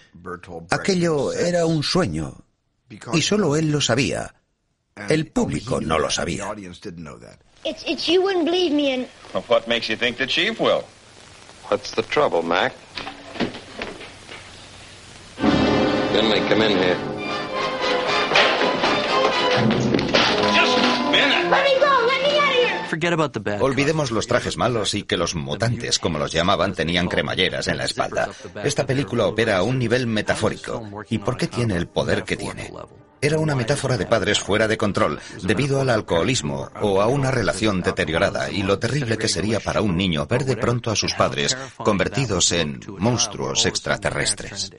aquello 0.71 1.31
era 1.31 1.65
un 1.65 1.83
sueño, 1.83 2.43
y 3.13 3.21
solo 3.21 3.55
él 3.55 3.71
lo 3.71 3.79
sabía. 3.79 4.35
El 5.07 5.27
público 5.27 5.79
no 5.79 5.97
lo 5.99 6.11
sabía. 6.11 6.53
It's, 7.63 7.83
Come 16.15 16.61
in 16.61 16.77
here. 16.77 16.95
Let 21.49 21.63
me 21.63 21.75
go! 21.77 21.91
Let 22.07 22.21
me 22.23 22.39
out 22.39 23.35
of 23.35 23.45
here! 23.45 23.59
Olvidemos 23.59 24.11
los 24.11 24.25
trajes 24.25 24.55
malos 24.55 24.93
y 24.93 25.03
que 25.03 25.17
los 25.17 25.35
mutantes, 25.35 25.99
como 25.99 26.17
los 26.17 26.31
llamaban, 26.31 26.73
tenían 26.73 27.09
cremalleras 27.09 27.67
en 27.67 27.77
la 27.77 27.83
espalda. 27.83 28.29
Esta 28.63 28.85
película 28.85 29.27
opera 29.27 29.57
a 29.57 29.63
un 29.63 29.77
nivel 29.77 30.07
metafórico. 30.07 31.03
¿Y 31.09 31.17
por 31.17 31.35
qué 31.35 31.47
tiene 31.47 31.75
el 31.75 31.87
poder 31.87 32.23
que 32.23 32.37
tiene? 32.37 32.71
Era 33.19 33.37
una 33.37 33.55
metáfora 33.55 33.97
de 33.97 34.05
padres 34.05 34.39
fuera 34.39 34.69
de 34.69 34.77
control, 34.77 35.19
debido 35.43 35.81
al 35.81 35.89
alcoholismo 35.89 36.69
o 36.79 37.01
a 37.01 37.07
una 37.07 37.29
relación 37.29 37.81
deteriorada, 37.81 38.49
y 38.49 38.63
lo 38.63 38.79
terrible 38.79 39.17
que 39.17 39.27
sería 39.27 39.59
para 39.59 39.81
un 39.81 39.97
niño 39.97 40.25
ver 40.27 40.45
de 40.45 40.55
pronto 40.55 40.91
a 40.91 40.95
sus 40.95 41.13
padres 41.13 41.57
convertidos 41.75 42.53
en 42.53 42.79
monstruos 42.99 43.65
extraterrestres. 43.65 44.71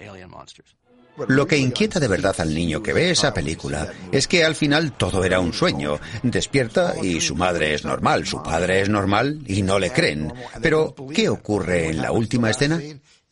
Lo 1.28 1.46
que 1.46 1.56
inquieta 1.56 2.00
de 2.00 2.08
verdad 2.08 2.34
al 2.38 2.54
niño 2.54 2.82
que 2.82 2.92
ve 2.92 3.10
esa 3.10 3.32
película 3.32 3.92
es 4.12 4.28
que 4.28 4.44
al 4.44 4.54
final 4.54 4.92
todo 4.92 5.24
era 5.24 5.40
un 5.40 5.52
sueño. 5.52 5.98
Despierta 6.22 6.94
y 7.02 7.20
su 7.20 7.34
madre 7.34 7.74
es 7.74 7.84
normal, 7.84 8.26
su 8.26 8.42
padre 8.42 8.80
es 8.82 8.88
normal 8.88 9.40
y 9.46 9.62
no 9.62 9.78
le 9.78 9.90
creen. 9.90 10.32
Pero, 10.60 10.94
¿qué 11.14 11.28
ocurre 11.28 11.88
en 11.88 12.02
la 12.02 12.12
última 12.12 12.50
escena? 12.50 12.80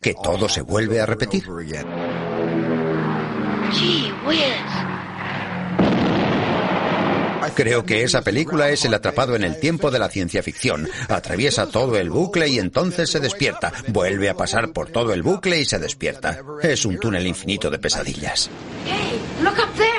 Que 0.00 0.14
todo 0.14 0.48
se 0.48 0.62
vuelve 0.62 1.00
a 1.00 1.06
repetir. 1.06 1.44
Creo 7.54 7.84
que 7.84 8.02
esa 8.02 8.22
película 8.22 8.70
es 8.70 8.84
el 8.84 8.94
atrapado 8.94 9.36
en 9.36 9.44
el 9.44 9.58
tiempo 9.58 9.90
de 9.90 9.98
la 9.98 10.08
ciencia 10.08 10.42
ficción. 10.42 10.88
Atraviesa 11.08 11.66
todo 11.66 11.96
el 11.96 12.10
bucle 12.10 12.48
y 12.48 12.58
entonces 12.58 13.10
se 13.10 13.20
despierta. 13.20 13.72
Vuelve 13.88 14.28
a 14.28 14.34
pasar 14.34 14.72
por 14.72 14.90
todo 14.90 15.12
el 15.12 15.22
bucle 15.22 15.60
y 15.60 15.64
se 15.64 15.78
despierta. 15.78 16.40
Es 16.62 16.84
un 16.84 16.98
túnel 16.98 17.26
infinito 17.26 17.70
de 17.70 17.78
pesadillas. 17.78 18.50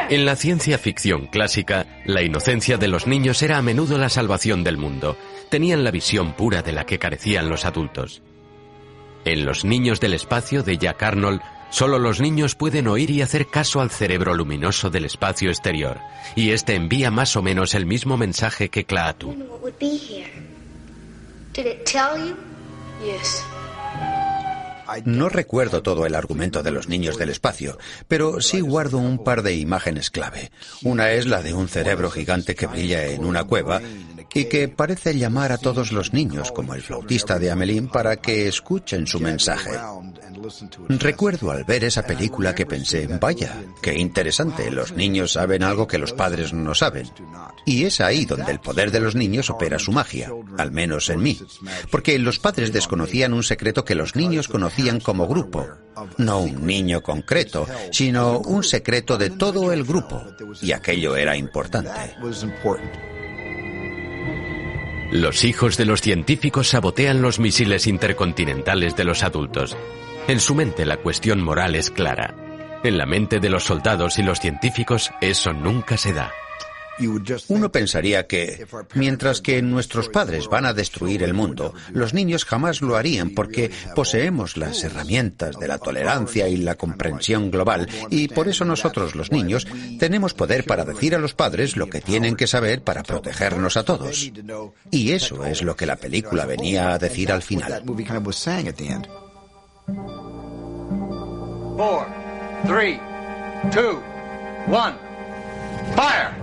En 0.09 0.25
la 0.25 0.35
ciencia 0.35 0.77
ficción 0.77 1.27
clásica, 1.27 1.85
la 2.05 2.21
inocencia 2.21 2.77
de 2.77 2.87
los 2.87 3.07
niños 3.07 3.41
era 3.41 3.57
a 3.57 3.61
menudo 3.61 3.97
la 3.97 4.09
salvación 4.09 4.63
del 4.63 4.77
mundo. 4.77 5.17
Tenían 5.49 5.83
la 5.83 5.91
visión 5.91 6.33
pura 6.33 6.61
de 6.61 6.71
la 6.73 6.85
que 6.85 6.99
carecían 6.99 7.49
los 7.49 7.65
adultos. 7.65 8.21
En 9.25 9.45
Los 9.45 9.65
niños 9.65 9.99
del 9.99 10.13
espacio 10.13 10.61
de 10.61 10.77
Jack 10.77 11.01
Arnold, 11.01 11.41
solo 11.69 11.99
los 11.99 12.19
niños 12.19 12.55
pueden 12.55 12.87
oír 12.87 13.09
y 13.11 13.21
hacer 13.21 13.47
caso 13.47 13.81
al 13.81 13.89
cerebro 13.89 14.33
luminoso 14.33 14.89
del 14.89 15.05
espacio 15.05 15.49
exterior, 15.49 15.99
y 16.35 16.51
este 16.51 16.75
envía 16.75 17.11
más 17.11 17.35
o 17.35 17.41
menos 17.41 17.75
el 17.75 17.85
mismo 17.85 18.17
mensaje 18.17 18.69
que 18.69 18.85
Klaatu. 18.85 19.35
No 25.05 25.29
recuerdo 25.29 25.81
todo 25.81 26.05
el 26.05 26.15
argumento 26.15 26.61
de 26.63 26.71
los 26.71 26.87
niños 26.87 27.17
del 27.17 27.29
espacio, 27.29 27.77
pero 28.07 28.39
sí 28.39 28.59
guardo 28.59 28.97
un 28.97 29.23
par 29.23 29.41
de 29.41 29.55
imágenes 29.55 30.11
clave. 30.11 30.51
Una 30.83 31.11
es 31.11 31.25
la 31.25 31.41
de 31.41 31.53
un 31.53 31.67
cerebro 31.67 32.11
gigante 32.11 32.55
que 32.55 32.67
brilla 32.67 33.05
en 33.07 33.25
una 33.25 33.43
cueva 33.43 33.81
y 34.33 34.45
que 34.45 34.67
parece 34.67 35.17
llamar 35.17 35.51
a 35.51 35.57
todos 35.57 35.91
los 35.91 36.13
niños, 36.13 36.51
como 36.51 36.75
el 36.75 36.81
flautista 36.81 37.39
de 37.39 37.51
Amelín, 37.51 37.87
para 37.87 38.17
que 38.17 38.47
escuchen 38.47 39.07
su 39.07 39.19
mensaje. 39.19 39.71
Recuerdo 40.89 41.51
al 41.51 41.63
ver 41.63 41.83
esa 41.83 42.03
película 42.03 42.53
que 42.55 42.65
pensé, 42.65 43.07
vaya, 43.19 43.63
qué 43.81 43.93
interesante, 43.95 44.71
los 44.71 44.91
niños 44.93 45.33
saben 45.33 45.63
algo 45.63 45.87
que 45.87 45.97
los 45.97 46.13
padres 46.13 46.53
no 46.53 46.75
saben. 46.75 47.09
Y 47.65 47.85
es 47.85 48.01
ahí 48.01 48.25
donde 48.25 48.51
el 48.51 48.59
poder 48.59 48.91
de 48.91 48.99
los 48.99 49.15
niños 49.15 49.49
opera 49.49 49.79
su 49.79 49.91
magia, 49.91 50.31
al 50.57 50.71
menos 50.71 51.09
en 51.09 51.21
mí, 51.21 51.39
porque 51.89 52.17
los 52.19 52.39
padres 52.39 52.71
desconocían 52.71 53.33
un 53.33 53.43
secreto 53.43 53.85
que 53.85 53.95
los 53.95 54.15
niños 54.15 54.47
conocían 54.47 54.99
como 54.99 55.27
grupo. 55.27 55.67
No 56.17 56.39
un 56.39 56.65
niño 56.65 57.01
concreto, 57.01 57.67
sino 57.91 58.39
un 58.39 58.63
secreto 58.63 59.17
de 59.17 59.29
todo 59.29 59.71
el 59.71 59.83
grupo. 59.83 60.21
Y 60.61 60.71
aquello 60.73 61.15
era 61.15 61.37
importante. 61.37 62.15
Los 65.11 65.43
hijos 65.45 65.77
de 65.77 65.85
los 65.85 66.01
científicos 66.01 66.69
sabotean 66.69 67.21
los 67.21 67.39
misiles 67.39 67.87
intercontinentales 67.87 68.95
de 68.95 69.03
los 69.05 69.23
adultos. 69.23 69.77
En 70.27 70.39
su 70.39 70.55
mente 70.55 70.87
la 70.87 70.97
cuestión 70.97 71.43
moral 71.43 71.75
es 71.75 71.91
clara. 71.91 72.33
En 72.83 72.97
la 72.97 73.05
mente 73.05 73.39
de 73.39 73.49
los 73.49 73.63
soldados 73.63 74.17
y 74.17 74.23
los 74.23 74.39
científicos 74.39 75.11
eso 75.21 75.53
nunca 75.53 75.97
se 75.97 76.13
da. 76.13 76.31
Uno 77.49 77.71
pensaría 77.71 78.25
que, 78.25 78.65
mientras 78.95 79.41
que 79.41 79.61
nuestros 79.61 80.09
padres 80.09 80.47
van 80.47 80.65
a 80.65 80.73
destruir 80.73 81.21
el 81.21 81.33
mundo, 81.33 81.75
los 81.91 82.13
niños 82.13 82.45
jamás 82.45 82.81
lo 82.81 82.95
harían 82.95 83.31
porque 83.31 83.69
poseemos 83.93 84.57
las 84.57 84.83
herramientas 84.83 85.59
de 85.59 85.67
la 85.67 85.77
tolerancia 85.77 86.47
y 86.47 86.57
la 86.57 86.75
comprensión 86.75 87.51
global 87.51 87.87
y 88.09 88.29
por 88.29 88.47
eso 88.47 88.65
nosotros 88.65 89.13
los 89.13 89.31
niños 89.31 89.67
tenemos 89.99 90.33
poder 90.33 90.63
para 90.63 90.85
decir 90.85 91.13
a 91.13 91.19
los 91.19 91.35
padres 91.35 91.75
lo 91.75 91.87
que 91.87 92.01
tienen 92.01 92.35
que 92.35 92.47
saber 92.47 92.81
para 92.81 93.03
protegernos 93.03 93.77
a 93.77 93.83
todos. 93.83 94.31
Y 94.89 95.11
eso 95.11 95.45
es 95.45 95.61
lo 95.61 95.75
que 95.75 95.85
la 95.85 95.97
película 95.97 96.45
venía 96.45 96.93
a 96.93 96.97
decir 96.97 97.31
al 97.31 97.43
final. 97.43 97.83
Four, 99.85 99.93
three, 102.65 102.99
two, 103.71 103.97
one. 104.65 104.97
Fire! 105.95 106.33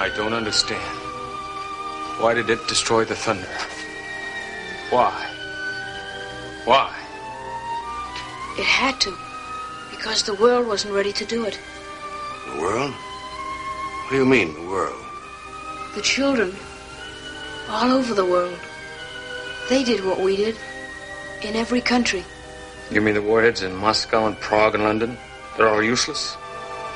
I 0.00 0.10
don't 0.16 0.32
understand. 0.32 0.97
Why 2.20 2.34
did 2.34 2.50
it 2.50 2.66
destroy 2.66 3.04
the 3.04 3.14
thunder? 3.14 3.48
Why? 4.90 5.14
Why? 6.64 6.92
It 8.58 8.64
had 8.64 9.00
to. 9.02 9.14
Because 9.90 10.24
the 10.24 10.34
world 10.34 10.66
wasn't 10.66 10.94
ready 10.94 11.12
to 11.12 11.24
do 11.24 11.44
it. 11.44 11.58
The 12.52 12.60
world? 12.60 12.92
What 12.92 14.10
do 14.10 14.16
you 14.16 14.26
mean, 14.26 14.52
the 14.54 14.68
world? 14.68 15.00
The 15.94 16.02
children. 16.02 16.56
All 17.68 17.92
over 17.92 18.14
the 18.14 18.24
world. 18.24 18.58
They 19.68 19.84
did 19.84 20.04
what 20.04 20.18
we 20.20 20.34
did. 20.36 20.56
In 21.44 21.54
every 21.54 21.80
country. 21.80 22.24
You 22.90 23.00
mean 23.00 23.14
the 23.14 23.22
warheads 23.22 23.62
in 23.62 23.76
Moscow 23.76 24.26
and 24.26 24.36
Prague 24.40 24.74
and 24.74 24.82
London? 24.82 25.16
They're 25.56 25.68
all 25.68 25.82
useless? 25.82 26.36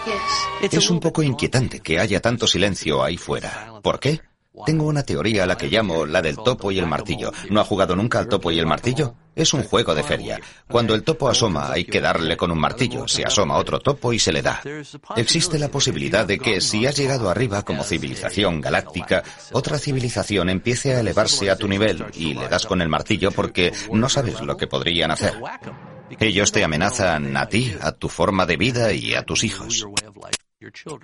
Yes. 0.04 0.72
Es 0.72 0.90
un 0.90 0.98
poco 0.98 1.22
inquietante 1.22 1.80
que 1.80 2.00
haya 2.00 2.20
tanto 2.20 2.48
silencio 2.48 3.04
ahí 3.04 3.16
fuera. 3.16 3.72
¿Por 3.82 4.00
qué? 4.00 4.20
Tengo 4.66 4.84
una 4.84 5.02
teoría 5.02 5.44
a 5.44 5.46
la 5.46 5.56
que 5.56 5.68
llamo 5.68 6.04
la 6.04 6.20
del 6.20 6.36
topo 6.36 6.70
y 6.70 6.78
el 6.78 6.86
martillo. 6.86 7.32
¿No 7.48 7.60
ha 7.60 7.64
jugado 7.64 7.96
nunca 7.96 8.18
al 8.18 8.28
topo 8.28 8.50
y 8.50 8.58
el 8.58 8.66
martillo? 8.66 9.14
Es 9.34 9.54
un 9.54 9.62
juego 9.62 9.94
de 9.94 10.02
feria. 10.02 10.38
Cuando 10.68 10.94
el 10.94 11.04
topo 11.04 11.28
asoma 11.28 11.72
hay 11.72 11.86
que 11.86 12.02
darle 12.02 12.36
con 12.36 12.50
un 12.50 12.60
martillo. 12.60 13.08
Se 13.08 13.24
asoma 13.24 13.56
otro 13.56 13.78
topo 13.78 14.12
y 14.12 14.18
se 14.18 14.32
le 14.32 14.42
da. 14.42 14.60
Existe 15.16 15.58
la 15.58 15.68
posibilidad 15.68 16.26
de 16.26 16.38
que 16.38 16.60
si 16.60 16.84
has 16.84 16.96
llegado 16.96 17.30
arriba 17.30 17.62
como 17.62 17.82
civilización 17.82 18.60
galáctica, 18.60 19.22
otra 19.52 19.78
civilización 19.78 20.50
empiece 20.50 20.94
a 20.94 21.00
elevarse 21.00 21.50
a 21.50 21.56
tu 21.56 21.66
nivel 21.66 22.04
y 22.14 22.34
le 22.34 22.48
das 22.48 22.66
con 22.66 22.82
el 22.82 22.90
martillo 22.90 23.32
porque 23.32 23.72
no 23.90 24.08
sabes 24.10 24.42
lo 24.42 24.56
que 24.58 24.66
podrían 24.66 25.10
hacer. 25.10 25.32
Ellos 26.20 26.52
te 26.52 26.62
amenazan 26.62 27.36
a 27.38 27.48
ti, 27.48 27.74
a 27.80 27.92
tu 27.92 28.10
forma 28.10 28.44
de 28.44 28.58
vida 28.58 28.92
y 28.92 29.14
a 29.14 29.22
tus 29.22 29.44
hijos. 29.44 29.86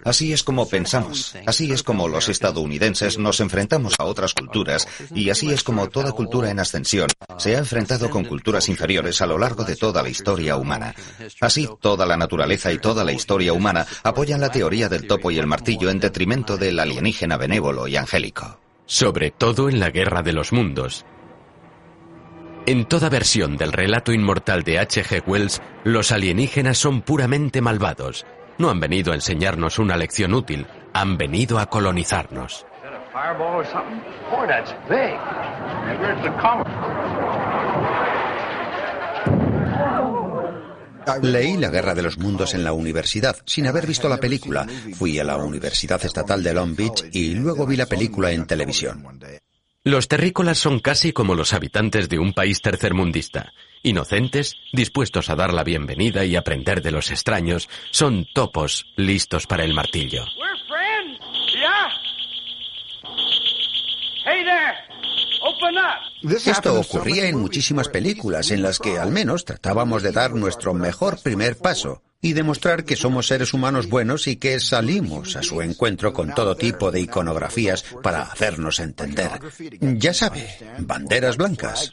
Así 0.05 0.33
es 0.33 0.43
como 0.43 0.69
pensamos, 0.69 1.35
así 1.47 1.73
es 1.73 1.83
como 1.83 2.09
los 2.09 2.29
estadounidenses 2.29 3.19
nos 3.19 3.41
enfrentamos 3.41 3.95
a 3.99 4.05
otras 4.05 4.35
culturas 4.35 4.87
y 5.15 5.31
así 5.31 5.53
es 5.53 5.63
como 5.63 5.89
toda 5.89 6.13
cultura 6.13 6.51
en 6.51 6.61
ascensión 6.61 7.09
se 7.39 7.57
ha 7.57 7.59
enfrentado 7.59 8.11
con 8.11 8.25
culturas 8.25 8.69
inferiores 8.69 9.21
a 9.21 9.27
lo 9.27 9.39
largo 9.39 9.65
de 9.65 9.77
toda 9.77 10.03
la 10.03 10.09
historia 10.09 10.57
humana. 10.57 10.95
Así, 11.41 11.69
toda 11.81 12.07
la 12.07 12.17
naturaleza 12.17 12.73
y 12.73 12.79
toda 12.79 13.05
la 13.05 13.13
historia 13.13 13.53
humana 13.53 13.87
apoyan 14.03 14.41
la 14.41 14.51
teoría 14.51 14.89
del 14.89 15.07
topo 15.07 15.31
y 15.31 15.39
el 15.39 15.47
martillo 15.47 15.91
en 15.91 16.01
detrimento 16.01 16.57
del 16.57 16.79
alienígena 16.81 17.37
benévolo 17.37 17.87
y 17.87 17.97
angélico. 17.97 18.61
Sobre 18.87 19.31
todo 19.31 19.69
en 19.69 19.81
la 19.81 19.91
Guerra 19.91 20.23
de 20.23 20.33
los 20.33 20.53
Mundos. 20.53 21.05
En 22.67 22.85
toda 22.85 23.09
versión 23.09 23.57
del 23.57 23.73
relato 23.73 24.13
inmortal 24.13 24.63
de 24.63 24.79
H.G. 24.79 25.23
Wells, 25.27 25.63
los 25.85 26.13
alienígenas 26.13 26.77
son 26.77 27.01
puramente 27.01 27.63
malvados, 27.63 28.27
no 28.59 28.71
han 28.71 28.81
venido 28.81 29.13
a 29.13 29.15
enseñarnos 29.15 29.79
una 29.79 29.97
lección 29.97 30.35
útil, 30.35 30.67
han 30.93 31.17
venido 31.17 31.59
a 31.59 31.67
colonizarnos. 31.67 32.67
Leí 41.23 41.57
La 41.57 41.71
Guerra 41.71 41.95
de 41.95 42.03
los 42.03 42.19
Mundos 42.19 42.55
en 42.55 42.65
la 42.65 42.73
universidad, 42.73 43.37
sin 43.47 43.67
haber 43.67 43.87
visto 43.87 44.09
la 44.09 44.19
película. 44.19 44.67
Fui 44.95 45.19
a 45.19 45.25
la 45.25 45.37
Universidad 45.37 46.05
Estatal 46.05 46.43
de 46.43 46.53
Long 46.53 46.77
Beach 46.77 47.07
y 47.13 47.35
luego 47.35 47.67
vi 47.67 47.77
la 47.77 47.87
película 47.87 48.31
en 48.31 48.47
televisión. 48.47 49.03
Los 49.89 50.07
terrícolas 50.07 50.59
son 50.59 50.81
casi 50.81 51.15
como 51.15 51.35
los 51.35 51.55
habitantes 51.55 52.11
de 52.11 52.19
un 52.19 52.35
país 52.35 52.61
tercermundista. 52.61 53.55
Inocentes, 53.83 54.59
dispuestos 54.71 55.31
a 55.31 55.35
dar 55.35 55.55
la 55.55 55.65
bienvenida 55.65 56.27
y 56.27 56.37
aprender 56.37 56.83
de 56.83 56.91
los 56.91 57.11
extraños, 57.11 57.71
son 57.91 58.27
topos 58.35 58.85
listos 58.97 59.47
para 59.47 59.65
el 59.65 59.73
martillo. 59.73 60.27
Esto 66.23 66.81
ocurría 66.81 67.29
en 67.29 67.39
muchísimas 67.39 67.89
películas 67.89 68.51
en 68.51 68.63
las 68.63 68.79
que 68.79 68.99
al 68.99 69.11
menos 69.13 69.45
tratábamos 69.45 70.03
de 70.03 70.13
dar 70.13 70.33
nuestro 70.33 70.75
mejor 70.75 71.23
primer 71.23 71.57
paso 71.57 72.03
y 72.21 72.33
demostrar 72.33 72.85
que 72.85 72.97
somos 72.97 73.29
seres 73.29 73.55
humanos 73.55 73.89
buenos 73.89 74.27
y 74.27 74.37
que 74.37 74.59
salimos 74.59 75.37
a 75.37 75.43
su 75.43 75.63
encuentro 75.63 76.13
con 76.13 76.35
todo 76.35 76.57
tipo 76.57 76.91
de 76.91 77.01
iconografías 77.03 77.85
para 78.03 78.23
hacernos 78.23 78.81
entender. 78.81 79.31
Ya 79.81 80.13
sabe, 80.13 80.59
banderas 80.79 81.37
blancas. 81.37 81.93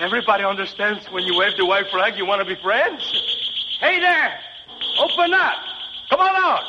Everybody 0.00 0.44
understands 0.44 1.10
when 1.10 1.26
you 1.26 1.36
wave 1.36 1.56
the 1.56 1.64
white 1.64 1.90
flag 1.90 2.16
you 2.16 2.24
want 2.24 2.40
to 2.40 2.46
be 2.46 2.54
friends? 2.62 3.02
Hey 3.80 3.98
there! 3.98 4.47
Open 4.98 5.32
up! 5.34 5.58
Come 6.10 6.20
on 6.20 6.36
out! 6.36 6.64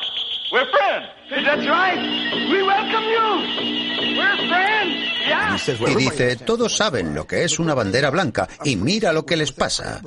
We're 0.52 0.66
friends! 0.70 1.06
That's 1.44 1.66
right! 1.66 1.98
We 2.50 2.62
welcome 2.62 3.04
you! 3.04 4.18
We're 4.18 4.48
friends! 4.48 5.10
Yeah! 5.28 5.56
Y 5.88 5.94
dice, 5.94 6.36
todos 6.36 6.76
saben 6.76 7.14
lo 7.14 7.26
que 7.26 7.44
es 7.44 7.58
una 7.58 7.74
bandera 7.74 8.10
blanca 8.10 8.48
y 8.64 8.76
mira 8.76 9.12
lo 9.12 9.24
que 9.24 9.36
les 9.36 9.52
pasa. 9.52 10.00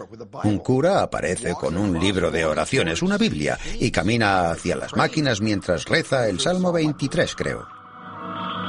Un 0.43 0.59
cura 0.59 1.01
aparece 1.01 1.53
con 1.53 1.77
un 1.77 1.99
libro 1.99 2.31
de 2.31 2.45
oraciones, 2.45 3.01
una 3.01 3.17
Biblia, 3.17 3.57
y 3.79 3.91
camina 3.91 4.51
hacia 4.51 4.75
las 4.75 4.95
máquinas 4.95 5.41
mientras 5.41 5.85
reza 5.85 6.27
el 6.27 6.39
Salmo 6.39 6.71
23, 6.71 7.35
creo. 7.35 7.67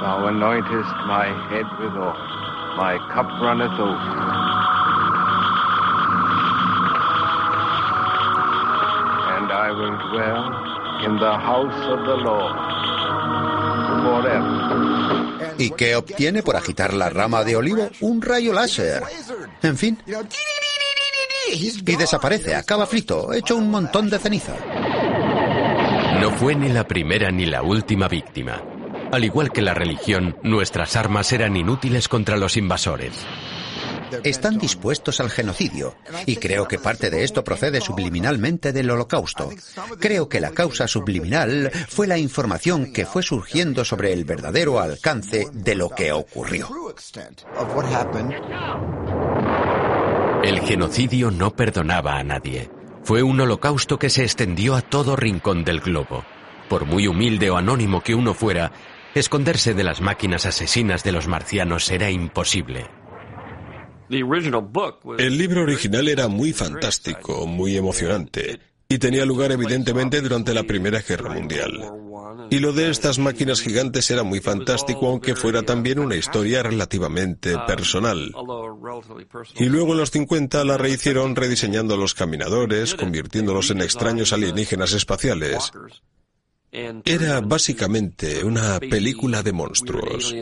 Thou 0.01 0.27
anointest 0.27 0.91
my 1.07 1.27
head 1.49 1.65
with 1.81 1.95
oil, 1.97 2.15
my 2.77 2.99
cup 3.15 3.27
runneth 3.41 3.79
over. 3.81 4.55
And 9.39 9.51
I 9.51 9.64
will 9.75 9.99
dwell 10.11 10.45
in 11.05 11.19
the 11.19 11.35
house 11.39 11.81
of 11.91 12.01
the 12.07 12.17
Lord 12.17 12.57
forever. 14.05 15.55
¿Y 15.59 15.71
qué 15.71 15.97
obtiene 15.97 16.43
por 16.43 16.57
agitar 16.57 16.95
la 16.95 17.11
rama 17.11 17.45
de 17.45 17.57
olivo? 17.57 17.89
Un 18.01 18.23
rayo 18.23 18.53
láser. 18.53 19.03
En 19.63 19.77
fin. 19.77 19.99
Y 21.53 21.97
desaparece, 21.97 22.55
acaba 22.55 22.87
frito, 22.87 23.33
hecho 23.33 23.57
un 23.57 23.71
montón 23.71 24.11
de 24.11 24.19
ceniza. 24.19 24.55
No 26.21 26.31
fue 26.31 26.55
ni 26.55 26.69
la 26.69 26.87
primera 26.87 27.31
ni 27.31 27.47
la 27.47 27.63
última 27.63 28.09
víctima. 28.09 28.63
Al 29.13 29.25
igual 29.25 29.53
que 29.53 29.63
la 29.63 29.75
religión, 29.75 30.37
nuestras 30.43 30.97
armas 30.97 31.33
eran 31.33 31.57
inútiles 31.57 32.09
contra 32.09 32.37
los 32.37 32.57
invasores. 32.57 33.13
Están 34.23 34.59
dispuestos 34.59 35.21
al 35.21 35.31
genocidio, 35.31 35.97
y 36.27 36.37
creo 36.37 36.69
que 36.69 36.79
parte 36.79 37.11
de 37.11 37.25
esto 37.25 37.43
procede 37.43 37.81
subliminalmente 37.81 38.73
del 38.73 38.91
holocausto. 38.91 39.51
Creo 39.99 40.29
que 40.29 40.41
la 40.41 40.51
causa 40.51 40.87
subliminal 40.87 41.71
fue 41.89 42.07
la 42.07 42.19
información 42.19 42.93
que 42.93 43.07
fue 43.07 43.23
surgiendo 43.23 43.85
sobre 43.85 44.13
el 44.13 44.25
verdadero 44.25 44.79
alcance 44.79 45.47
de 45.53 45.75
lo 45.75 45.91
que 45.91 46.13
ocurrió. 46.13 46.69
El 50.43 50.61
genocidio 50.61 51.31
no 51.31 51.57
perdonaba 51.57 52.19
a 52.19 52.25
nadie. 52.25 52.71
Fue 53.03 53.23
un 53.23 53.41
holocausto 53.41 53.99
que 53.99 54.11
se 54.11 54.23
extendió 54.23 54.75
a 54.75 54.83
todo 54.83 55.17
rincón 55.17 55.65
del 55.65 55.81
globo. 55.81 56.25
Por 56.69 56.87
muy 56.87 57.07
humilde 57.07 57.51
o 57.51 57.57
anónimo 57.57 58.03
que 58.03 58.15
uno 58.15 58.35
fuera, 58.35 58.73
esconderse 59.15 59.75
de 59.75 59.85
las 59.85 60.01
máquinas 60.01 60.47
asesinas 60.47 61.05
de 61.05 61.13
los 61.13 61.29
marcianos 61.29 61.91
era 61.91 62.11
imposible. 62.11 62.87
El 65.19 65.39
libro 65.39 65.63
original 65.63 66.09
era 66.09 66.29
muy 66.29 66.53
fantástico, 66.53 67.47
muy 67.47 67.77
emocionante, 67.77 68.61
y 68.89 68.99
tenía 68.99 69.25
lugar 69.25 69.53
evidentemente 69.53 70.21
durante 70.21 70.55
la 70.55 70.65
Primera 70.65 71.01
Guerra 71.01 71.33
Mundial. 71.33 72.05
Y 72.51 72.59
lo 72.59 72.73
de 72.73 72.91
estas 72.91 73.19
máquinas 73.19 73.61
gigantes 73.61 74.11
era 74.11 74.23
muy 74.23 74.41
fantástico, 74.41 75.09
aunque 75.09 75.35
fuera 75.35 75.63
también 75.63 75.99
una 75.99 76.17
historia 76.17 76.63
relativamente 76.63 77.57
personal. 77.67 78.33
Y 79.57 79.67
luego 79.67 79.93
en 79.93 79.99
los 79.99 80.11
50 80.11 80.65
la 80.65 80.77
rehicieron 80.77 81.35
rediseñando 81.35 81.97
los 81.97 82.15
caminadores, 82.15 82.95
convirtiéndolos 82.95 83.71
en 83.71 83.81
extraños 83.81 84.33
alienígenas 84.33 84.93
espaciales. 84.93 85.73
Era 87.05 87.41
básicamente 87.41 88.45
una 88.45 88.81
película 88.81 89.43
de 89.43 89.53
monstruos. 89.53 90.35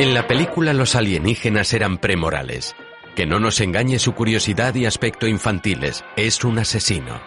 En 0.00 0.14
la 0.14 0.26
película 0.26 0.72
los 0.72 0.94
alienígenas 0.96 1.74
eran 1.74 1.98
premorales. 1.98 2.74
Que 3.14 3.26
no 3.26 3.38
nos 3.38 3.60
engañe 3.60 3.98
su 3.98 4.14
curiosidad 4.14 4.74
y 4.74 4.86
aspecto 4.86 5.26
infantiles, 5.26 6.06
es 6.16 6.42
un 6.42 6.58
asesino. 6.58 7.20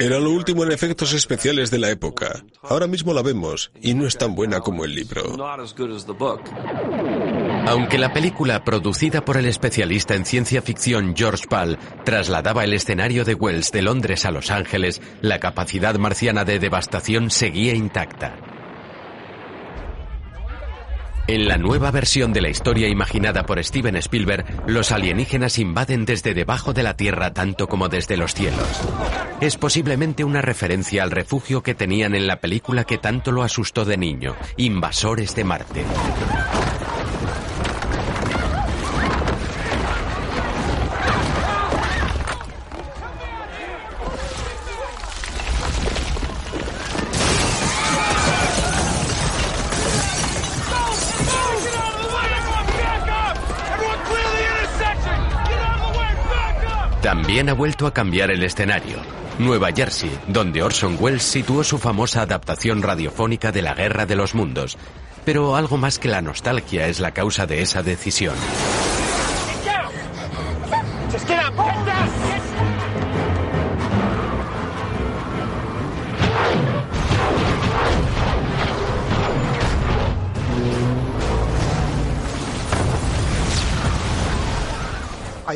Era 0.00 0.18
lo 0.18 0.32
último 0.32 0.64
en 0.64 0.72
efectos 0.72 1.12
especiales 1.12 1.70
de 1.70 1.78
la 1.78 1.90
época. 1.90 2.42
Ahora 2.62 2.88
mismo 2.88 3.14
la 3.14 3.22
vemos 3.22 3.70
y 3.80 3.94
no 3.94 4.08
es 4.08 4.18
tan 4.18 4.34
buena 4.34 4.58
como 4.58 4.84
el 4.84 4.92
libro. 4.92 5.36
Aunque 7.68 7.98
la 7.98 8.12
película, 8.12 8.64
producida 8.64 9.24
por 9.24 9.36
el 9.36 9.46
especialista 9.46 10.16
en 10.16 10.26
ciencia 10.26 10.62
ficción 10.62 11.14
George 11.16 11.46
Pal, 11.48 11.78
trasladaba 12.04 12.64
el 12.64 12.72
escenario 12.72 13.24
de 13.24 13.34
Wells 13.34 13.70
de 13.70 13.82
Londres 13.82 14.24
a 14.24 14.32
Los 14.32 14.50
Ángeles, 14.50 15.00
la 15.20 15.38
capacidad 15.38 15.94
marciana 15.94 16.44
de 16.44 16.58
devastación 16.58 17.30
seguía 17.30 17.72
intacta. 17.72 18.51
En 21.28 21.46
la 21.46 21.56
nueva 21.56 21.92
versión 21.92 22.32
de 22.32 22.40
la 22.40 22.48
historia 22.48 22.88
imaginada 22.88 23.46
por 23.46 23.62
Steven 23.62 23.94
Spielberg, 23.96 24.44
los 24.66 24.90
alienígenas 24.90 25.58
invaden 25.58 26.04
desde 26.04 26.34
debajo 26.34 26.72
de 26.72 26.82
la 26.82 26.96
Tierra 26.96 27.32
tanto 27.32 27.68
como 27.68 27.88
desde 27.88 28.16
los 28.16 28.34
cielos. 28.34 28.66
Es 29.40 29.56
posiblemente 29.56 30.24
una 30.24 30.42
referencia 30.42 31.04
al 31.04 31.12
refugio 31.12 31.62
que 31.62 31.74
tenían 31.74 32.16
en 32.16 32.26
la 32.26 32.40
película 32.40 32.84
que 32.84 32.98
tanto 32.98 33.30
lo 33.30 33.44
asustó 33.44 33.84
de 33.84 33.96
niño, 33.96 34.34
Invasores 34.56 35.34
de 35.36 35.44
Marte. 35.44 35.84
También 57.32 57.48
ha 57.48 57.54
vuelto 57.54 57.86
a 57.86 57.94
cambiar 57.94 58.30
el 58.30 58.42
escenario. 58.42 58.98
Nueva 59.38 59.70
Jersey, 59.72 60.10
donde 60.28 60.62
Orson 60.62 60.98
Welles 61.00 61.22
situó 61.22 61.64
su 61.64 61.78
famosa 61.78 62.20
adaptación 62.20 62.82
radiofónica 62.82 63.50
de 63.50 63.62
La 63.62 63.72
Guerra 63.72 64.04
de 64.04 64.16
los 64.16 64.34
Mundos. 64.34 64.76
Pero 65.24 65.56
algo 65.56 65.78
más 65.78 65.98
que 65.98 66.08
la 66.08 66.20
nostalgia 66.20 66.88
es 66.88 67.00
la 67.00 67.12
causa 67.12 67.46
de 67.46 67.62
esa 67.62 67.82
decisión. 67.82 68.34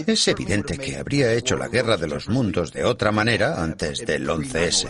Es 0.06 0.28
evidente 0.28 0.78
que 0.78 0.96
habría 0.96 1.32
hecho 1.32 1.56
la 1.56 1.68
guerra 1.68 1.96
de 1.96 2.06
los 2.06 2.28
mundos 2.28 2.72
de 2.72 2.84
otra 2.84 3.10
manera 3.10 3.62
antes 3.62 4.06
del 4.06 4.28
11S. 4.28 4.88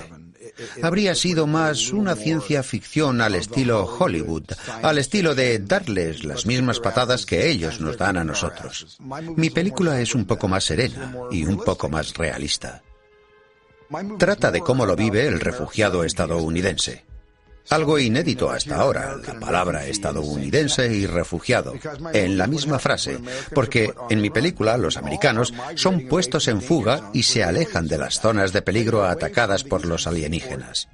Habría 0.82 1.14
sido 1.14 1.46
más 1.46 1.92
una 1.92 2.14
ciencia 2.14 2.62
ficción 2.62 3.20
al 3.20 3.34
estilo 3.34 3.84
Hollywood, 3.84 4.44
al 4.82 4.98
estilo 4.98 5.34
de 5.34 5.58
darles 5.58 6.24
las 6.24 6.46
mismas 6.46 6.80
patadas 6.80 7.26
que 7.26 7.48
ellos 7.48 7.80
nos 7.80 7.98
dan 7.98 8.16
a 8.16 8.24
nosotros. 8.24 8.98
Mi 9.36 9.50
película 9.50 10.00
es 10.00 10.14
un 10.14 10.24
poco 10.24 10.48
más 10.48 10.64
serena 10.64 11.14
y 11.30 11.44
un 11.44 11.58
poco 11.58 11.88
más 11.88 12.14
realista. 12.14 12.82
Trata 14.18 14.50
de 14.50 14.60
cómo 14.60 14.86
lo 14.86 14.96
vive 14.96 15.26
el 15.26 15.40
refugiado 15.40 16.04
estadounidense. 16.04 17.04
Algo 17.70 17.98
inédito 17.98 18.50
hasta 18.50 18.76
ahora, 18.76 19.16
la 19.16 19.40
palabra 19.40 19.86
estadounidense 19.86 20.86
y 20.86 21.06
refugiado, 21.06 21.74
en 22.12 22.38
la 22.38 22.46
misma 22.46 22.78
frase, 22.78 23.18
porque 23.54 23.92
en 24.08 24.20
mi 24.20 24.30
película 24.30 24.76
los 24.76 24.96
americanos 24.96 25.52
son 25.74 26.06
puestos 26.08 26.48
en 26.48 26.62
fuga 26.62 27.10
y 27.12 27.24
se 27.24 27.42
alejan 27.42 27.88
de 27.88 27.98
las 27.98 28.20
zonas 28.20 28.52
de 28.52 28.62
peligro 28.62 29.04
atacadas 29.04 29.64
por 29.64 29.84
los 29.84 30.06
alienígenas. 30.06 30.88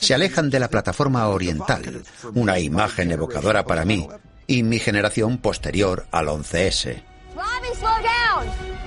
Se 0.00 0.14
alejan 0.14 0.50
de 0.50 0.60
la 0.60 0.68
plataforma 0.68 1.28
oriental, 1.28 2.02
una 2.34 2.58
imagen 2.58 3.12
evocadora 3.12 3.64
para 3.64 3.84
mí 3.84 4.08
y 4.46 4.62
mi 4.62 4.78
generación 4.78 5.38
posterior 5.38 6.06
al 6.10 6.28
11S. 6.28 7.02
Gotta 7.38 8.77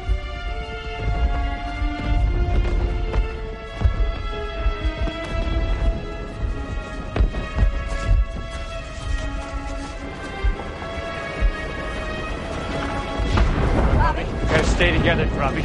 stay 14.81 14.97
together, 14.97 15.25
Robbie. 15.37 15.61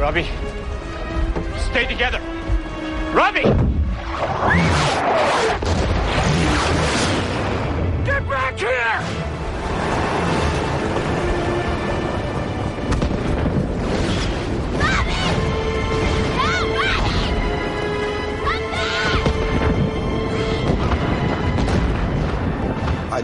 Robbie. 0.00 0.26
Stay 1.70 1.86
together. 1.86 2.20
Robbie! 3.12 3.42
Get 8.04 8.28
back 8.28 8.58
here! 8.58 9.29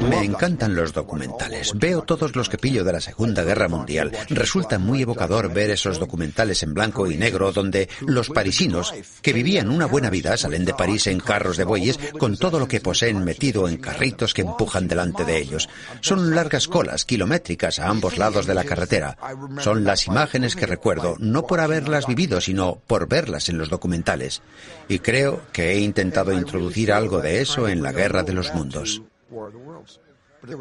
Me 0.09 0.25
encantan 0.25 0.75
los 0.75 0.93
documentales. 0.93 1.73
Veo 1.75 2.03
todos 2.03 2.35
los 2.35 2.49
que 2.49 2.59
pillo 2.59 2.85
de 2.85 2.93
la 2.93 3.01
Segunda 3.01 3.45
Guerra 3.45 3.69
Mundial. 3.69 4.13
Resulta 4.29 4.79
muy 4.79 5.03
evocador 5.03 5.53
ver 5.53 5.71
esos 5.71 5.99
documentales 5.99 6.63
en 6.63 6.75
blanco 6.75 7.11
y 7.11 7.17
negro 7.17 7.53
donde 7.53 7.89
los 8.01 8.31
parisinos, 8.31 8.93
que 9.23 9.33
vivían 9.33 9.71
una 9.71 9.87
buena 9.87 10.11
vida, 10.11 10.37
salen 10.37 10.65
de 10.65 10.75
París 10.75 11.07
en 11.07 11.21
carros 11.21 11.57
de 11.57 11.65
bueyes 11.65 11.99
con 12.19 12.37
todo 12.37 12.59
lo 12.59 12.67
que 12.67 12.81
poseen 12.81 13.25
metido 13.25 13.69
en 13.69 13.77
carritos 13.77 14.35
que 14.35 14.43
empujan 14.43 14.89
delante 14.89 15.25
de 15.25 15.39
ellos. 15.39 15.69
Son 16.01 16.35
largas 16.35 16.69
colas 16.69 17.05
kilométricas 17.05 17.79
a 17.79 17.89
ambos 17.89 18.19
lados 18.19 18.47
de 18.47 18.55
la 18.55 18.65
carretera. 18.65 19.17
Son 19.61 19.85
las 19.85 20.07
imágenes 20.07 20.57
que 20.57 20.67
recuerdo, 20.67 21.17
no 21.19 21.47
por 21.47 21.61
haberlas 21.61 22.07
vivido, 22.07 22.41
sino 22.41 22.81
por 22.87 23.09
verlas 23.09 23.49
en 23.49 23.59
los 23.59 23.69
documentales. 23.69 24.43
Y 24.89 24.99
creo 24.99 25.43
que 25.53 25.73
he 25.73 25.79
intentado 25.79 26.33
introducir 26.33 26.93
algo 26.93 27.21
de 27.21 27.41
eso 27.41 27.69
en 27.69 27.83
la 27.83 27.93
Guerra 27.93 28.23
de 28.23 28.33
los 28.33 28.53
Mundos. 28.55 29.03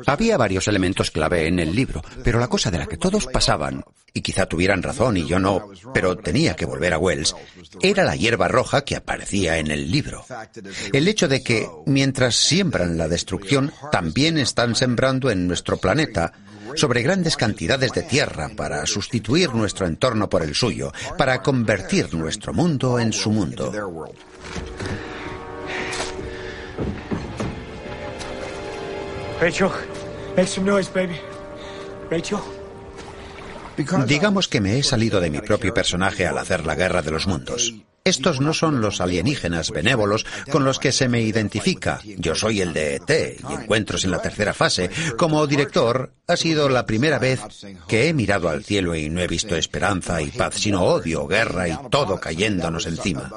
Había 0.08 0.38
varios 0.38 0.68
elementos 0.68 1.12
clave 1.12 1.48
en 1.48 1.60
el 1.60 1.76
libro, 1.76 2.02
pero 2.24 2.40
la 2.40 2.48
cosa 2.48 2.72
de 2.72 2.80
la 2.80 2.88
que 2.88 2.98
todos 2.98 3.28
pasaban, 3.28 3.84
y 4.14 4.22
quizá 4.22 4.46
tuvieran 4.46 4.82
razón 4.82 5.18
y 5.18 5.28
yo 5.28 5.40
no, 5.40 5.70
pero 5.94 6.16
tenía 6.16 6.56
que 6.56 6.66
volver 6.66 6.94
a 6.94 6.98
Wells, 6.98 7.36
era 7.82 8.04
la 8.04 8.16
hierba 8.16 8.48
roja 8.48 8.84
que 8.84 8.96
aparecía 8.96 9.58
en 9.58 9.70
el 9.70 9.92
libro. 9.92 10.26
El 10.94 11.08
hecho 11.08 11.28
de 11.28 11.44
que, 11.44 11.70
mientras 11.86 12.36
siembran 12.36 12.98
la 12.98 13.08
destrucción, 13.08 13.72
también 13.92 14.38
están 14.38 14.76
sembrando 14.76 15.30
en 15.30 15.48
nuestro 15.48 15.78
planeta 15.78 16.34
sobre 16.76 17.04
grandes 17.04 17.38
cantidades 17.38 17.92
de 17.92 18.04
tierra 18.04 18.50
para 18.56 18.86
sustituir 18.86 19.54
nuestro 19.54 19.86
entorno 19.86 20.30
por 20.30 20.42
el 20.42 20.56
suyo, 20.56 20.92
para 21.18 21.42
convertir 21.42 22.14
nuestro 22.14 22.54
mundo 22.54 23.00
en 23.00 23.14
su 23.14 23.32
mundo. 23.32 23.72
Rachel, 29.40 29.70
make 30.36 30.48
some 30.48 30.66
noise, 30.66 30.90
baby. 30.94 31.16
Rachel? 32.10 32.40
Digamos 34.08 34.48
que 34.48 34.62
me 34.62 34.80
he 34.80 34.84
salido 34.84 35.20
de 35.20 35.30
mi 35.30 35.42
propio 35.42 35.74
personaje 35.74 36.26
al 36.26 36.38
hacer 36.38 36.66
la 36.66 36.76
guerra 36.76 37.02
de 37.02 37.12
los 37.12 37.28
mundos. 37.28 37.74
Estos 38.08 38.40
no 38.40 38.54
son 38.54 38.82
los 38.82 39.02
alienígenas 39.02 39.72
benévolos 39.72 40.28
con 40.52 40.64
los 40.64 40.78
que 40.78 40.92
se 40.92 41.10
me 41.10 41.24
identifica. 41.24 42.00
Yo 42.20 42.36
soy 42.36 42.62
el 42.62 42.72
de 42.72 42.98
ET 42.98 43.40
y 43.50 43.52
encuentros 43.52 44.06
en 44.06 44.12
la 44.12 44.22
tercera 44.22 44.54
fase. 44.54 44.92
Como 45.18 45.48
director, 45.48 46.12
ha 46.28 46.38
sido 46.38 46.70
la 46.70 46.86
primera 46.86 47.18
vez 47.18 47.42
que 47.88 48.08
he 48.08 48.14
mirado 48.14 48.48
al 48.50 48.64
cielo 48.64 48.94
y 48.94 49.10
no 49.10 49.22
he 49.22 49.28
visto 49.28 49.56
esperanza 49.56 50.22
y 50.22 50.30
paz, 50.30 50.54
sino 50.54 50.84
odio, 50.84 51.26
guerra 51.26 51.68
y 51.68 51.76
todo 51.90 52.20
cayéndonos 52.20 52.86
encima. 52.86 53.32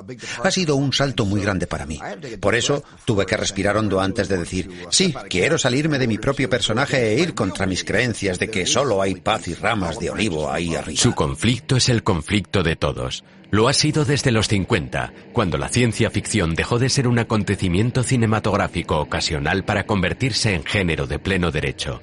Ha 0.44 0.50
sido 0.50 0.76
un 0.76 0.92
salto 0.92 1.24
muy 1.24 1.40
grande 1.40 1.66
para 1.66 1.86
mí. 1.86 1.98
Por 2.38 2.54
eso 2.54 2.84
tuve 3.06 3.24
que 3.24 3.38
respirar 3.38 3.78
hondo 3.78 4.02
antes 4.02 4.28
de 4.28 4.36
decir, 4.36 4.70
sí, 4.90 5.14
quiero 5.30 5.56
salirme 5.56 5.98
de 5.98 6.08
mi 6.08 6.18
propio 6.18 6.50
personaje 6.50 7.14
e 7.14 7.18
ir 7.18 7.34
contra 7.34 7.64
mis 7.64 7.84
creencias 7.84 8.38
de 8.38 8.50
que 8.50 8.66
solo 8.66 9.00
hay 9.00 9.14
paz 9.14 9.48
y 9.48 9.54
ramas 9.54 9.98
de 9.98 10.10
olivo 10.10 10.52
ahí 10.52 10.74
arriba. 10.74 11.00
Su 11.00 11.14
conflicto 11.14 11.76
es 11.76 11.88
el 11.88 12.02
conflicto 12.02 12.62
de 12.62 12.76
todos. 12.76 13.24
Lo 13.50 13.66
ha 13.66 13.72
sido 13.72 14.04
desde 14.04 14.30
los 14.30 14.46
50, 14.46 15.12
cuando 15.32 15.56
la 15.56 15.68
ciencia 15.68 16.10
ficción 16.10 16.54
dejó 16.54 16.78
de 16.78 16.90
ser 16.90 17.08
un 17.08 17.18
acontecimiento 17.18 18.02
cinematográfico 18.02 19.00
ocasional 19.00 19.64
para 19.64 19.86
convertirse 19.86 20.54
en 20.54 20.64
género 20.64 21.06
de 21.06 21.18
pleno 21.18 21.50
derecho. 21.50 22.02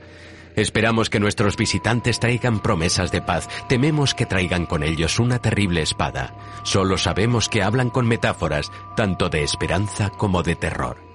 Esperamos 0.56 1.12
que 1.12 1.20
nuestros 1.20 1.56
visitantes 1.56 2.20
traigan 2.20 2.62
promesas 2.62 3.12
de 3.12 3.22
paz, 3.22 3.48
tememos 3.68 4.16
que 4.16 4.26
traigan 4.26 4.66
con 4.66 4.82
ellos 4.82 5.20
una 5.20 5.38
terrible 5.38 5.84
espada. 5.84 6.34
Solo 6.64 6.98
sabemos 6.98 7.48
que 7.48 7.62
hablan 7.62 7.92
con 7.92 8.08
metáforas, 8.08 8.72
tanto 8.96 9.30
de 9.30 9.44
esperanza 9.44 10.10
como 10.10 10.42
de 10.42 10.56
terror. 10.56 11.15